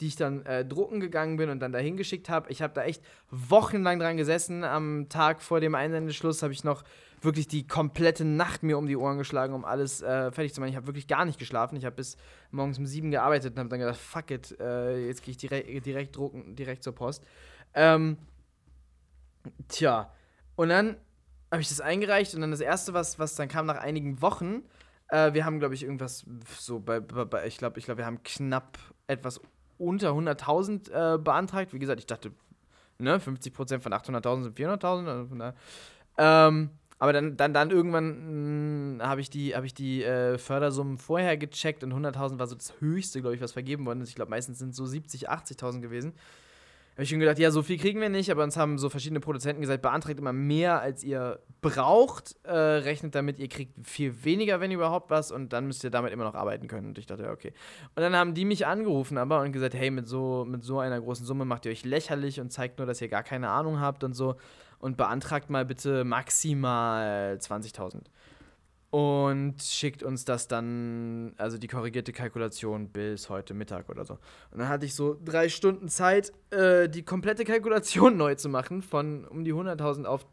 die 0.00 0.08
ich 0.08 0.16
dann 0.16 0.44
äh, 0.44 0.64
drucken 0.64 0.98
gegangen 0.98 1.36
bin 1.36 1.50
und 1.50 1.60
dann 1.60 1.70
dahin 1.70 1.96
geschickt 1.96 2.28
habe. 2.28 2.50
Ich 2.50 2.62
habe 2.62 2.74
da 2.74 2.82
echt 2.82 3.00
wochenlang 3.30 4.00
dran 4.00 4.16
gesessen. 4.16 4.64
Am 4.64 5.08
Tag 5.08 5.40
vor 5.40 5.60
dem 5.60 5.76
Einsendeschluss 5.76 6.42
habe 6.42 6.52
ich 6.52 6.64
noch 6.64 6.82
wirklich 7.20 7.46
die 7.46 7.66
komplette 7.66 8.24
Nacht 8.24 8.64
mir 8.64 8.76
um 8.76 8.86
die 8.86 8.96
Ohren 8.96 9.18
geschlagen, 9.18 9.54
um 9.54 9.64
alles 9.64 10.02
äh, 10.02 10.32
fertig 10.32 10.52
zu 10.52 10.60
machen. 10.60 10.70
Ich 10.70 10.76
habe 10.76 10.88
wirklich 10.88 11.06
gar 11.06 11.24
nicht 11.24 11.38
geschlafen. 11.38 11.76
Ich 11.76 11.84
habe 11.84 11.94
bis 11.94 12.16
morgens 12.50 12.78
um 12.78 12.86
sieben 12.86 13.12
gearbeitet 13.12 13.52
und 13.52 13.58
habe 13.60 13.68
dann 13.68 13.78
gedacht, 13.78 13.98
fuck 13.98 14.30
it, 14.32 14.58
äh, 14.58 15.06
jetzt 15.06 15.22
gehe 15.22 15.30
ich 15.30 15.38
direkt, 15.38 15.86
direkt 15.86 16.16
drucken, 16.16 16.56
direkt 16.56 16.82
zur 16.82 16.94
Post. 16.94 17.22
Ähm, 17.72 18.18
tja, 19.68 20.12
und 20.56 20.70
dann 20.70 20.96
habe 21.54 21.62
ich 21.62 21.68
das 21.68 21.80
eingereicht 21.80 22.34
und 22.34 22.40
dann 22.40 22.50
das 22.50 22.60
erste, 22.60 22.94
was, 22.94 23.18
was 23.18 23.34
dann 23.34 23.48
kam 23.48 23.66
nach 23.66 23.78
einigen 23.78 24.20
Wochen, 24.20 24.62
äh, 25.08 25.32
wir 25.32 25.44
haben, 25.44 25.58
glaube 25.58 25.74
ich, 25.74 25.82
irgendwas 25.82 26.26
so 26.58 26.80
bei, 26.80 27.00
bei 27.00 27.46
ich 27.46 27.58
glaube, 27.58 27.78
ich 27.78 27.84
glaube, 27.84 27.98
wir 27.98 28.06
haben 28.06 28.22
knapp 28.22 28.78
etwas 29.06 29.40
unter 29.78 30.10
100.000 30.10 31.14
äh, 31.14 31.18
beantragt. 31.18 31.72
Wie 31.72 31.78
gesagt, 31.78 32.00
ich 32.00 32.06
dachte, 32.06 32.32
ne, 32.98 33.18
50% 33.18 33.80
von 33.80 33.92
800.000 33.92 34.42
sind 34.42 34.58
400.000. 34.58 35.06
Also 35.06 35.54
ähm, 36.16 36.70
aber 36.98 37.12
dann, 37.12 37.36
dann, 37.36 37.52
dann 37.52 37.70
irgendwann 37.70 38.98
hm, 38.98 39.06
habe 39.06 39.20
ich 39.20 39.30
die, 39.30 39.54
hab 39.54 39.64
ich 39.64 39.74
die 39.74 40.02
äh, 40.04 40.38
Fördersummen 40.38 40.96
vorher 40.98 41.36
gecheckt 41.36 41.84
und 41.84 41.92
100.000 41.92 42.38
war 42.38 42.46
so 42.46 42.54
das 42.54 42.74
höchste, 42.80 43.20
glaube 43.20 43.34
ich, 43.34 43.42
was 43.42 43.52
vergeben 43.52 43.84
worden 43.84 44.00
ist. 44.00 44.10
Ich 44.10 44.14
glaube, 44.14 44.30
meistens 44.30 44.58
sind 44.58 44.70
es 44.70 44.76
so 44.76 44.84
70.000, 44.84 45.26
80.000 45.26 45.80
gewesen 45.80 46.14
habe 46.94 47.02
ich 47.02 47.08
schon 47.08 47.18
gedacht, 47.18 47.40
ja, 47.40 47.50
so 47.50 47.62
viel 47.62 47.76
kriegen 47.76 48.00
wir 48.00 48.08
nicht, 48.08 48.30
aber 48.30 48.44
uns 48.44 48.56
haben 48.56 48.78
so 48.78 48.88
verschiedene 48.88 49.18
Produzenten 49.18 49.60
gesagt, 49.60 49.82
beantragt 49.82 50.16
immer 50.16 50.32
mehr, 50.32 50.80
als 50.80 51.02
ihr 51.02 51.40
braucht, 51.60 52.36
äh, 52.44 52.52
rechnet 52.52 53.16
damit, 53.16 53.40
ihr 53.40 53.48
kriegt 53.48 53.72
viel 53.84 54.24
weniger, 54.24 54.60
wenn 54.60 54.70
überhaupt 54.70 55.10
was, 55.10 55.32
und 55.32 55.52
dann 55.52 55.66
müsst 55.66 55.82
ihr 55.82 55.90
damit 55.90 56.12
immer 56.12 56.22
noch 56.22 56.36
arbeiten 56.36 56.68
können. 56.68 56.88
Und 56.88 56.98
ich 56.98 57.06
dachte, 57.06 57.24
ja, 57.24 57.32
okay. 57.32 57.52
Und 57.96 58.02
dann 58.02 58.14
haben 58.14 58.34
die 58.34 58.44
mich 58.44 58.66
angerufen 58.66 59.18
aber 59.18 59.40
und 59.40 59.50
gesagt, 59.50 59.74
hey, 59.74 59.90
mit 59.90 60.06
so, 60.06 60.44
mit 60.48 60.62
so 60.62 60.78
einer 60.78 61.00
großen 61.00 61.26
Summe 61.26 61.44
macht 61.44 61.66
ihr 61.66 61.72
euch 61.72 61.84
lächerlich 61.84 62.40
und 62.40 62.52
zeigt 62.52 62.78
nur, 62.78 62.86
dass 62.86 63.00
ihr 63.00 63.08
gar 63.08 63.24
keine 63.24 63.48
Ahnung 63.48 63.80
habt 63.80 64.04
und 64.04 64.14
so. 64.14 64.36
Und 64.78 64.96
beantragt 64.96 65.50
mal 65.50 65.64
bitte 65.64 66.04
maximal 66.04 67.38
20.000 67.40 68.02
und 68.94 69.60
schickt 69.60 70.04
uns 70.04 70.24
das 70.24 70.46
dann, 70.46 71.34
also 71.36 71.58
die 71.58 71.66
korrigierte 71.66 72.12
Kalkulation 72.12 72.90
bis 72.90 73.28
heute 73.28 73.52
Mittag 73.52 73.88
oder 73.88 74.04
so. 74.04 74.18
Und 74.52 74.60
dann 74.60 74.68
hatte 74.68 74.86
ich 74.86 74.94
so 74.94 75.18
drei 75.24 75.48
Stunden 75.48 75.88
Zeit, 75.88 76.32
äh, 76.52 76.88
die 76.88 77.02
komplette 77.02 77.42
Kalkulation 77.42 78.16
neu 78.16 78.36
zu 78.36 78.48
machen, 78.48 78.82
von 78.82 79.24
um 79.24 79.42
die 79.42 79.52
100.000 79.52 80.04
auf, 80.04 80.24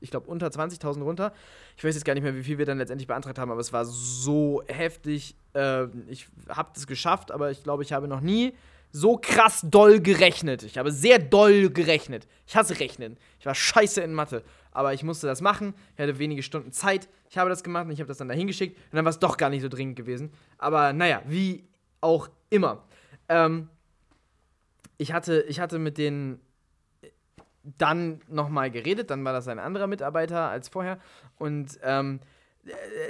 ich 0.00 0.10
glaube, 0.10 0.28
unter 0.28 0.48
20.000 0.48 1.00
runter. 1.00 1.32
Ich 1.76 1.84
weiß 1.84 1.94
jetzt 1.94 2.04
gar 2.04 2.14
nicht 2.14 2.24
mehr, 2.24 2.34
wie 2.34 2.42
viel 2.42 2.58
wir 2.58 2.66
dann 2.66 2.78
letztendlich 2.78 3.06
beantragt 3.06 3.38
haben, 3.38 3.52
aber 3.52 3.60
es 3.60 3.72
war 3.72 3.84
so 3.84 4.64
heftig. 4.66 5.36
Äh, 5.54 5.84
ich 6.08 6.26
habe 6.48 6.70
das 6.74 6.88
geschafft, 6.88 7.30
aber 7.30 7.52
ich 7.52 7.62
glaube, 7.62 7.84
ich 7.84 7.92
habe 7.92 8.08
noch 8.08 8.20
nie 8.20 8.52
so 8.90 9.16
krass 9.16 9.60
doll 9.62 10.00
gerechnet. 10.00 10.64
Ich 10.64 10.76
habe 10.76 10.90
sehr 10.90 11.20
doll 11.20 11.70
gerechnet. 11.70 12.26
Ich 12.48 12.56
hasse 12.56 12.80
Rechnen. 12.80 13.16
Ich 13.38 13.46
war 13.46 13.54
scheiße 13.54 14.00
in 14.00 14.12
Mathe. 14.12 14.42
Aber 14.78 14.94
ich 14.94 15.02
musste 15.02 15.26
das 15.26 15.40
machen. 15.40 15.74
Ich 15.96 16.00
hatte 16.00 16.20
wenige 16.20 16.44
Stunden 16.44 16.70
Zeit. 16.70 17.08
Ich 17.28 17.36
habe 17.36 17.50
das 17.50 17.64
gemacht 17.64 17.86
und 17.86 17.90
ich 17.90 17.98
habe 17.98 18.06
das 18.06 18.18
dann 18.18 18.28
dahin 18.28 18.46
geschickt. 18.46 18.78
Und 18.92 18.94
dann 18.94 19.04
war 19.04 19.10
es 19.10 19.18
doch 19.18 19.36
gar 19.36 19.50
nicht 19.50 19.62
so 19.62 19.68
dringend 19.68 19.96
gewesen. 19.96 20.30
Aber 20.56 20.92
naja, 20.92 21.20
wie 21.26 21.66
auch 22.00 22.28
immer. 22.48 22.84
Ähm, 23.28 23.68
ich, 24.96 25.12
hatte, 25.12 25.40
ich 25.48 25.58
hatte 25.58 25.80
mit 25.80 25.98
denen 25.98 26.40
dann 27.64 28.20
nochmal 28.28 28.70
geredet. 28.70 29.10
Dann 29.10 29.24
war 29.24 29.32
das 29.32 29.48
ein 29.48 29.58
anderer 29.58 29.88
Mitarbeiter 29.88 30.48
als 30.48 30.68
vorher. 30.68 31.00
Und 31.38 31.76
ähm, 31.82 32.20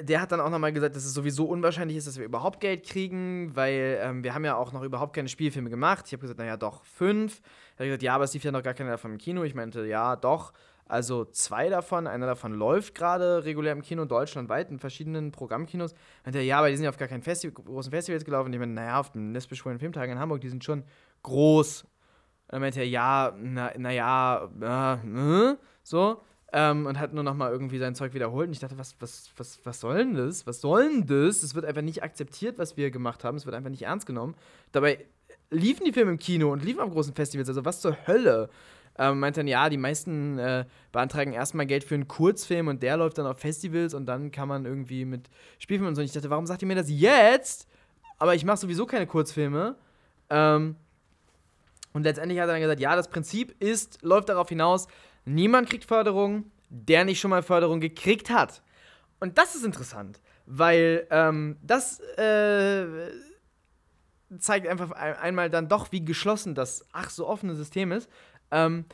der 0.00 0.22
hat 0.22 0.32
dann 0.32 0.40
auch 0.40 0.48
nochmal 0.48 0.72
gesagt, 0.72 0.96
dass 0.96 1.04
es 1.04 1.12
sowieso 1.12 1.44
unwahrscheinlich 1.44 1.98
ist, 1.98 2.06
dass 2.06 2.16
wir 2.16 2.24
überhaupt 2.24 2.60
Geld 2.60 2.86
kriegen, 2.86 3.54
weil 3.54 3.98
ähm, 4.02 4.24
wir 4.24 4.32
haben 4.32 4.46
ja 4.46 4.56
auch 4.56 4.72
noch 4.72 4.84
überhaupt 4.84 5.14
keine 5.14 5.28
Spielfilme 5.28 5.68
gemacht. 5.68 6.04
Ich 6.06 6.14
habe 6.14 6.22
gesagt, 6.22 6.38
naja, 6.38 6.56
doch, 6.56 6.82
fünf. 6.84 7.42
Er 7.76 7.80
hat 7.80 7.86
gesagt, 7.88 8.02
ja, 8.02 8.14
aber 8.14 8.24
es 8.24 8.32
lief 8.32 8.44
ja 8.44 8.52
noch 8.52 8.62
gar 8.62 8.72
keiner 8.72 8.92
davon 8.92 9.12
im 9.12 9.18
Kino. 9.18 9.42
Ich 9.42 9.54
meinte, 9.54 9.84
ja, 9.84 10.16
doch. 10.16 10.54
Also 10.88 11.26
zwei 11.26 11.68
davon, 11.68 12.06
einer 12.06 12.26
davon 12.26 12.52
läuft 12.54 12.94
gerade 12.94 13.44
regulär 13.44 13.72
im 13.72 13.82
Kino 13.82 14.06
deutschlandweit 14.06 14.70
in 14.70 14.78
verschiedenen 14.78 15.32
Programmkinos. 15.32 15.94
Meinte 16.24 16.38
er, 16.38 16.44
ja, 16.44 16.58
aber 16.58 16.70
die 16.70 16.76
sind 16.76 16.84
ja 16.84 16.90
auf 16.90 16.96
gar 16.96 17.08
keinen 17.08 17.22
Festi 17.22 17.50
großen 17.50 17.92
Festivals 17.92 18.24
gelaufen. 18.24 18.52
Ich 18.52 18.58
meine, 18.58 18.72
naja, 18.72 18.98
auf 18.98 19.12
den 19.12 19.32
lesbisch-schwulen 19.34 19.78
Filmtagen 19.78 20.12
in 20.12 20.18
Hamburg, 20.18 20.40
die 20.40 20.48
sind 20.48 20.64
schon 20.64 20.84
groß. 21.22 21.82
Und 21.82 21.90
dann 22.48 22.60
meinte 22.62 22.80
er, 22.80 22.88
ja, 22.88 23.34
naja, 23.36 24.48
na, 24.58 24.94
äh, 24.94 25.50
äh, 25.52 25.56
so. 25.82 26.22
Ähm, 26.50 26.86
und 26.86 26.98
hat 26.98 27.12
nur 27.12 27.22
noch 27.22 27.34
mal 27.34 27.52
irgendwie 27.52 27.78
sein 27.78 27.94
Zeug 27.94 28.14
wiederholt. 28.14 28.46
Und 28.46 28.54
ich 28.54 28.60
dachte, 28.60 28.78
was, 28.78 28.96
was, 29.00 29.30
was, 29.36 29.60
was 29.64 29.80
soll 29.80 29.98
denn 29.98 30.14
das? 30.14 30.46
Was 30.46 30.62
soll 30.62 30.88
denn 30.88 31.06
das? 31.06 31.42
Es 31.42 31.54
wird 31.54 31.66
einfach 31.66 31.82
nicht 31.82 32.02
akzeptiert, 32.02 32.56
was 32.56 32.78
wir 32.78 32.90
gemacht 32.90 33.22
haben. 33.22 33.36
Es 33.36 33.44
wird 33.44 33.54
einfach 33.54 33.68
nicht 33.68 33.82
ernst 33.82 34.06
genommen. 34.06 34.34
Dabei 34.72 35.04
liefen 35.50 35.84
die 35.84 35.92
Filme 35.92 36.12
im 36.12 36.18
Kino 36.18 36.50
und 36.50 36.64
liefen 36.64 36.80
auf 36.80 36.90
großen 36.90 37.14
Festivals. 37.14 37.50
Also 37.50 37.66
was 37.66 37.82
zur 37.82 37.96
Hölle? 38.06 38.48
Ähm, 38.98 39.20
meint 39.20 39.36
dann, 39.36 39.46
ja, 39.46 39.68
die 39.68 39.76
meisten 39.76 40.38
äh, 40.38 40.64
beantragen 40.92 41.32
erstmal 41.32 41.66
Geld 41.66 41.84
für 41.84 41.94
einen 41.94 42.08
Kurzfilm 42.08 42.68
und 42.68 42.82
der 42.82 42.96
läuft 42.96 43.18
dann 43.18 43.26
auf 43.26 43.38
Festivals 43.38 43.94
und 43.94 44.06
dann 44.06 44.30
kann 44.30 44.48
man 44.48 44.64
irgendwie 44.64 45.04
mit 45.04 45.30
Spielfilmen 45.58 45.90
und 45.90 45.94
so. 45.94 46.00
Und 46.00 46.06
ich 46.06 46.12
dachte, 46.12 46.30
warum 46.30 46.46
sagt 46.46 46.62
ihr 46.62 46.68
mir 46.68 46.74
das 46.74 46.90
jetzt? 46.90 47.68
Aber 48.18 48.34
ich 48.34 48.44
mache 48.44 48.56
sowieso 48.56 48.86
keine 48.86 49.06
Kurzfilme. 49.06 49.76
Ähm, 50.30 50.76
und 51.92 52.02
letztendlich 52.02 52.40
hat 52.40 52.48
er 52.48 52.52
dann 52.52 52.60
gesagt, 52.60 52.80
ja, 52.80 52.96
das 52.96 53.08
Prinzip 53.08 53.54
ist, 53.62 54.02
läuft 54.02 54.28
darauf 54.28 54.48
hinaus, 54.48 54.88
Niemand 55.28 55.68
kriegt 55.68 55.84
Förderung, 55.84 56.50
der 56.70 57.04
nicht 57.04 57.20
schon 57.20 57.30
mal 57.30 57.42
Förderung 57.42 57.80
gekriegt 57.80 58.30
hat. 58.30 58.62
Und 59.20 59.36
das 59.36 59.54
ist 59.54 59.64
interessant, 59.64 60.20
weil 60.46 61.06
ähm, 61.10 61.58
das 61.62 62.00
äh, 62.16 62.86
zeigt 64.38 64.66
einfach 64.66 64.90
einmal 64.92 65.50
dann 65.50 65.68
doch, 65.68 65.92
wie 65.92 66.02
geschlossen 66.02 66.54
das 66.54 66.86
ach 66.92 67.10
so 67.10 67.26
offene 67.26 67.54
System 67.54 67.92
ist. 67.92 68.08
Ähm, 68.50 68.84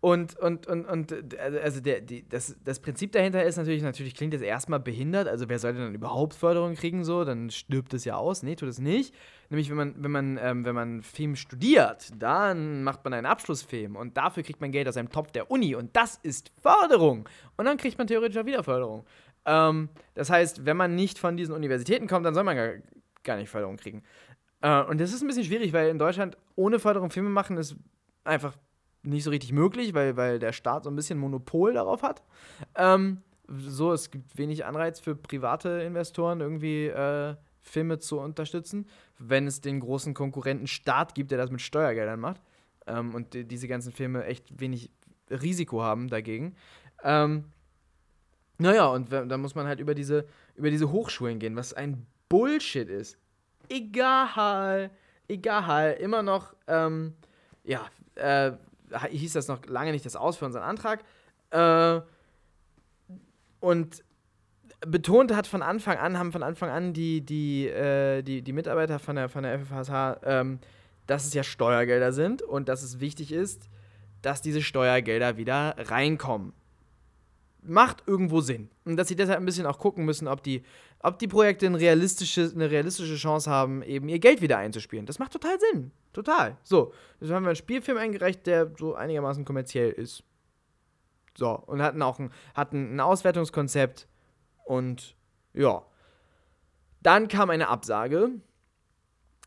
und, 0.00 0.38
und, 0.38 0.66
und, 0.68 0.86
und 0.86 1.14
also 1.40 1.80
der, 1.80 2.00
die, 2.00 2.28
das, 2.28 2.56
das 2.62 2.78
Prinzip 2.80 3.12
dahinter 3.12 3.42
ist 3.42 3.56
natürlich, 3.56 3.82
natürlich 3.82 4.14
klingt 4.14 4.34
das 4.34 4.42
erstmal 4.42 4.78
behindert. 4.78 5.26
Also 5.26 5.48
wer 5.48 5.58
sollte 5.58 5.80
dann 5.80 5.94
überhaupt 5.94 6.34
Förderung 6.34 6.74
kriegen 6.74 7.02
so? 7.02 7.24
Dann 7.24 7.50
stirbt 7.50 7.92
es 7.92 8.04
ja 8.04 8.14
aus. 8.14 8.42
Nee, 8.42 8.54
tut 8.54 8.68
es 8.68 8.78
nicht. 8.78 9.14
Nämlich 9.48 9.68
wenn 9.70 9.76
man, 9.76 9.94
wenn 9.98 10.10
man, 10.10 10.38
ähm, 10.40 10.64
wenn 10.64 10.74
man 10.74 11.02
Film 11.02 11.34
studiert, 11.34 12.10
dann 12.18 12.84
macht 12.84 13.02
man 13.04 13.14
einen 13.14 13.26
Abschlussfilm 13.26 13.96
und 13.96 14.16
dafür 14.16 14.42
kriegt 14.42 14.60
man 14.60 14.70
Geld 14.70 14.86
aus 14.86 14.96
einem 14.96 15.10
Topf 15.10 15.32
der 15.32 15.50
Uni 15.50 15.74
und 15.74 15.96
das 15.96 16.20
ist 16.22 16.52
Förderung. 16.60 17.28
Und 17.56 17.64
dann 17.64 17.76
kriegt 17.76 17.98
man 17.98 18.06
theoretisch 18.06 18.40
auch 18.40 18.46
wieder 18.46 18.62
Förderung. 18.62 19.06
Ähm, 19.44 19.88
das 20.14 20.30
heißt, 20.30 20.66
wenn 20.66 20.76
man 20.76 20.94
nicht 20.94 21.18
von 21.18 21.36
diesen 21.36 21.54
Universitäten 21.54 22.06
kommt, 22.06 22.26
dann 22.26 22.34
soll 22.34 22.44
man 22.44 22.56
gar, 22.56 22.74
gar 23.24 23.36
nicht 23.38 23.48
Förderung 23.48 23.76
kriegen. 23.76 24.02
Äh, 24.60 24.82
und 24.82 25.00
das 25.00 25.12
ist 25.12 25.22
ein 25.22 25.26
bisschen 25.26 25.44
schwierig, 25.44 25.72
weil 25.72 25.88
in 25.88 25.98
Deutschland 25.98 26.36
ohne 26.54 26.78
Förderung 26.78 27.10
Filme 27.10 27.30
machen 27.30 27.56
ist 27.56 27.76
einfach 28.24 28.54
nicht 29.02 29.24
so 29.24 29.30
richtig 29.30 29.52
möglich, 29.52 29.94
weil, 29.94 30.16
weil 30.16 30.38
der 30.38 30.52
Staat 30.52 30.84
so 30.84 30.90
ein 30.90 30.96
bisschen 30.96 31.18
Monopol 31.18 31.72
darauf 31.72 32.02
hat. 32.02 32.22
Ähm, 32.74 33.22
so, 33.48 33.92
es 33.92 34.10
gibt 34.10 34.36
wenig 34.36 34.64
Anreiz 34.64 34.98
für 34.98 35.14
private 35.14 35.68
Investoren, 35.82 36.40
irgendwie 36.40 36.86
äh, 36.86 37.36
Filme 37.60 37.98
zu 37.98 38.18
unterstützen, 38.18 38.86
wenn 39.18 39.46
es 39.46 39.60
den 39.60 39.80
großen 39.80 40.14
Konkurrenten 40.14 40.66
Staat 40.66 41.14
gibt, 41.14 41.30
der 41.30 41.38
das 41.38 41.50
mit 41.50 41.60
Steuergeldern 41.60 42.20
macht. 42.20 42.40
Ähm, 42.86 43.14
und 43.14 43.34
die, 43.34 43.44
diese 43.44 43.68
ganzen 43.68 43.92
Filme 43.92 44.24
echt 44.24 44.60
wenig 44.60 44.90
Risiko 45.30 45.82
haben 45.82 46.08
dagegen. 46.08 46.54
Ähm, 47.02 47.44
naja, 48.58 48.86
und 48.86 49.12
da 49.12 49.36
muss 49.36 49.54
man 49.54 49.66
halt 49.66 49.80
über 49.80 49.94
diese, 49.94 50.26
über 50.54 50.70
diese 50.70 50.90
Hochschulen 50.90 51.38
gehen, 51.38 51.56
was 51.56 51.74
ein 51.74 52.06
Bullshit 52.28 52.88
ist. 52.88 53.18
Egal, 53.68 54.90
egal, 55.28 55.92
immer 56.00 56.22
noch, 56.22 56.54
ähm, 56.66 57.14
ja, 57.64 57.86
äh, 58.14 58.52
hieß 59.10 59.32
das 59.32 59.48
noch 59.48 59.64
lange 59.66 59.92
nicht 59.92 60.06
das 60.06 60.16
Aus 60.16 60.36
für 60.36 60.44
unseren 60.44 60.62
Antrag. 60.62 61.04
Äh, 61.50 62.00
und 63.60 64.04
betont 64.80 65.34
hat 65.34 65.46
von 65.46 65.62
Anfang 65.62 65.98
an, 65.98 66.18
haben 66.18 66.32
von 66.32 66.42
Anfang 66.42 66.70
an 66.70 66.92
die, 66.92 67.20
die, 67.20 67.66
äh, 67.68 68.22
die, 68.22 68.42
die 68.42 68.52
Mitarbeiter 68.52 68.98
von 68.98 69.16
der, 69.16 69.28
von 69.28 69.42
der 69.42 69.58
FFH, 69.58 70.20
ähm, 70.24 70.58
dass 71.06 71.24
es 71.24 71.34
ja 71.34 71.42
Steuergelder 71.42 72.12
sind 72.12 72.42
und 72.42 72.68
dass 72.68 72.82
es 72.82 73.00
wichtig 73.00 73.32
ist, 73.32 73.68
dass 74.22 74.42
diese 74.42 74.62
Steuergelder 74.62 75.36
wieder 75.36 75.76
reinkommen. 75.78 76.52
Macht 77.68 78.04
irgendwo 78.06 78.40
Sinn. 78.40 78.70
Und 78.84 78.96
dass 78.96 79.08
sie 79.08 79.16
deshalb 79.16 79.38
ein 79.38 79.44
bisschen 79.44 79.66
auch 79.66 79.78
gucken 79.78 80.04
müssen, 80.04 80.28
ob 80.28 80.42
die, 80.42 80.62
ob 81.00 81.18
die 81.18 81.28
Projekte 81.28 81.66
eine 81.66 81.78
realistische, 81.78 82.50
eine 82.54 82.70
realistische 82.70 83.16
Chance 83.16 83.50
haben, 83.50 83.82
eben 83.82 84.08
ihr 84.08 84.18
Geld 84.18 84.40
wieder 84.40 84.58
einzuspielen. 84.58 85.06
Das 85.06 85.18
macht 85.18 85.32
total 85.32 85.58
Sinn. 85.72 85.90
Total. 86.12 86.56
So, 86.62 86.92
jetzt 87.20 87.30
haben 87.30 87.44
wir 87.44 87.50
einen 87.50 87.56
Spielfilm 87.56 87.98
eingereicht, 87.98 88.46
der 88.46 88.72
so 88.78 88.94
einigermaßen 88.94 89.44
kommerziell 89.44 89.90
ist. 89.90 90.22
So, 91.36 91.50
und 91.50 91.82
hatten 91.82 92.00
auch 92.02 92.18
ein, 92.18 92.30
hatten 92.54 92.96
ein 92.96 93.00
Auswertungskonzept 93.00 94.08
und 94.64 95.14
ja. 95.52 95.84
Dann 97.02 97.28
kam 97.28 97.50
eine 97.50 97.68
Absage. 97.68 98.30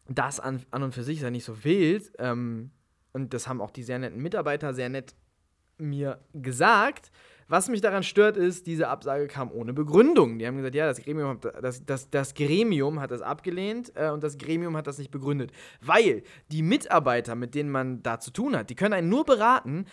Das 0.07 0.39
an, 0.39 0.65
an 0.71 0.83
und 0.83 0.93
für 0.93 1.03
sich 1.03 1.17
ist 1.17 1.23
ja 1.23 1.29
nicht 1.29 1.45
so 1.45 1.63
wild. 1.63 2.11
Ähm, 2.19 2.71
und 3.13 3.33
das 3.33 3.47
haben 3.47 3.61
auch 3.61 3.71
die 3.71 3.83
sehr 3.83 3.99
netten 3.99 4.21
Mitarbeiter 4.21 4.73
sehr 4.73 4.89
nett 4.89 5.15
mir 5.79 6.19
gesagt, 6.33 7.11
was 7.49 7.67
mich 7.67 7.81
daran 7.81 8.03
stört, 8.03 8.37
ist, 8.37 8.67
diese 8.67 8.89
Absage 8.89 9.25
kam 9.25 9.51
ohne 9.51 9.73
Begründung. 9.73 10.37
Die 10.37 10.45
haben 10.45 10.57
gesagt, 10.57 10.75
ja, 10.75 10.85
das 10.85 11.01
Gremium 11.01 11.29
hat 11.29 11.63
das, 11.63 11.83
das, 11.83 12.09
das, 12.11 12.35
Gremium 12.35 12.99
hat 12.99 13.09
das 13.09 13.23
abgelehnt 13.23 13.91
äh, 13.95 14.11
und 14.11 14.23
das 14.23 14.37
Gremium 14.37 14.77
hat 14.77 14.85
das 14.85 14.99
nicht 14.99 15.09
begründet. 15.09 15.51
Weil 15.81 16.21
die 16.51 16.61
Mitarbeiter, 16.61 17.33
mit 17.33 17.55
denen 17.55 17.71
man 17.71 18.03
da 18.03 18.19
zu 18.19 18.29
tun 18.29 18.55
hat, 18.55 18.69
die 18.69 18.75
können 18.75 18.93
einen 18.93 19.09
nur 19.09 19.25
beraten 19.25 19.85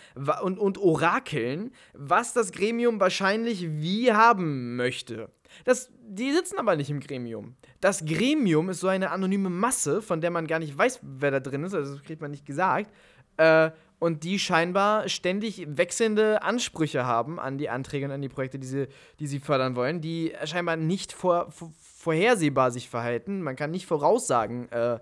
und, 0.43 0.59
und 0.59 0.77
orakeln, 0.77 1.71
was 1.93 2.33
das 2.33 2.51
Gremium 2.51 2.99
wahrscheinlich 2.99 3.67
wie 3.67 4.13
haben 4.13 4.75
möchte. 4.75 5.31
Das, 5.65 5.89
die 5.99 6.31
sitzen 6.31 6.59
aber 6.59 6.75
nicht 6.75 6.91
im 6.91 6.99
Gremium. 6.99 7.55
Das 7.81 8.05
Gremium 8.05 8.69
ist 8.69 8.81
so 8.81 8.87
eine 8.87 9.09
anonyme 9.09 9.49
Masse, 9.49 10.03
von 10.03 10.21
der 10.21 10.29
man 10.29 10.45
gar 10.45 10.59
nicht 10.59 10.77
weiß, 10.77 10.99
wer 11.01 11.31
da 11.31 11.39
drin 11.39 11.63
ist, 11.63 11.73
also 11.73 11.95
das 11.95 12.03
kriegt 12.03 12.21
man 12.21 12.29
nicht 12.29 12.45
gesagt. 12.45 12.91
Äh, 13.37 13.71
und 13.99 14.23
die 14.23 14.37
scheinbar 14.37 15.09
ständig 15.09 15.65
wechselnde 15.67 16.43
Ansprüche 16.43 17.05
haben 17.05 17.39
an 17.39 17.57
die 17.57 17.69
Anträge 17.69 18.05
und 18.05 18.11
an 18.11 18.21
die 18.21 18.29
Projekte, 18.29 18.59
die 18.59 18.67
sie, 18.67 18.87
die 19.19 19.27
sie 19.27 19.39
fördern 19.39 19.75
wollen, 19.75 20.01
die 20.01 20.33
scheinbar 20.45 20.75
nicht 20.75 21.13
vor, 21.13 21.51
vor, 21.51 21.71
vorhersehbar 21.79 22.71
sich 22.71 22.89
verhalten. 22.89 23.41
Man 23.41 23.55
kann 23.55 23.71
nicht 23.71 23.87
voraussagen, 23.87 24.71
äh, 24.71 24.99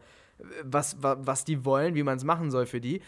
was, 0.64 1.02
was, 1.02 1.18
was 1.22 1.46
die 1.46 1.66
wollen, 1.66 1.96
wie 1.96 2.04
man 2.04 2.18
es 2.18 2.24
machen 2.24 2.52
soll 2.52 2.66
für 2.66 2.80
die. 2.80 3.02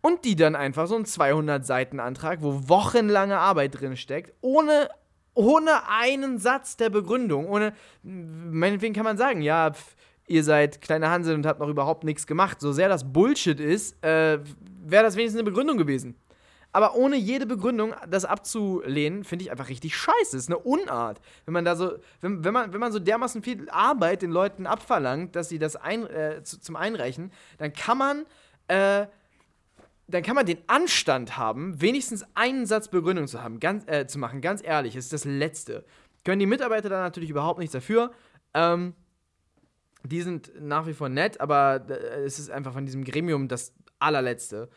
Und 0.00 0.24
die 0.24 0.36
dann 0.36 0.54
einfach 0.54 0.86
so 0.86 0.94
einen 0.94 1.06
200-Seiten-Antrag, 1.06 2.42
wo 2.42 2.68
wochenlange 2.68 3.38
Arbeit 3.38 3.80
drin 3.80 3.96
steckt, 3.96 4.34
ohne, 4.40 4.88
ohne 5.34 5.88
einen 5.88 6.38
Satz 6.38 6.76
der 6.76 6.90
Begründung, 6.90 7.48
ohne, 7.48 7.72
meinetwegen 8.02 8.94
kann 8.94 9.04
man 9.04 9.16
sagen, 9.16 9.40
ja, 9.40 9.72
pf, 9.72 9.96
ihr 10.26 10.44
seid 10.44 10.80
kleine 10.80 11.10
Hansel 11.10 11.34
und 11.34 11.46
habt 11.46 11.60
noch 11.60 11.68
überhaupt 11.68 12.04
nichts 12.04 12.26
gemacht. 12.26 12.60
So 12.60 12.72
sehr 12.72 12.88
das 12.88 13.12
Bullshit 13.12 13.60
ist, 13.60 14.02
äh, 14.04 14.38
wäre 14.84 15.04
das 15.04 15.16
wenigstens 15.16 15.40
eine 15.40 15.50
Begründung 15.50 15.76
gewesen. 15.76 16.16
Aber 16.74 16.96
ohne 16.96 17.14
jede 17.14 17.46
Begründung 17.46 17.94
das 18.08 18.24
abzulehnen, 18.24 19.22
finde 19.22 19.44
ich 19.44 19.52
einfach 19.52 19.68
richtig 19.68 19.96
scheiße. 19.96 20.32
Das 20.32 20.34
ist 20.34 20.48
eine 20.48 20.58
Unart. 20.58 21.20
Wenn 21.44 21.54
man 21.54 21.64
da 21.64 21.76
so, 21.76 21.92
wenn, 22.20 22.42
wenn, 22.42 22.52
man, 22.52 22.72
wenn 22.72 22.80
man 22.80 22.90
so 22.90 22.98
dermaßen 22.98 23.44
viel 23.44 23.70
Arbeit 23.70 24.22
den 24.22 24.32
Leuten 24.32 24.66
abverlangt, 24.66 25.36
dass 25.36 25.48
sie 25.48 25.60
das 25.60 25.76
ein, 25.76 26.04
äh, 26.10 26.42
zu, 26.42 26.60
zum 26.60 26.74
Einreichen, 26.74 27.30
dann 27.58 27.72
kann 27.72 27.96
man, 27.96 28.26
äh, 28.66 29.06
dann 30.08 30.22
kann 30.24 30.34
man 30.34 30.46
den 30.46 30.58
Anstand 30.66 31.36
haben, 31.38 31.80
wenigstens 31.80 32.26
einen 32.34 32.66
Satz 32.66 32.88
Begründung 32.88 33.28
zu 33.28 33.40
haben, 33.40 33.60
ganz, 33.60 33.84
äh, 33.86 34.08
zu 34.08 34.18
machen. 34.18 34.40
Ganz 34.40 34.60
ehrlich, 34.60 34.94
das 34.94 35.04
ist 35.04 35.12
das 35.12 35.24
Letzte. 35.24 35.84
Können 36.24 36.40
die 36.40 36.46
Mitarbeiter 36.46 36.88
da 36.88 37.02
natürlich 37.02 37.30
überhaupt 37.30 37.60
nichts 37.60 37.72
dafür. 37.72 38.10
Ähm, 38.52 38.94
die 40.04 40.22
sind 40.22 40.52
nach 40.60 40.86
wie 40.86 40.92
vor 40.92 41.08
nett, 41.08 41.40
aber 41.40 41.84
äh, 41.88 42.24
es 42.24 42.38
ist 42.38 42.50
einfach 42.50 42.72
von 42.72 42.86
diesem 42.86 43.04
Gremium 43.04 43.48
das 43.48 43.72
allerletzte. 43.98 44.68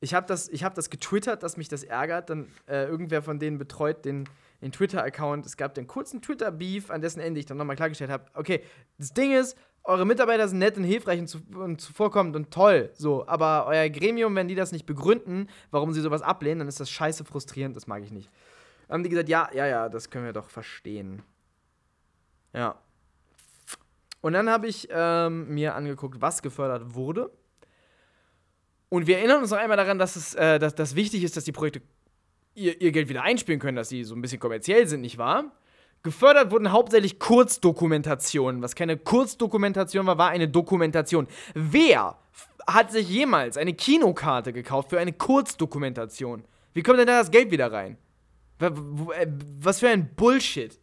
Ich 0.00 0.14
habe 0.14 0.26
das, 0.26 0.48
hab 0.48 0.74
das 0.74 0.90
getwittert, 0.90 1.42
dass 1.42 1.56
mich 1.56 1.68
das 1.68 1.82
ärgert. 1.82 2.30
Dann 2.30 2.46
äh, 2.68 2.84
irgendwer 2.86 3.20
von 3.22 3.40
denen 3.40 3.58
betreut 3.58 4.04
den, 4.04 4.28
den 4.62 4.70
Twitter-Account. 4.70 5.44
Es 5.44 5.56
gab 5.56 5.74
den 5.74 5.88
kurzen 5.88 6.22
Twitter-Beef, 6.22 6.90
an 6.90 7.00
dessen 7.00 7.18
Ende 7.20 7.40
ich 7.40 7.46
dann 7.46 7.56
nochmal 7.56 7.74
klargestellt 7.74 8.10
habe: 8.10 8.26
Okay, 8.34 8.62
das 8.98 9.12
Ding 9.12 9.32
ist, 9.32 9.56
eure 9.82 10.06
Mitarbeiter 10.06 10.46
sind 10.46 10.58
nett 10.58 10.76
und 10.76 10.84
hilfreich 10.84 11.18
und, 11.18 11.26
zu, 11.26 11.40
und 11.54 11.80
zuvorkommend 11.80 12.36
und 12.36 12.52
toll, 12.52 12.90
so. 12.94 13.26
Aber 13.26 13.66
euer 13.66 13.88
Gremium, 13.88 14.36
wenn 14.36 14.46
die 14.46 14.54
das 14.54 14.70
nicht 14.70 14.86
begründen, 14.86 15.48
warum 15.72 15.92
sie 15.92 16.00
sowas 16.00 16.22
ablehnen, 16.22 16.60
dann 16.60 16.68
ist 16.68 16.78
das 16.78 16.90
scheiße 16.90 17.24
frustrierend. 17.24 17.74
Das 17.74 17.88
mag 17.88 18.04
ich 18.04 18.12
nicht. 18.12 18.30
Dann 18.86 18.96
haben 18.98 19.02
die 19.02 19.10
gesagt: 19.10 19.28
Ja, 19.28 19.50
ja, 19.52 19.66
ja, 19.66 19.88
das 19.88 20.10
können 20.10 20.26
wir 20.26 20.32
doch 20.32 20.50
verstehen. 20.50 21.22
Ja. 22.52 22.78
Und 24.20 24.32
dann 24.32 24.50
habe 24.50 24.66
ich 24.66 24.88
ähm, 24.90 25.54
mir 25.54 25.74
angeguckt, 25.74 26.20
was 26.20 26.42
gefördert 26.42 26.94
wurde. 26.94 27.30
Und 28.88 29.06
wir 29.06 29.18
erinnern 29.18 29.42
uns 29.42 29.50
noch 29.50 29.58
einmal 29.58 29.76
daran, 29.76 29.98
dass 29.98 30.16
es 30.16 30.34
äh, 30.34 30.58
dass, 30.58 30.74
dass 30.74 30.94
wichtig 30.94 31.22
ist, 31.22 31.36
dass 31.36 31.44
die 31.44 31.52
Projekte 31.52 31.82
ihr, 32.54 32.80
ihr 32.80 32.92
Geld 32.92 33.08
wieder 33.08 33.22
einspielen 33.22 33.60
können, 33.60 33.76
dass 33.76 33.88
sie 33.88 34.04
so 34.04 34.14
ein 34.14 34.20
bisschen 34.20 34.40
kommerziell 34.40 34.86
sind, 34.86 35.02
nicht 35.02 35.18
wahr? 35.18 35.52
Gefördert 36.02 36.50
wurden 36.50 36.72
hauptsächlich 36.72 37.18
Kurzdokumentationen. 37.18 38.62
Was 38.62 38.74
keine 38.74 38.96
Kurzdokumentation 38.96 40.06
war, 40.06 40.16
war 40.16 40.30
eine 40.30 40.48
Dokumentation. 40.48 41.26
Wer 41.54 42.16
hat 42.66 42.92
sich 42.92 43.08
jemals 43.08 43.56
eine 43.56 43.74
Kinokarte 43.74 44.52
gekauft 44.52 44.90
für 44.90 45.00
eine 45.00 45.12
Kurzdokumentation? 45.12 46.44
Wie 46.72 46.82
kommt 46.82 46.98
denn 46.98 47.06
da 47.06 47.18
das 47.18 47.30
Geld 47.30 47.50
wieder 47.50 47.72
rein? 47.72 47.98
Äh, 48.60 48.70
was 49.60 49.80
für 49.80 49.88
ein 49.88 50.14
Bullshit. 50.14 50.78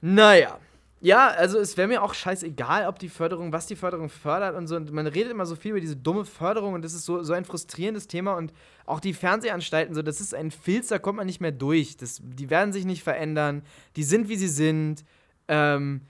Naja. 0.00 0.58
Ja, 1.00 1.28
also 1.28 1.58
es 1.58 1.76
wäre 1.76 1.88
mir 1.88 2.02
auch 2.02 2.14
scheißegal, 2.14 2.88
ob 2.88 2.98
die 2.98 3.10
Förderung, 3.10 3.52
was 3.52 3.66
die 3.66 3.76
Förderung 3.76 4.08
fördert 4.08 4.56
und 4.56 4.66
so. 4.66 4.76
Und 4.76 4.92
man 4.92 5.06
redet 5.06 5.30
immer 5.30 5.44
so 5.44 5.54
viel 5.54 5.72
über 5.72 5.80
diese 5.80 5.96
dumme 5.96 6.24
Förderung 6.24 6.72
und 6.72 6.82
das 6.82 6.94
ist 6.94 7.04
so, 7.04 7.22
so 7.22 7.34
ein 7.34 7.44
frustrierendes 7.44 8.06
Thema. 8.06 8.34
Und 8.34 8.52
auch 8.86 9.00
die 9.00 9.12
Fernsehanstalten, 9.12 9.94
so, 9.94 10.00
das 10.00 10.20
ist 10.22 10.34
ein 10.34 10.50
Filz, 10.50 10.88
da 10.88 10.98
kommt 10.98 11.18
man 11.18 11.26
nicht 11.26 11.40
mehr 11.40 11.52
durch. 11.52 11.98
Das, 11.98 12.22
die 12.22 12.48
werden 12.48 12.72
sich 12.72 12.86
nicht 12.86 13.02
verändern. 13.02 13.62
Die 13.96 14.04
sind, 14.04 14.30
wie 14.30 14.36
sie 14.36 14.48
sind. 14.48 15.04
Ähm, 15.48 16.00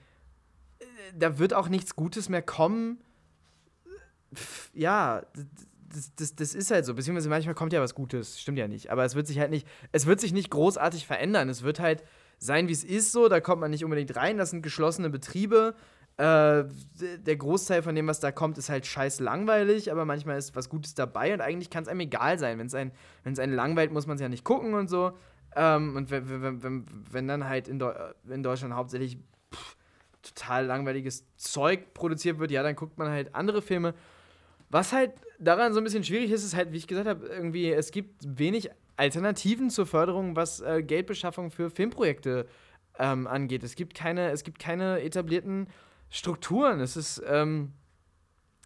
da 1.13 1.37
wird 1.37 1.53
auch 1.53 1.67
nichts 1.67 1.95
Gutes 1.95 2.29
mehr 2.29 2.41
kommen. 2.41 2.99
Ja, 4.73 5.23
das, 5.93 6.15
das, 6.15 6.35
das 6.35 6.55
ist 6.55 6.71
halt 6.71 6.85
so. 6.85 6.93
Beziehungsweise 6.93 7.29
manchmal 7.29 7.55
kommt 7.55 7.73
ja 7.73 7.81
was 7.81 7.93
Gutes. 7.93 8.39
Stimmt 8.39 8.57
ja 8.57 8.69
nicht. 8.69 8.89
Aber 8.89 9.03
es 9.03 9.15
wird 9.15 9.27
sich 9.27 9.39
halt 9.39 9.51
nicht, 9.51 9.67
es 9.91 10.05
wird 10.05 10.21
sich 10.21 10.31
nicht 10.31 10.49
großartig 10.49 11.05
verändern. 11.05 11.49
Es 11.49 11.63
wird 11.63 11.81
halt 11.81 12.03
sein, 12.39 12.67
wie 12.67 12.73
es 12.73 12.83
ist, 12.83 13.11
so. 13.11 13.27
Da 13.27 13.39
kommt 13.39 13.61
man 13.61 13.71
nicht 13.71 13.83
unbedingt 13.83 14.15
rein. 14.15 14.37
Das 14.37 14.51
sind 14.51 14.61
geschlossene 14.61 15.09
Betriebe. 15.09 15.75
Äh, 16.17 16.65
der 16.99 17.35
Großteil 17.37 17.83
von 17.83 17.93
dem, 17.93 18.07
was 18.07 18.19
da 18.19 18.31
kommt, 18.31 18.57
ist 18.57 18.69
halt 18.69 18.87
scheiß 18.87 19.19
langweilig, 19.19 19.91
aber 19.91 20.03
manchmal 20.03 20.37
ist 20.37 20.55
was 20.55 20.67
Gutes 20.67 20.95
dabei 20.95 21.31
und 21.31 21.41
eigentlich 21.41 21.69
kann 21.69 21.83
es 21.83 21.89
einem 21.89 21.99
egal 21.99 22.39
sein. 22.39 22.57
Wenn 22.57 22.67
es 22.67 22.73
einen, 22.73 22.91
einen 23.23 23.53
langweilt, 23.53 23.91
muss 23.91 24.07
man 24.07 24.15
es 24.15 24.21
ja 24.21 24.27
nicht 24.27 24.43
gucken 24.43 24.73
und 24.73 24.89
so. 24.89 25.11
Ähm, 25.55 25.95
und 25.95 26.09
wenn, 26.09 26.41
wenn, 26.41 26.63
wenn, 26.63 26.85
wenn, 27.11 27.27
dann 27.27 27.47
halt 27.47 27.67
in, 27.67 27.77
Deu 27.77 27.93
in 28.29 28.41
Deutschland 28.41 28.73
hauptsächlich 28.73 29.19
pff, 29.53 29.77
total 30.23 30.65
langweiliges 30.65 31.23
Zeug 31.35 31.93
produziert 31.93 32.39
wird, 32.39 32.49
ja, 32.49 32.63
dann 32.63 32.75
guckt 32.75 32.97
man 32.97 33.09
halt 33.09 33.35
andere 33.35 33.61
Filme. 33.61 33.93
Was 34.69 34.93
halt 34.93 35.13
daran 35.39 35.73
so 35.73 35.79
ein 35.79 35.83
bisschen 35.83 36.03
schwierig 36.03 36.31
ist, 36.31 36.43
ist 36.43 36.55
halt, 36.55 36.71
wie 36.73 36.77
ich 36.77 36.87
gesagt 36.87 37.07
habe, 37.07 37.27
irgendwie, 37.27 37.71
es 37.71 37.91
gibt 37.91 38.23
wenig 38.25 38.71
Alternativen 38.97 39.69
zur 39.69 39.85
Förderung, 39.85 40.35
was 40.35 40.59
äh, 40.59 40.83
Geldbeschaffung 40.83 41.51
für 41.51 41.69
Filmprojekte 41.69 42.47
ähm, 42.99 43.27
angeht. 43.27 43.63
Es 43.63 43.75
gibt, 43.75 43.93
keine, 43.95 44.31
es 44.31 44.43
gibt 44.43 44.59
keine 44.59 45.01
etablierten 45.01 45.67
Strukturen. 46.09 46.79
Es 46.79 46.97
ist 46.97 47.21
ähm, 47.27 47.73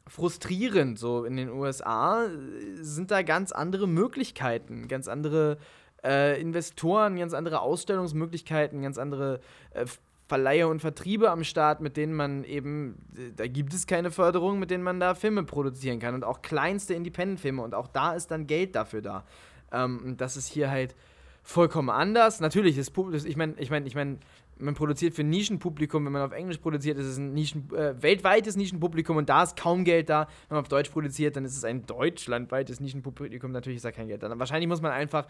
frustrierend. 0.07 0.97
So 0.97 1.25
in 1.25 1.36
den 1.38 1.49
USA 1.49 2.27
sind 2.75 3.11
da 3.11 3.21
ganz 3.21 3.51
andere 3.51 3.88
Möglichkeiten, 3.88 4.88
ganz 4.88 5.07
andere 5.07 5.57
äh, 6.03 6.39
Investoren, 6.39 7.17
ganz 7.17 7.34
andere 7.34 7.61
Ausstellungsmöglichkeiten, 7.61 8.82
ganz 8.82 8.97
andere 8.97 9.41
äh, 9.71 9.86
Verleiher 10.27 10.69
und 10.69 10.79
Vertriebe 10.79 11.29
am 11.29 11.43
Start, 11.43 11.82
mit 11.82 11.97
denen 11.97 12.13
man 12.13 12.45
eben, 12.45 12.95
da 13.36 13.47
gibt 13.47 13.73
es 13.73 13.86
keine 13.86 14.11
Förderung, 14.11 14.59
mit 14.59 14.71
denen 14.71 14.82
man 14.82 14.97
da 14.97 15.13
Filme 15.13 15.43
produzieren 15.43 15.99
kann 15.99 16.15
und 16.15 16.23
auch 16.23 16.41
kleinste 16.41 16.93
Independent-Filme 16.93 17.61
und 17.61 17.75
auch 17.75 17.88
da 17.88 18.13
ist 18.13 18.32
dann 18.32 18.47
Geld 18.47 18.75
dafür 18.75 19.01
da. 19.01 19.25
Ähm, 19.72 20.15
das 20.17 20.38
ist 20.38 20.47
hier 20.47 20.69
halt 20.69 20.95
vollkommen 21.43 21.89
anders. 21.89 22.39
Natürlich, 22.39 22.78
ist, 22.78 22.93
ich 23.26 23.38
meine, 23.38 23.55
ich 23.57 23.69
meine, 23.69 23.88
ich 23.88 23.95
meine, 23.95 24.17
man 24.59 24.76
produziert 24.76 25.13
für 25.13 25.24
Nischenpublikum, 25.24 26.05
wenn 26.05 26.11
man 26.11 26.22
auf 26.22 26.34
Englisch 26.34 26.57
produziert, 26.57 26.97
ist 26.97 27.07
es 27.07 27.17
ein 27.17 27.34
Nischen, 27.34 27.74
äh, 27.74 28.01
weltweites 28.01 28.55
Nischenpublikum 28.55 29.17
und 29.17 29.28
da 29.28 29.43
ist 29.43 29.57
kaum 29.57 29.84
Geld 29.84 30.09
da. 30.09 30.28
Wenn 30.47 30.55
man 30.55 30.59
auf 30.61 30.67
Deutsch 30.67 30.89
produziert, 30.89 31.36
dann 31.36 31.45
ist 31.45 31.57
es 31.57 31.63
ein 31.63 31.86
deutschlandweites 31.86 32.80
Nischenpublikum, 32.80 33.51
natürlich 33.51 33.78
ist 33.78 33.86
da 33.86 33.91
kein 33.91 34.07
Geld 34.07 34.22
da. 34.22 34.38
Wahrscheinlich 34.38 34.67
muss 34.67 34.82
man 34.82 34.91
einfach 34.91 35.28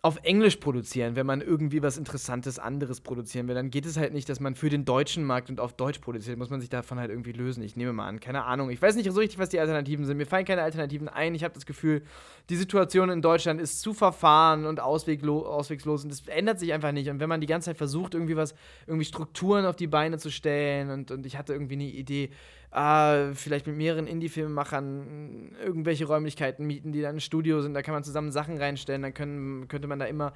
auf 0.00 0.18
Englisch 0.22 0.56
produzieren, 0.56 1.16
wenn 1.16 1.26
man 1.26 1.40
irgendwie 1.40 1.82
was 1.82 1.98
Interessantes 1.98 2.60
anderes 2.60 3.00
produzieren 3.00 3.48
will. 3.48 3.56
Dann 3.56 3.70
geht 3.70 3.84
es 3.84 3.96
halt 3.96 4.12
nicht, 4.12 4.28
dass 4.28 4.38
man 4.38 4.54
für 4.54 4.70
den 4.70 4.84
deutschen 4.84 5.24
Markt 5.24 5.50
und 5.50 5.58
auf 5.58 5.72
Deutsch 5.72 5.98
produziert. 5.98 6.38
Muss 6.38 6.50
man 6.50 6.60
sich 6.60 6.70
davon 6.70 7.00
halt 7.00 7.10
irgendwie 7.10 7.32
lösen. 7.32 7.64
Ich 7.64 7.74
nehme 7.74 7.92
mal 7.92 8.06
an. 8.06 8.20
Keine 8.20 8.44
Ahnung. 8.44 8.70
Ich 8.70 8.80
weiß 8.80 8.94
nicht 8.94 9.10
so 9.10 9.18
richtig, 9.18 9.40
was 9.40 9.48
die 9.48 9.58
Alternativen 9.58 10.04
sind. 10.04 10.16
Mir 10.16 10.26
fallen 10.26 10.44
keine 10.44 10.62
Alternativen 10.62 11.08
ein. 11.08 11.34
Ich 11.34 11.42
habe 11.42 11.52
das 11.52 11.66
Gefühl, 11.66 12.02
die 12.48 12.54
Situation 12.54 13.10
in 13.10 13.22
Deutschland 13.22 13.60
ist 13.60 13.80
zu 13.80 13.92
verfahren 13.92 14.66
und 14.66 14.78
ausweglo 14.78 15.44
auswegslos 15.44 16.04
und 16.04 16.10
das 16.10 16.22
ändert 16.28 16.60
sich 16.60 16.72
einfach 16.72 16.92
nicht. 16.92 17.10
Und 17.10 17.18
wenn 17.18 17.28
man 17.28 17.40
die 17.40 17.48
ganze 17.48 17.70
Zeit 17.70 17.76
versucht, 17.76 18.14
irgendwie 18.14 18.36
was, 18.36 18.54
irgendwie 18.86 19.04
Strukturen 19.04 19.66
auf 19.66 19.74
die 19.74 19.88
Beine 19.88 20.18
zu 20.18 20.30
stellen 20.30 20.90
und, 20.90 21.10
und 21.10 21.26
ich 21.26 21.36
hatte 21.36 21.54
irgendwie 21.54 21.74
eine 21.74 21.84
Idee, 21.84 22.30
äh, 22.70 23.32
vielleicht 23.34 23.66
mit 23.66 23.76
mehreren 23.76 24.06
Indie-Filmemachern 24.06 25.56
irgendwelche 25.62 26.06
Räumlichkeiten 26.06 26.66
mieten, 26.66 26.92
die 26.92 27.00
dann 27.00 27.16
ein 27.16 27.20
Studio 27.20 27.60
sind, 27.60 27.74
da 27.74 27.82
kann 27.82 27.94
man 27.94 28.04
zusammen 28.04 28.32
Sachen 28.32 28.58
reinstellen, 28.58 29.02
dann 29.02 29.14
können, 29.14 29.68
könnte 29.68 29.88
man 29.88 29.98
da 29.98 30.04
immer 30.04 30.32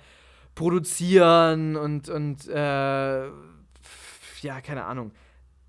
produzieren 0.54 1.76
und, 1.76 2.08
und 2.08 2.48
äh, 2.48 3.26
ja, 3.26 4.60
keine 4.62 4.84
Ahnung. 4.84 5.12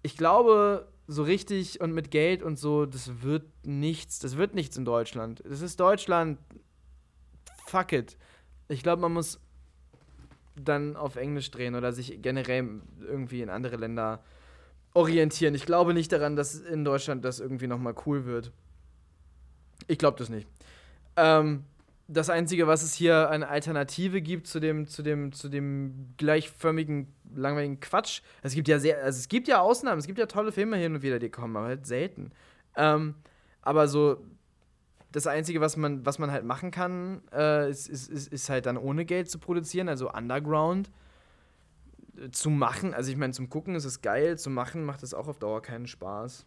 Ich 0.01 0.17
glaube, 0.17 0.87
so 1.07 1.23
richtig 1.23 1.81
und 1.81 1.93
mit 1.93 2.11
Geld 2.11 2.43
und 2.43 2.57
so, 2.57 2.85
das 2.85 3.21
wird 3.21 3.45
nichts, 3.63 4.19
das 4.19 4.37
wird 4.37 4.55
nichts 4.55 4.77
in 4.77 4.85
Deutschland. 4.85 5.43
Das 5.45 5.61
ist 5.61 5.79
Deutschland. 5.79 6.39
Fuck 7.65 7.93
it. 7.93 8.17
Ich 8.67 8.83
glaube, 8.83 9.01
man 9.01 9.13
muss 9.13 9.39
dann 10.55 10.95
auf 10.95 11.15
Englisch 11.15 11.49
drehen 11.51 11.75
oder 11.75 11.91
sich 11.91 12.21
generell 12.21 12.81
irgendwie 13.01 13.41
in 13.41 13.49
andere 13.49 13.75
Länder 13.75 14.23
orientieren. 14.93 15.55
Ich 15.55 15.65
glaube 15.65 15.93
nicht 15.93 16.11
daran, 16.11 16.35
dass 16.35 16.55
in 16.55 16.85
Deutschland 16.85 17.25
das 17.25 17.39
irgendwie 17.39 17.67
nochmal 17.67 17.95
cool 18.05 18.25
wird. 18.25 18.51
Ich 19.87 19.97
glaube 19.97 20.17
das 20.17 20.29
nicht. 20.29 20.47
Ähm, 21.15 21.63
das 22.07 22.29
Einzige, 22.29 22.67
was 22.67 22.83
es 22.83 22.93
hier 22.93 23.29
eine 23.29 23.47
Alternative 23.47 24.21
gibt 24.21 24.47
zu 24.47 24.59
dem, 24.59 24.87
zu 24.87 25.01
dem, 25.01 25.31
zu 25.31 25.49
dem 25.49 26.13
gleichförmigen, 26.17 27.07
langweiligen 27.33 27.79
Quatsch. 27.79 28.21
Es 28.41 28.53
gibt 28.53 28.67
ja 28.67 28.79
sehr, 28.79 29.03
also 29.03 29.17
es 29.17 29.27
gibt 29.27 29.47
ja 29.47 29.61
Ausnahmen, 29.61 29.99
es 29.99 30.07
gibt 30.07 30.19
ja 30.19 30.25
tolle 30.25 30.51
Filme 30.51 30.77
hin 30.77 30.95
und 30.95 31.01
wieder, 31.01 31.19
die 31.19 31.29
kommen, 31.29 31.55
aber 31.55 31.67
halt 31.67 31.87
selten. 31.87 32.31
Ähm, 32.75 33.15
aber 33.61 33.87
so, 33.87 34.23
das 35.11 35.27
Einzige, 35.27 35.61
was 35.61 35.77
man, 35.77 36.05
was 36.05 36.19
man 36.19 36.31
halt 36.31 36.43
machen 36.43 36.71
kann, 36.71 37.21
äh, 37.31 37.69
ist, 37.69 37.87
ist, 37.87 38.09
ist, 38.09 38.33
ist 38.33 38.49
halt 38.49 38.65
dann 38.65 38.77
ohne 38.77 39.05
Geld 39.05 39.29
zu 39.29 39.39
produzieren, 39.39 39.87
also 39.87 40.11
Underground 40.11 40.91
zu 42.31 42.49
machen. 42.49 42.93
Also 42.93 43.11
ich 43.11 43.17
meine, 43.17 43.33
zum 43.33 43.49
Gucken 43.49 43.75
ist 43.75 43.85
es 43.85 44.01
geil, 44.01 44.37
zu 44.37 44.49
machen 44.49 44.83
macht 44.83 45.03
es 45.03 45.13
auch 45.13 45.27
auf 45.27 45.39
Dauer 45.39 45.61
keinen 45.61 45.87
Spaß. 45.87 46.45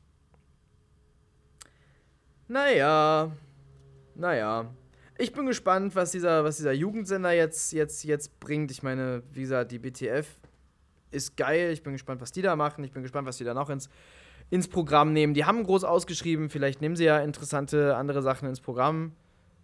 Naja, 2.49 3.33
naja. 4.15 4.73
Ich 5.19 5.33
bin 5.33 5.47
gespannt, 5.47 5.97
was 5.97 6.13
dieser, 6.13 6.45
was 6.45 6.59
dieser 6.59 6.73
Jugendsender 6.73 7.33
jetzt, 7.33 7.73
jetzt, 7.73 8.05
jetzt 8.05 8.39
bringt. 8.39 8.71
Ich 8.71 8.83
meine, 8.83 9.23
wie 9.33 9.41
gesagt, 9.41 9.73
die 9.73 9.79
BTF 9.79 10.27
ist 11.11 11.37
geil. 11.37 11.71
Ich 11.73 11.83
bin 11.83 11.95
gespannt, 11.95 12.21
was 12.21 12.33
die 12.33 12.43
da 12.43 12.55
machen. 12.55 12.85
Ich 12.85 12.93
bin 12.93 13.03
gespannt, 13.03 13.27
was 13.27 13.39
die 13.39 13.45
da 13.45 13.55
noch 13.55 13.71
ins, 13.71 13.89
ins 14.51 14.69
Programm 14.69 15.13
nehmen. 15.13 15.35
Die 15.35 15.45
haben 15.45 15.65
groß 15.65 15.85
ausgeschrieben. 15.85 16.51
Vielleicht 16.51 16.83
nehmen 16.83 16.97
sie 16.97 17.05
ja 17.05 17.19
interessante 17.21 17.97
andere 17.97 18.23
Sachen 18.23 18.49
ins 18.49 18.61
Programm. 18.61 19.13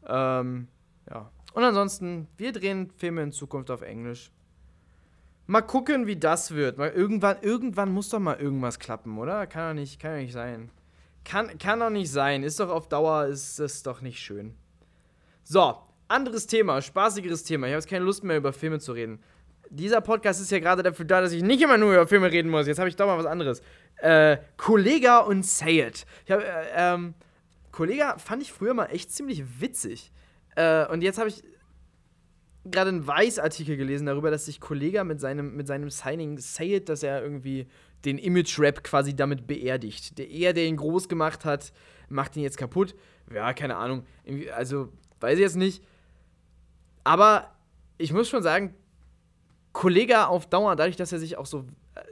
Ähm, 0.06 0.68
ja. 1.10 1.30
Und 1.52 1.64
ansonsten, 1.64 2.28
wir 2.38 2.52
drehen 2.52 2.90
Filme 2.96 3.22
in 3.22 3.32
Zukunft 3.32 3.70
auf 3.70 3.82
Englisch. 3.82 4.32
Mal 5.52 5.60
gucken, 5.60 6.06
wie 6.06 6.16
das 6.16 6.52
wird. 6.54 6.78
Mal 6.78 6.88
irgendwann, 6.92 7.36
irgendwann 7.42 7.92
muss 7.92 8.08
doch 8.08 8.18
mal 8.18 8.40
irgendwas 8.40 8.78
klappen, 8.78 9.18
oder? 9.18 9.46
Kann 9.46 9.76
doch 9.76 9.80
nicht, 9.82 10.00
kann 10.00 10.12
doch 10.12 10.22
nicht 10.22 10.32
sein. 10.32 10.70
Kann, 11.26 11.58
kann 11.58 11.80
doch 11.80 11.90
nicht 11.90 12.10
sein. 12.10 12.42
Ist 12.42 12.58
doch 12.58 12.70
auf 12.70 12.88
Dauer, 12.88 13.26
ist 13.26 13.58
das 13.58 13.82
doch 13.82 14.00
nicht 14.00 14.18
schön. 14.18 14.54
So, 15.44 15.76
anderes 16.08 16.46
Thema, 16.46 16.80
spaßigeres 16.80 17.44
Thema. 17.44 17.66
Ich 17.66 17.72
habe 17.72 17.80
jetzt 17.80 17.90
keine 17.90 18.06
Lust 18.06 18.24
mehr 18.24 18.38
über 18.38 18.54
Filme 18.54 18.80
zu 18.80 18.92
reden. 18.92 19.22
Dieser 19.68 20.00
Podcast 20.00 20.40
ist 20.40 20.50
ja 20.50 20.58
gerade 20.58 20.82
dafür 20.82 21.04
da, 21.04 21.20
dass 21.20 21.32
ich 21.32 21.42
nicht 21.42 21.60
immer 21.60 21.76
nur 21.76 21.92
über 21.92 22.06
Filme 22.06 22.32
reden 22.32 22.50
muss. 22.50 22.66
Jetzt 22.66 22.78
habe 22.78 22.88
ich 22.88 22.96
doch 22.96 23.06
mal 23.06 23.18
was 23.18 23.26
anderes. 23.26 23.60
Äh, 23.96 24.38
Kollega 24.56 25.18
und 25.18 25.44
Say 25.44 25.86
It. 25.86 26.06
Ich 26.24 26.30
habe, 26.30 26.46
äh, 26.46 26.64
ähm, 26.76 27.12
Kollega 27.72 28.16
fand 28.16 28.40
ich 28.40 28.50
früher 28.50 28.72
mal 28.72 28.86
echt 28.86 29.12
ziemlich 29.12 29.60
witzig. 29.60 30.12
Äh, 30.56 30.86
und 30.86 31.02
jetzt 31.02 31.18
habe 31.18 31.28
ich 31.28 31.44
gerade 32.64 32.90
einen 32.90 33.06
Weiß-Artikel 33.06 33.76
gelesen 33.76 34.06
darüber, 34.06 34.30
dass 34.30 34.46
sich 34.46 34.60
Kollega 34.60 35.04
mit 35.04 35.20
seinem, 35.20 35.56
mit 35.56 35.66
seinem 35.66 35.90
Signing 35.90 36.38
Say 36.38 36.76
It, 36.76 36.88
dass 36.88 37.02
er 37.02 37.22
irgendwie 37.22 37.66
den 38.04 38.18
Image-Rap 38.18 38.84
quasi 38.84 39.14
damit 39.14 39.46
beerdigt. 39.46 40.18
Der 40.18 40.28
er, 40.28 40.52
der 40.52 40.66
ihn 40.66 40.76
groß 40.76 41.08
gemacht 41.08 41.44
hat, 41.44 41.72
macht 42.08 42.36
ihn 42.36 42.42
jetzt 42.42 42.56
kaputt. 42.56 42.94
Ja, 43.32 43.52
keine 43.52 43.76
Ahnung. 43.76 44.04
Also, 44.54 44.92
weiß 45.20 45.34
ich 45.34 45.40
jetzt 45.40 45.56
nicht. 45.56 45.82
Aber 47.04 47.52
ich 47.98 48.12
muss 48.12 48.28
schon 48.28 48.42
sagen, 48.42 48.74
Kollega 49.72 50.26
auf 50.26 50.46
Dauer, 50.46 50.76
dadurch, 50.76 50.96
dass 50.96 51.12
er 51.12 51.18
sich 51.18 51.38
auch 51.38 51.46
so. 51.46 51.66
Äh, 51.94 52.02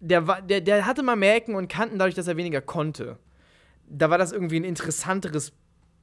der, 0.00 0.42
der, 0.42 0.60
der 0.60 0.86
hatte 0.86 1.02
mal 1.02 1.16
Merken 1.16 1.54
und 1.54 1.68
Kanten, 1.68 1.98
dadurch, 1.98 2.14
dass 2.14 2.28
er 2.28 2.36
weniger 2.36 2.60
konnte. 2.60 3.18
Da 3.88 4.10
war 4.10 4.18
das 4.18 4.32
irgendwie 4.32 4.56
ein 4.56 4.64
interessanteres 4.64 5.52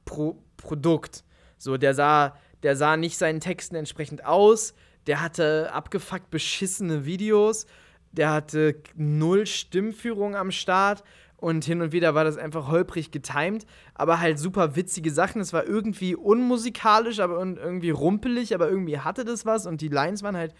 Pro 0.04 0.42
Produkt. 0.56 1.24
So, 1.56 1.76
der 1.76 1.94
sah, 1.94 2.36
der 2.62 2.76
sah 2.76 2.96
nicht 2.96 3.16
seinen 3.18 3.40
Texten 3.40 3.74
entsprechend 3.74 4.24
aus. 4.24 4.74
Der 5.06 5.20
hatte 5.20 5.72
abgefuckt 5.72 6.30
beschissene 6.30 7.04
Videos. 7.04 7.66
Der 8.12 8.30
hatte 8.32 8.82
null 8.96 9.46
Stimmführung 9.46 10.34
am 10.34 10.50
Start 10.50 11.04
und 11.40 11.64
hin 11.64 11.80
und 11.80 11.92
wieder 11.92 12.14
war 12.14 12.24
das 12.24 12.36
einfach 12.36 12.68
holprig 12.68 13.10
getimed, 13.10 13.66
aber 13.94 14.20
halt 14.20 14.38
super 14.38 14.76
witzige 14.76 15.10
Sachen. 15.10 15.40
Es 15.40 15.52
war 15.52 15.64
irgendwie 15.64 16.14
unmusikalisch, 16.14 17.20
aber 17.20 17.38
irgendwie 17.38 17.90
rumpelig, 17.90 18.54
aber 18.54 18.68
irgendwie 18.68 18.98
hatte 18.98 19.24
das 19.24 19.46
was 19.46 19.66
und 19.66 19.80
die 19.80 19.88
Lines 19.88 20.22
waren 20.22 20.36
halt 20.36 20.54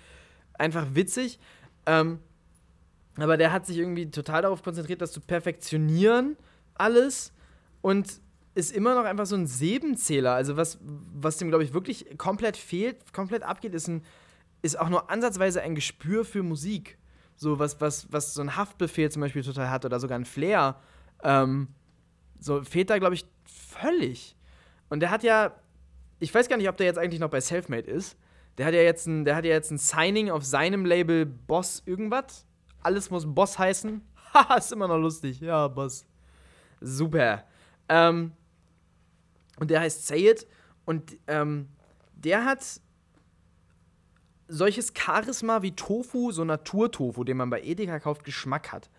einfach 0.55 0.87
witzig. 0.95 1.39
Ähm, 1.87 2.21
aber 3.17 3.37
der 3.37 3.53
hat 3.53 3.67
sich 3.67 3.77
irgendwie 3.77 4.11
total 4.11 4.43
darauf 4.43 4.63
konzentriert, 4.63 5.03
das 5.03 5.13
zu 5.13 5.21
perfektionieren, 5.21 6.37
alles 6.75 7.33
und 7.83 8.21
ist 8.61 8.73
immer 8.73 8.95
noch 8.95 9.05
einfach 9.05 9.27
so 9.27 9.37
ein 9.37 9.47
Sebenzähler. 9.47 10.35
Also 10.35 10.57
was, 10.57 10.79
was 10.83 11.39
dem, 11.39 11.49
glaube 11.49 11.65
ich, 11.65 11.73
wirklich 11.75 12.19
komplett 12.19 12.57
fehlt, 12.57 13.13
komplett 13.13 13.43
abgeht, 13.43 13.75
ist, 13.75 13.89
ein, 13.89 14.03
ist 14.63 14.79
auch 14.79 14.89
nur 14.89 15.11
ansatzweise 15.11 15.63
ein 15.63 15.75
Gespür 15.75 16.25
für 16.25 16.43
Musik 16.43 16.99
so 17.41 17.59
was, 17.59 17.81
was, 17.81 18.13
was 18.13 18.35
so 18.35 18.43
ein 18.43 18.55
Haftbefehl 18.55 19.11
zum 19.11 19.23
Beispiel 19.23 19.43
total 19.43 19.71
hat 19.71 19.87
oder 19.87 19.99
sogar 19.99 20.19
ein 20.19 20.27
Flair, 20.27 20.77
ähm, 21.23 21.69
so 22.39 22.63
fehlt 22.63 22.91
da, 22.91 22.99
glaube 22.99 23.15
ich, 23.15 23.25
völlig. 23.45 24.37
Und 24.91 25.01
der 25.01 25.11
hat 25.11 25.23
ja, 25.23 25.55
ich 26.19 26.35
weiß 26.35 26.51
gar 26.51 26.59
nicht, 26.59 26.69
ob 26.69 26.77
der 26.77 26.85
jetzt 26.85 26.99
eigentlich 26.99 27.19
noch 27.19 27.31
bei 27.31 27.41
Selfmade 27.41 27.91
ist. 27.91 28.19
Der 28.59 28.67
hat 28.67 28.75
ja 28.75 28.83
jetzt 28.83 29.07
ein, 29.07 29.25
der 29.25 29.37
hat 29.37 29.47
ja 29.47 29.53
jetzt 29.53 29.71
ein 29.71 29.79
Signing 29.79 30.29
auf 30.29 30.45
seinem 30.45 30.85
Label 30.85 31.25
Boss 31.25 31.83
irgendwas. 31.87 32.47
Alles 32.83 33.11
muss 33.11 33.25
Boss 33.27 33.59
heißen. 33.59 34.03
Haha, 34.35 34.57
ist 34.57 34.73
immer 34.73 34.89
noch 34.89 34.99
lustig. 34.99 35.41
Ja, 35.41 35.67
Boss. 35.69 36.05
Super. 36.83 37.45
Ähm, 37.89 38.33
und 39.61 39.71
der 39.71 39.81
heißt 39.81 40.09
Say 40.09 40.29
It. 40.29 40.47
Und 40.85 41.17
ähm, 41.29 41.69
der 42.15 42.45
hat 42.45 42.81
solches 44.49 44.93
Charisma 44.97 45.63
wie 45.63 45.73
Tofu, 45.73 46.33
so 46.33 46.45
Naturtofu, 46.45 47.23
den 47.23 47.37
man 47.37 47.51
bei 47.51 47.63
Edeka 47.63 48.01
kauft, 48.01 48.25
Geschmack 48.25 48.73
hat. 48.73 48.91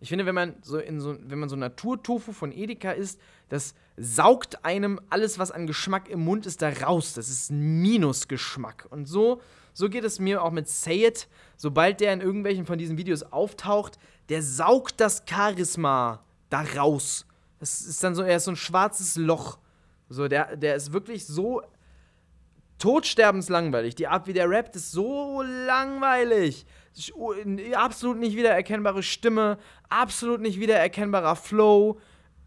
Ich 0.00 0.08
finde, 0.08 0.26
wenn 0.26 0.34
man 0.34 0.56
so 0.62 0.78
in 0.78 1.00
so, 1.00 1.16
wenn 1.20 1.38
man 1.38 1.48
so 1.48 1.56
Naturtofu 1.56 2.32
von 2.32 2.52
Edeka 2.52 2.92
isst, 2.92 3.20
das 3.48 3.74
saugt 3.96 4.64
einem 4.64 5.00
alles, 5.10 5.38
was 5.38 5.50
an 5.50 5.66
Geschmack 5.66 6.08
im 6.08 6.20
Mund 6.20 6.46
ist, 6.46 6.62
da 6.62 6.70
raus. 6.70 7.14
Das 7.14 7.28
ist 7.28 7.50
Minusgeschmack. 7.50 8.86
Und 8.90 9.06
so, 9.06 9.40
so 9.72 9.88
geht 9.88 10.04
es 10.04 10.20
mir 10.20 10.42
auch 10.42 10.52
mit 10.52 10.68
Say 10.68 11.06
It. 11.06 11.28
Sobald 11.56 12.00
der 12.00 12.12
in 12.12 12.20
irgendwelchen 12.20 12.64
von 12.64 12.78
diesen 12.78 12.96
Videos 12.96 13.24
auftaucht, 13.24 13.98
der 14.28 14.42
saugt 14.42 15.00
das 15.00 15.24
Charisma 15.28 16.22
da 16.48 16.62
raus. 16.76 17.26
Das 17.58 17.80
ist 17.80 18.02
dann 18.04 18.14
so, 18.14 18.22
er 18.22 18.36
ist 18.36 18.44
so 18.44 18.52
ein 18.52 18.56
schwarzes 18.56 19.16
Loch. 19.16 19.58
So, 20.08 20.28
der, 20.28 20.56
der 20.56 20.74
ist 20.76 20.92
wirklich 20.92 21.26
so 21.26 21.62
todsterbenslangweilig. 22.78 23.94
Die 23.94 24.06
Art, 24.06 24.26
wie 24.26 24.32
der 24.32 24.48
rappt, 24.48 24.76
ist 24.76 24.92
so 24.92 25.42
langweilig. 25.42 26.64
Absolut 27.74 28.18
nicht 28.18 28.36
wiedererkennbare 28.36 29.02
Stimme, 29.02 29.58
absolut 29.88 30.40
nicht 30.40 30.58
wiedererkennbarer 30.58 31.36
Flow, 31.36 32.00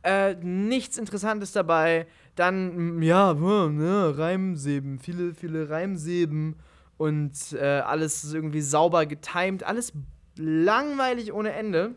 äh, 0.04 0.36
nichts 0.36 0.98
Interessantes 0.98 1.52
dabei. 1.52 2.08
Dann, 2.36 3.02
ja, 3.02 3.34
ne, 3.34 4.18
Reimseben, 4.18 5.00
viele, 5.00 5.34
viele 5.34 5.70
Reimseben 5.70 6.56
und 6.98 7.54
äh, 7.54 7.60
alles 7.60 8.34
irgendwie 8.34 8.62
sauber 8.62 9.06
getimed, 9.06 9.64
alles 9.64 9.94
langweilig 10.38 11.34
ohne 11.34 11.52
Ende. 11.52 11.96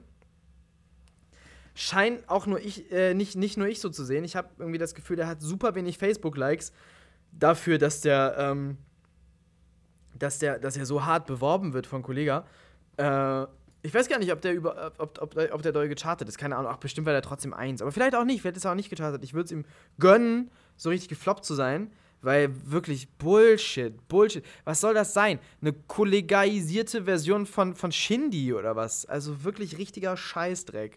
Scheint 1.75 2.29
auch 2.29 2.47
nur 2.47 2.61
ich, 2.61 2.91
äh, 2.93 3.15
nicht, 3.15 3.37
nicht 3.37 3.57
nur 3.57 3.67
ich 3.67 3.81
so 3.81 3.91
zu 3.91 4.05
sehen. 4.05 4.25
Ich 4.25 4.37
habe 4.37 4.49
irgendwie 4.59 4.79
das 4.79 4.95
Gefühl, 4.95 5.17
der 5.17 5.27
hat 5.27 5.41
super 5.41 5.75
wenig 5.75 5.99
Facebook-Likes 5.99 6.73
dafür, 7.33 7.79
dass 7.79 8.01
der, 8.01 8.37
ähm, 8.39 8.79
dass 10.17 10.39
der, 10.39 10.59
dass 10.59 10.77
er 10.77 10.87
so 10.87 11.05
hart 11.05 11.27
beworben 11.27 11.73
wird 11.73 11.87
von 11.87 12.03
Kollega. 12.03 12.47
Äh, 12.97 13.47
ich 13.83 13.93
weiß 13.93 14.09
gar 14.09 14.19
nicht, 14.19 14.33
ob 14.33 14.41
der 14.41 14.55
über, 14.55 14.93
ob, 14.99 15.21
ob, 15.21 15.37
ob 15.37 15.63
der 15.63 15.73
doll 15.73 15.89
gechartet 15.89 16.27
ist. 16.29 16.39
Keine 16.39 16.57
Ahnung. 16.57 16.71
Ach, 16.73 16.79
bestimmt 16.79 17.07
war 17.07 17.13
der 17.13 17.23
trotzdem 17.23 17.53
eins. 17.53 17.83
Aber 17.83 17.93
vielleicht 17.93 18.15
auch 18.15 18.25
nicht. 18.25 18.41
Vielleicht 18.41 18.57
ist 18.57 18.65
er 18.65 18.71
auch 18.71 18.77
nicht 18.77 18.89
gechartet. 18.89 19.23
Ich 19.23 19.35
würde 19.35 19.45
es 19.45 19.53
ihm 19.53 19.67
gönnen, 19.99 20.51
so 20.77 20.89
richtig 20.89 21.11
gefloppt 21.11 21.45
zu 21.45 21.55
sein. 21.55 21.91
Weil 22.23 22.51
wirklich 22.71 23.11
Bullshit, 23.19 24.09
Bullshit. 24.09 24.43
Was 24.65 24.81
soll 24.81 24.95
das 24.95 25.13
sein? 25.13 25.39
Eine 25.61 25.75
kollegaisierte 25.75 27.05
Version 27.05 27.45
von, 27.45 27.75
von 27.75 27.93
Shindy 27.93 28.55
oder 28.55 28.75
was? 28.75 29.05
Also 29.05 29.45
wirklich 29.45 29.77
richtiger 29.77 30.17
Scheißdreck. 30.17 30.97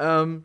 Ähm, 0.00 0.44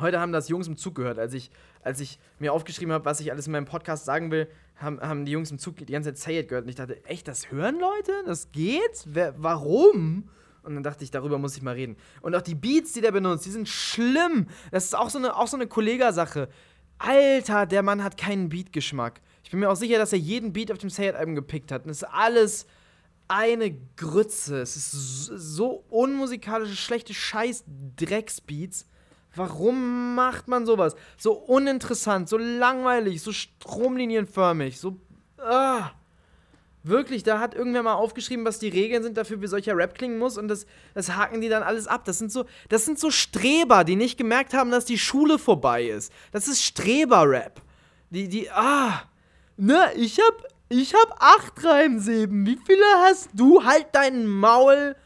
heute 0.00 0.18
haben 0.18 0.32
das 0.32 0.48
Jungs 0.48 0.66
im 0.66 0.76
Zug 0.76 0.96
gehört, 0.96 1.18
als 1.18 1.34
ich 1.34 1.50
als 1.84 2.00
ich 2.00 2.18
mir 2.38 2.52
aufgeschrieben 2.52 2.92
habe, 2.92 3.04
was 3.04 3.20
ich 3.20 3.30
alles 3.30 3.46
in 3.46 3.52
meinem 3.52 3.66
Podcast 3.66 4.04
sagen 4.04 4.30
will, 4.30 4.48
haben, 4.76 5.00
haben 5.00 5.24
die 5.24 5.32
Jungs 5.32 5.50
im 5.50 5.58
Zug 5.58 5.76
die 5.76 5.86
ganze 5.86 6.14
Zeit 6.14 6.18
Say 6.18 6.40
It 6.40 6.48
gehört. 6.48 6.64
Und 6.64 6.70
ich 6.70 6.76
dachte, 6.76 7.04
echt, 7.04 7.28
das 7.28 7.52
hören 7.52 7.78
Leute? 7.78 8.12
Das 8.26 8.50
geht? 8.50 9.04
Wer, 9.04 9.34
warum? 9.36 10.28
Und 10.62 10.74
dann 10.74 10.82
dachte 10.82 11.04
ich, 11.04 11.10
darüber 11.10 11.38
muss 11.38 11.56
ich 11.56 11.62
mal 11.62 11.74
reden. 11.74 11.96
Und 12.22 12.34
auch 12.34 12.42
die 12.42 12.54
Beats, 12.54 12.94
die 12.94 13.02
der 13.02 13.12
benutzt, 13.12 13.44
die 13.44 13.50
sind 13.50 13.68
schlimm. 13.68 14.48
Das 14.70 14.84
ist 14.84 14.96
auch 14.96 15.10
so 15.10 15.18
eine, 15.18 15.36
auch 15.36 15.46
so 15.46 15.56
eine 15.56 15.66
Kollegasache. 15.66 16.48
Alter, 16.98 17.66
der 17.66 17.82
Mann 17.82 18.02
hat 18.02 18.16
keinen 18.16 18.48
Beat-Geschmack. 18.48 19.20
Ich 19.42 19.50
bin 19.50 19.60
mir 19.60 19.68
auch 19.68 19.76
sicher, 19.76 19.98
dass 19.98 20.12
er 20.12 20.18
jeden 20.18 20.54
Beat 20.54 20.72
auf 20.72 20.78
dem 20.78 20.88
Say 20.88 21.08
It-Album 21.08 21.34
gepickt 21.34 21.70
hat. 21.70 21.84
Und 21.84 21.90
es 21.90 21.98
ist 21.98 22.08
alles 22.10 22.66
eine 23.28 23.74
Grütze. 23.96 24.60
Es 24.60 24.76
ist 24.76 24.90
so 25.26 25.84
unmusikalische, 25.90 26.76
schlechte 26.76 27.14
Scheiß-Drecksbeats. 27.14 28.86
Warum 29.36 30.14
macht 30.14 30.48
man 30.48 30.66
sowas? 30.66 30.94
So 31.16 31.32
uninteressant, 31.32 32.28
so 32.28 32.36
langweilig, 32.36 33.22
so 33.22 33.32
stromlinienförmig, 33.32 34.78
so. 34.78 34.96
Ah. 35.38 35.90
Wirklich, 36.86 37.22
da 37.22 37.40
hat 37.40 37.54
irgendwer 37.54 37.82
mal 37.82 37.94
aufgeschrieben, 37.94 38.44
was 38.44 38.58
die 38.58 38.68
Regeln 38.68 39.02
sind 39.02 39.16
dafür, 39.16 39.40
wie 39.40 39.46
solcher 39.46 39.74
Rap 39.74 39.94
klingen 39.94 40.18
muss 40.18 40.36
und 40.36 40.48
das, 40.48 40.66
das 40.92 41.16
haken 41.16 41.40
die 41.40 41.48
dann 41.48 41.62
alles 41.62 41.86
ab. 41.86 42.04
Das 42.04 42.18
sind 42.18 42.30
so, 42.30 42.44
das 42.68 42.84
sind 42.84 42.98
so 42.98 43.10
Streber, 43.10 43.84
die 43.84 43.96
nicht 43.96 44.18
gemerkt 44.18 44.52
haben, 44.52 44.70
dass 44.70 44.84
die 44.84 44.98
Schule 44.98 45.38
vorbei 45.38 45.84
ist. 45.84 46.12
Das 46.30 46.46
ist 46.46 46.62
Streber-Rap. 46.62 47.62
Die, 48.10 48.28
die, 48.28 48.50
ah, 48.50 49.02
ne, 49.56 49.92
ich 49.96 50.18
hab, 50.18 50.46
ich 50.80 50.94
hab 50.94 51.16
acht 51.20 51.64
Reimsilben. 51.64 52.46
Wie 52.46 52.58
viele 52.64 52.84
hast 53.04 53.30
du? 53.34 53.64
Halt 53.64 53.86
deinen 53.92 54.26
Maul, 54.26 54.96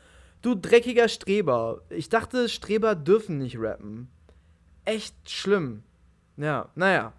du 0.42 0.54
dreckiger 0.54 1.08
Streber. 1.08 1.82
Ich 1.90 2.08
dachte, 2.08 2.48
Streber 2.48 2.94
dürfen 2.94 3.38
nicht 3.38 3.58
rappen. 3.58 4.08
Echt 4.84 5.14
schlimm. 5.28 5.82
Ja, 6.36 6.68
naja. 6.74 7.12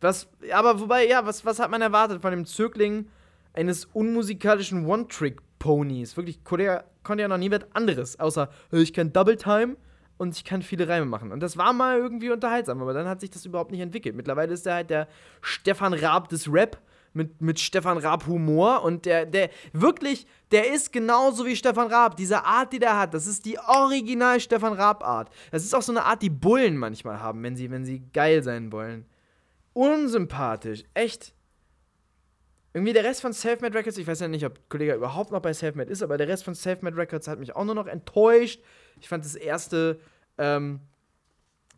Was, 0.00 0.28
aber 0.52 0.78
wobei, 0.78 1.08
ja, 1.08 1.26
was, 1.26 1.44
was 1.44 1.58
hat 1.58 1.70
man 1.70 1.82
erwartet 1.82 2.22
von 2.22 2.30
dem 2.30 2.46
Zögling 2.46 3.08
eines 3.52 3.86
unmusikalischen 3.86 4.86
One-Trick-Ponys? 4.86 6.16
Wirklich, 6.16 6.44
Korea 6.44 6.84
konnte 7.02 7.22
ja 7.22 7.28
noch 7.28 7.38
nie 7.38 7.50
was 7.50 7.66
anderes, 7.72 8.20
außer 8.20 8.48
ich 8.70 8.92
kann 8.92 9.12
Double 9.12 9.36
Time 9.36 9.76
und 10.18 10.36
ich 10.36 10.44
kann 10.44 10.62
viele 10.62 10.86
Reime 10.88 11.06
machen. 11.06 11.32
Und 11.32 11.40
das 11.40 11.56
war 11.56 11.72
mal 11.72 11.98
irgendwie 11.98 12.30
unterhaltsam, 12.30 12.80
aber 12.80 12.92
dann 12.92 13.08
hat 13.08 13.20
sich 13.20 13.30
das 13.30 13.44
überhaupt 13.44 13.72
nicht 13.72 13.80
entwickelt. 13.80 14.14
Mittlerweile 14.14 14.52
ist 14.54 14.66
er 14.66 14.74
halt 14.74 14.90
der 14.90 15.08
Stefan 15.40 15.94
Raab 15.94 16.28
des 16.28 16.52
Rap 16.52 16.78
mit, 17.12 17.40
mit 17.40 17.58
Stefan 17.60 17.98
Raab 17.98 18.26
Humor 18.26 18.82
und 18.82 19.06
der, 19.06 19.26
der 19.26 19.50
wirklich, 19.72 20.26
der 20.50 20.72
ist 20.72 20.92
genauso 20.92 21.46
wie 21.46 21.56
Stefan 21.56 21.88
Raab. 21.88 22.16
Diese 22.16 22.44
Art, 22.44 22.72
die 22.72 22.78
der 22.78 22.98
hat, 22.98 23.14
das 23.14 23.26
ist 23.26 23.44
die 23.44 23.58
original 23.58 24.40
Stefan 24.40 24.72
Raab 24.72 25.02
Art. 25.04 25.30
Das 25.50 25.64
ist 25.64 25.74
auch 25.74 25.82
so 25.82 25.92
eine 25.92 26.04
Art, 26.04 26.22
die 26.22 26.30
Bullen 26.30 26.76
manchmal 26.76 27.20
haben, 27.20 27.42
wenn 27.42 27.56
sie, 27.56 27.70
wenn 27.70 27.84
sie 27.84 28.02
geil 28.12 28.42
sein 28.42 28.72
wollen 28.72 29.06
unsympathisch. 29.78 30.82
Echt. 30.94 31.32
Irgendwie 32.74 32.92
der 32.92 33.04
Rest 33.04 33.22
von 33.22 33.32
Selfmade 33.32 33.74
Records, 33.78 33.96
ich 33.96 34.06
weiß 34.06 34.20
ja 34.20 34.28
nicht, 34.28 34.44
ob 34.44 34.68
Kollege 34.68 34.94
überhaupt 34.94 35.30
noch 35.30 35.40
bei 35.40 35.52
Selfmade 35.52 35.90
ist, 35.90 36.02
aber 36.02 36.18
der 36.18 36.28
Rest 36.28 36.44
von 36.44 36.54
Selfmade 36.54 36.96
Records 36.96 37.28
hat 37.28 37.38
mich 37.38 37.54
auch 37.54 37.64
nur 37.64 37.76
noch 37.76 37.86
enttäuscht. 37.86 38.60
Ich 39.00 39.08
fand 39.08 39.24
das 39.24 39.36
erste, 39.36 40.00
ähm, 40.36 40.80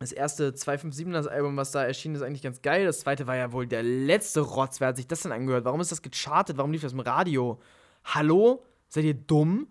das 0.01 0.11
erste 0.11 0.51
257er 0.51 1.27
Album, 1.27 1.57
was 1.57 1.71
da 1.71 1.83
erschienen 1.83 2.15
ist, 2.15 2.21
eigentlich 2.21 2.41
ganz 2.41 2.61
geil. 2.61 2.85
Das 2.85 3.01
zweite 3.01 3.27
war 3.27 3.35
ja 3.35 3.51
wohl 3.51 3.67
der 3.67 3.83
letzte 3.83 4.41
Rotz. 4.41 4.79
Wer 4.79 4.89
hat 4.89 4.97
sich 4.97 5.07
das 5.07 5.21
denn 5.21 5.31
angehört? 5.31 5.65
Warum 5.65 5.81
ist 5.81 5.91
das 5.91 6.01
gechartet? 6.01 6.57
Warum 6.57 6.71
lief 6.71 6.81
das 6.81 6.93
im 6.93 6.99
Radio? 6.99 7.59
Hallo? 8.03 8.65
Seid 8.87 9.05
ihr 9.05 9.13
dumm? 9.13 9.67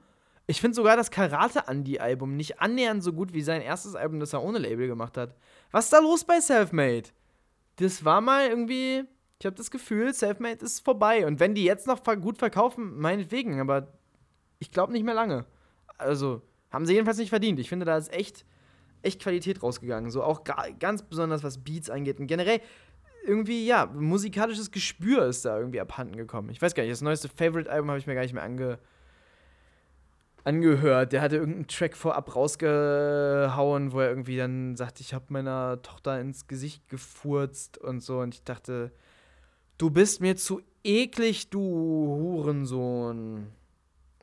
Ich 0.47 0.61
finde 0.61 0.74
sogar 0.74 0.97
das 0.97 1.11
Karate 1.11 1.64
Andy 1.68 1.99
Album 1.99 2.37
nicht 2.37 2.61
annähernd 2.61 3.05
so 3.05 3.12
gut 3.12 3.33
wie 3.33 3.43
sein 3.43 3.62
erstes 3.62 3.95
Album, 3.95 4.18
das 4.18 4.33
er 4.33 4.43
ohne 4.43 4.59
Label 4.59 4.87
gemacht 4.89 5.16
hat. 5.16 5.37
Was 5.70 5.85
ist 5.85 5.93
da 5.93 5.99
los 5.99 6.24
bei 6.24 6.41
Selfmade? 6.41 7.11
das 7.81 8.05
war 8.05 8.20
mal 8.20 8.49
irgendwie, 8.49 9.05
ich 9.39 9.47
habe 9.47 9.57
das 9.57 9.70
Gefühl, 9.70 10.12
Selfmade 10.12 10.64
ist 10.64 10.81
vorbei. 10.81 11.26
Und 11.26 11.41
wenn 11.41 11.55
die 11.55 11.64
jetzt 11.64 11.87
noch 11.87 12.03
gut 12.20 12.39
verkaufen, 12.39 12.99
meinetwegen, 12.99 13.61
aber 13.61 13.89
ich 14.59 14.70
glaube 14.70 14.93
nicht 14.93 15.05
mehr 15.05 15.14
lange. 15.14 15.47
Also, 15.99 16.43
haben 16.70 16.87
sie 16.87 16.95
jedenfalls 16.95 17.18
nicht 17.18 17.31
verdient. 17.31 17.59
Ich 17.59 17.68
finde, 17.68 17.87
da 17.87 17.97
ist 17.97 18.12
echt, 18.12 18.45
echt 19.03 19.22
Qualität 19.22 19.62
rausgegangen. 19.62 20.11
So 20.11 20.22
auch 20.22 20.42
ganz 20.78 21.03
besonders, 21.03 21.42
was 21.42 21.59
Beats 21.59 21.90
angeht. 21.90 22.20
Und 22.20 22.26
generell, 22.26 22.61
irgendwie, 23.26 23.66
ja, 23.66 23.86
musikalisches 23.86 24.70
Gespür 24.70 25.26
ist 25.26 25.44
da 25.44 25.59
irgendwie 25.59 25.80
abhanden 25.80 26.16
gekommen. 26.16 26.51
Ich 26.51 26.61
weiß 26.61 26.74
gar 26.74 26.82
nicht, 26.82 26.92
das 26.92 27.03
neueste 27.03 27.28
Favorite-Album 27.28 27.88
habe 27.90 27.98
ich 27.98 28.07
mir 28.07 28.14
gar 28.14 28.22
nicht 28.22 28.34
mehr 28.34 28.42
ange 28.42 28.78
angehört. 30.44 31.12
Der 31.12 31.20
hatte 31.20 31.36
irgendeinen 31.36 31.66
Track 31.66 31.96
vorab 31.96 32.34
rausgehauen, 32.34 33.92
wo 33.92 34.01
er 34.01 34.09
irgendwie 34.09 34.36
dann 34.36 34.76
sagt, 34.76 35.01
ich 35.01 35.14
habe 35.14 35.26
meiner 35.28 35.82
Tochter 35.82 36.20
ins 36.20 36.46
Gesicht 36.46 36.88
gefurzt 36.88 37.78
und 37.78 38.01
so. 38.01 38.20
Und 38.20 38.34
ich 38.34 38.44
dachte, 38.44 38.92
du 39.78 39.90
bist 39.90 40.20
mir 40.20 40.36
zu 40.36 40.62
eklig, 40.84 41.51
du 41.51 41.61
Hurensohn. 41.61 43.48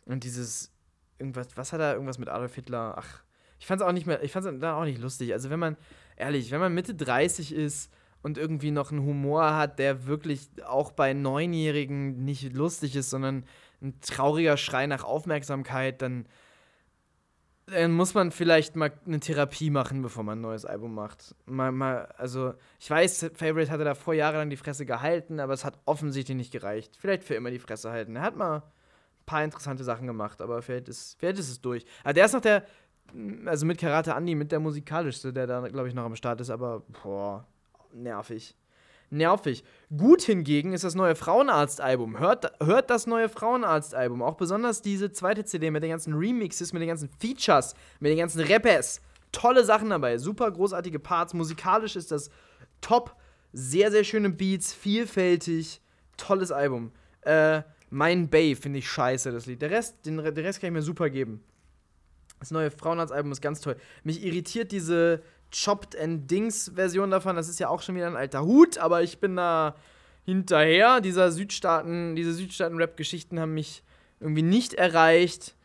Und 0.05 0.23
dieses 0.23 0.71
irgendwas, 1.19 1.47
was 1.55 1.73
hat 1.73 1.81
er 1.81 1.93
irgendwas 1.93 2.17
mit 2.17 2.29
Adolf 2.29 2.55
Hitler? 2.55 2.95
Ach, 2.97 3.23
ich 3.59 3.67
fand's 3.67 3.83
auch 3.83 3.91
nicht 3.91 4.05
mehr, 4.05 4.23
ich 4.23 4.31
fand's 4.31 4.47
dann 4.47 4.63
auch 4.63 4.85
nicht 4.85 5.01
lustig. 5.01 5.33
Also 5.33 5.49
wenn 5.49 5.59
man 5.59 5.77
ehrlich, 6.15 6.51
wenn 6.51 6.59
man 6.59 6.73
Mitte 6.73 6.95
30 6.95 7.53
ist 7.53 7.91
und 8.21 8.37
irgendwie 8.37 8.71
noch 8.71 8.91
einen 8.91 9.03
Humor 9.05 9.55
hat, 9.55 9.79
der 9.79 10.05
wirklich 10.05 10.49
auch 10.65 10.91
bei 10.91 11.13
Neunjährigen 11.13 12.23
nicht 12.23 12.53
lustig 12.53 12.95
ist, 12.95 13.09
sondern 13.09 13.45
ein 13.81 13.99
trauriger 14.01 14.57
Schrei 14.57 14.87
nach 14.87 15.03
Aufmerksamkeit, 15.03 16.01
dann, 16.01 16.25
dann 17.67 17.91
muss 17.91 18.13
man 18.13 18.31
vielleicht 18.31 18.75
mal 18.75 18.91
eine 19.05 19.19
Therapie 19.19 19.69
machen, 19.69 20.01
bevor 20.01 20.23
man 20.23 20.39
ein 20.39 20.41
neues 20.41 20.65
Album 20.65 20.95
macht. 20.95 21.35
Mal, 21.45 21.71
mal, 21.71 22.05
also, 22.17 22.53
ich 22.79 22.89
weiß, 22.89 23.31
Favorite 23.35 23.71
hatte 23.71 23.83
da 23.83 23.93
vor 23.93 24.13
Jahren 24.13 24.35
lang 24.35 24.49
die 24.49 24.57
Fresse 24.57 24.85
gehalten, 24.85 25.39
aber 25.39 25.53
es 25.53 25.63
hat 25.63 25.79
offensichtlich 25.85 26.37
nicht 26.37 26.51
gereicht. 26.51 26.97
Vielleicht 26.99 27.23
für 27.23 27.35
immer 27.35 27.51
die 27.51 27.59
Fresse 27.59 27.91
halten. 27.91 28.15
Er 28.15 28.23
hat 28.23 28.35
mal 28.35 28.57
ein 28.57 29.25
paar 29.25 29.43
interessante 29.43 29.83
Sachen 29.83 30.07
gemacht, 30.07 30.41
aber 30.41 30.61
vielleicht 30.61 30.89
ist, 30.89 31.17
vielleicht 31.19 31.39
ist 31.39 31.49
es 31.49 31.61
durch. 31.61 31.85
Aber 32.03 32.13
der 32.13 32.25
ist 32.25 32.33
noch 32.33 32.41
der, 32.41 32.65
also 33.45 33.65
mit 33.65 33.79
Karate 33.79 34.11
Andy, 34.11 34.35
mit 34.35 34.51
der 34.51 34.59
musikalischste, 34.59 35.33
der 35.33 35.47
da, 35.47 35.67
glaube 35.67 35.87
ich, 35.87 35.93
noch 35.93 36.03
am 36.03 36.15
Start 36.15 36.41
ist, 36.41 36.49
aber 36.49 36.83
boah, 37.03 37.45
nervig 37.93 38.55
nervig. 39.09 39.63
Gut 39.95 40.21
hingegen 40.21 40.73
ist 40.73 40.83
das 40.83 40.95
neue 40.95 41.15
Frauenarzt-Album. 41.15 42.19
Hört, 42.19 42.51
hört 42.61 42.89
das 42.89 43.07
neue 43.07 43.29
Frauenarzt-Album. 43.29 44.21
Auch 44.21 44.35
besonders 44.35 44.81
diese 44.81 45.11
zweite 45.11 45.45
CD 45.45 45.71
mit 45.71 45.83
den 45.83 45.91
ganzen 45.91 46.13
Remixes, 46.13 46.73
mit 46.73 46.81
den 46.81 46.89
ganzen 46.89 47.09
Features, 47.19 47.73
mit 47.99 48.11
den 48.11 48.17
ganzen 48.17 48.41
Rappers. 48.41 49.01
Tolle 49.31 49.63
Sachen 49.63 49.89
dabei. 49.89 50.17
Super 50.17 50.51
großartige 50.51 50.99
Parts. 50.99 51.33
Musikalisch 51.33 51.95
ist 51.95 52.11
das 52.11 52.29
top. 52.81 53.15
Sehr, 53.53 53.91
sehr 53.91 54.03
schöne 54.03 54.29
Beats. 54.29 54.73
Vielfältig. 54.73 55.81
Tolles 56.17 56.51
Album. 56.51 56.91
Äh, 57.21 57.61
mein 57.89 58.29
Bay 58.29 58.55
finde 58.55 58.79
ich 58.79 58.89
scheiße, 58.89 59.31
das 59.31 59.45
Lied. 59.45 59.61
Der 59.61 59.71
Rest, 59.71 60.05
den, 60.05 60.17
den 60.17 60.37
Rest 60.37 60.59
kann 60.59 60.69
ich 60.69 60.73
mir 60.73 60.81
super 60.81 61.09
geben. 61.09 61.43
Das 62.39 62.51
neue 62.51 62.71
Frauenarzt-Album 62.71 63.31
ist 63.31 63.41
ganz 63.41 63.61
toll. 63.61 63.77
Mich 64.03 64.23
irritiert 64.23 64.71
diese 64.71 65.21
Chopped 65.51 65.97
and 65.97 66.29
Dings 66.29 66.71
Version 66.75 67.09
davon. 67.09 67.35
Das 67.35 67.49
ist 67.49 67.59
ja 67.59 67.69
auch 67.69 67.81
schon 67.81 67.95
wieder 67.95 68.07
ein 68.07 68.15
alter 68.15 68.43
Hut, 68.43 68.77
aber 68.77 69.01
ich 69.01 69.19
bin 69.19 69.35
da 69.35 69.75
hinterher. 70.25 71.01
Dieser 71.01 71.31
Südstaaten, 71.31 72.15
diese 72.15 72.33
Südstaaten-Rap-Geschichten 72.33 73.39
haben 73.39 73.53
mich 73.53 73.83
irgendwie 74.19 74.41
nicht 74.41 74.73
erreicht. 74.73 75.55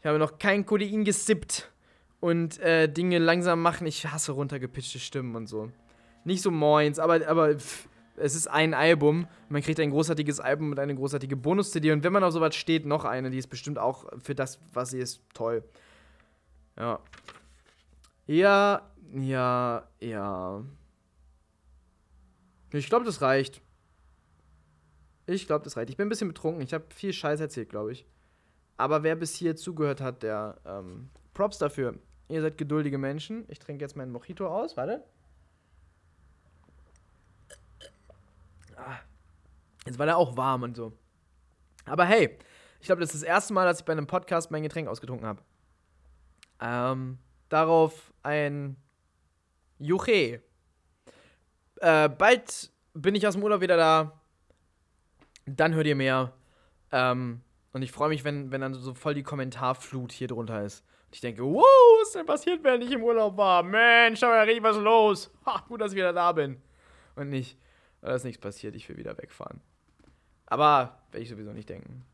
Ich 0.00 0.06
habe 0.06 0.18
noch 0.18 0.38
kein 0.38 0.66
Codein 0.66 1.04
gesippt 1.04 1.70
und 2.20 2.58
äh, 2.60 2.88
Dinge 2.88 3.18
langsam 3.18 3.62
machen. 3.62 3.86
Ich 3.86 4.06
hasse 4.06 4.32
runtergepitchte 4.32 4.98
Stimmen 4.98 5.34
und 5.36 5.46
so. 5.46 5.70
Nicht 6.24 6.42
so 6.42 6.50
moins, 6.50 6.98
aber, 6.98 7.26
aber 7.26 7.56
pff, 7.56 7.88
es 8.16 8.34
ist 8.34 8.46
ein 8.46 8.74
Album. 8.74 9.26
Man 9.48 9.62
kriegt 9.62 9.80
ein 9.80 9.90
großartiges 9.90 10.40
Album 10.40 10.70
und 10.70 10.78
eine 10.78 10.94
großartige 10.94 11.36
Bonus-CD. 11.36 11.92
Und 11.92 12.04
wenn 12.04 12.12
man 12.12 12.22
auf 12.22 12.32
sowas 12.32 12.54
steht, 12.54 12.86
noch 12.86 13.04
eine, 13.04 13.30
die 13.30 13.38
ist 13.38 13.48
bestimmt 13.48 13.78
auch 13.78 14.04
für 14.22 14.34
das, 14.34 14.60
was 14.72 14.90
sie 14.90 14.98
ist, 14.98 15.22
toll. 15.32 15.64
Ja. 16.80 16.98
Ja, 18.26 18.90
ja, 19.12 19.88
ja. 20.00 20.64
Ich 22.72 22.88
glaube, 22.88 23.04
das 23.04 23.20
reicht. 23.20 23.60
Ich 25.26 25.46
glaube, 25.46 25.64
das 25.64 25.76
reicht. 25.76 25.90
Ich 25.90 25.98
bin 25.98 26.06
ein 26.06 26.08
bisschen 26.08 26.28
betrunken. 26.28 26.62
Ich 26.62 26.72
habe 26.72 26.86
viel 26.94 27.12
Scheiß 27.12 27.40
erzählt, 27.40 27.68
glaube 27.68 27.92
ich. 27.92 28.06
Aber 28.78 29.02
wer 29.02 29.14
bis 29.14 29.34
hier 29.34 29.56
zugehört 29.56 30.00
hat, 30.00 30.22
der 30.22 30.56
ähm, 30.64 31.10
Props 31.34 31.58
dafür. 31.58 31.96
Ihr 32.28 32.40
seid 32.40 32.56
geduldige 32.56 32.96
Menschen. 32.96 33.44
Ich 33.48 33.58
trinke 33.58 33.84
jetzt 33.84 33.94
meinen 33.94 34.10
Mojito 34.10 34.46
aus. 34.46 34.76
Warte. 34.78 35.04
Ah. 38.76 39.00
Jetzt 39.84 39.98
war 39.98 40.06
der 40.06 40.16
auch 40.16 40.34
warm 40.36 40.62
und 40.62 40.76
so. 40.76 40.96
Aber 41.84 42.06
hey, 42.06 42.38
ich 42.80 42.86
glaube, 42.86 43.02
das 43.02 43.12
ist 43.12 43.22
das 43.22 43.28
erste 43.28 43.52
Mal, 43.52 43.66
dass 43.66 43.80
ich 43.80 43.84
bei 43.84 43.92
einem 43.92 44.06
Podcast 44.06 44.50
mein 44.50 44.62
Getränk 44.62 44.88
ausgetrunken 44.88 45.26
habe. 45.26 45.42
Ähm, 46.60 47.18
darauf 47.48 48.12
ein 48.22 48.76
Juche. 49.78 50.42
Äh, 51.76 52.08
bald 52.08 52.70
bin 52.94 53.14
ich 53.14 53.26
aus 53.26 53.34
dem 53.34 53.42
Urlaub 53.42 53.60
wieder 53.60 53.76
da. 53.76 54.20
Dann 55.46 55.74
hört 55.74 55.86
ihr 55.86 55.96
mehr. 55.96 56.32
Ähm, 56.92 57.40
und 57.72 57.82
ich 57.82 57.92
freue 57.92 58.08
mich, 58.08 58.24
wenn, 58.24 58.50
wenn 58.50 58.60
dann 58.60 58.74
so 58.74 58.94
voll 58.94 59.14
die 59.14 59.22
Kommentarflut 59.22 60.12
hier 60.12 60.28
drunter 60.28 60.64
ist. 60.64 60.84
Und 61.06 61.14
ich 61.14 61.20
denke, 61.20 61.42
wow, 61.42 61.64
was 62.00 62.08
ist 62.08 62.14
denn 62.14 62.26
passiert, 62.26 62.62
während 62.62 62.84
ich 62.84 62.92
im 62.92 63.02
Urlaub 63.02 63.36
war? 63.36 63.62
Mensch, 63.62 64.20
da 64.20 64.28
war 64.28 64.36
ja 64.36 64.42
richtig 64.42 64.62
was 64.62 64.76
los. 64.76 65.30
Ha, 65.46 65.64
gut, 65.66 65.80
dass 65.80 65.92
ich 65.92 65.96
wieder 65.96 66.12
da 66.12 66.32
bin. 66.32 66.60
Und 67.16 67.30
nicht, 67.30 67.58
da 68.00 68.14
ist 68.14 68.24
nichts 68.24 68.40
passiert, 68.40 68.74
ich 68.74 68.88
will 68.88 68.96
wieder 68.96 69.16
wegfahren. 69.16 69.60
Aber 70.46 71.00
werde 71.10 71.22
ich 71.22 71.28
sowieso 71.28 71.52
nicht 71.52 71.68
denken. 71.68 72.04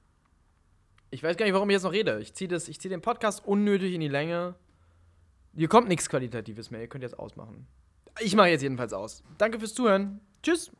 Ich 1.10 1.22
weiß 1.22 1.36
gar 1.36 1.46
nicht, 1.46 1.54
warum 1.54 1.70
ich 1.70 1.74
jetzt 1.74 1.84
noch 1.84 1.92
rede. 1.92 2.20
Ich 2.20 2.34
ziehe 2.34 2.48
zieh 2.78 2.88
den 2.88 3.00
Podcast 3.00 3.44
unnötig 3.46 3.94
in 3.94 4.00
die 4.00 4.08
Länge. 4.08 4.54
Hier 5.54 5.68
kommt 5.68 5.88
nichts 5.88 6.08
Qualitatives 6.08 6.70
mehr. 6.70 6.80
Ihr 6.80 6.88
könnt 6.88 7.02
jetzt 7.02 7.18
ausmachen. 7.18 7.66
Ich 8.20 8.34
mache 8.34 8.48
jetzt 8.48 8.62
jedenfalls 8.62 8.92
aus. 8.92 9.22
Danke 9.38 9.58
fürs 9.58 9.74
Zuhören. 9.74 10.20
Tschüss. 10.42 10.70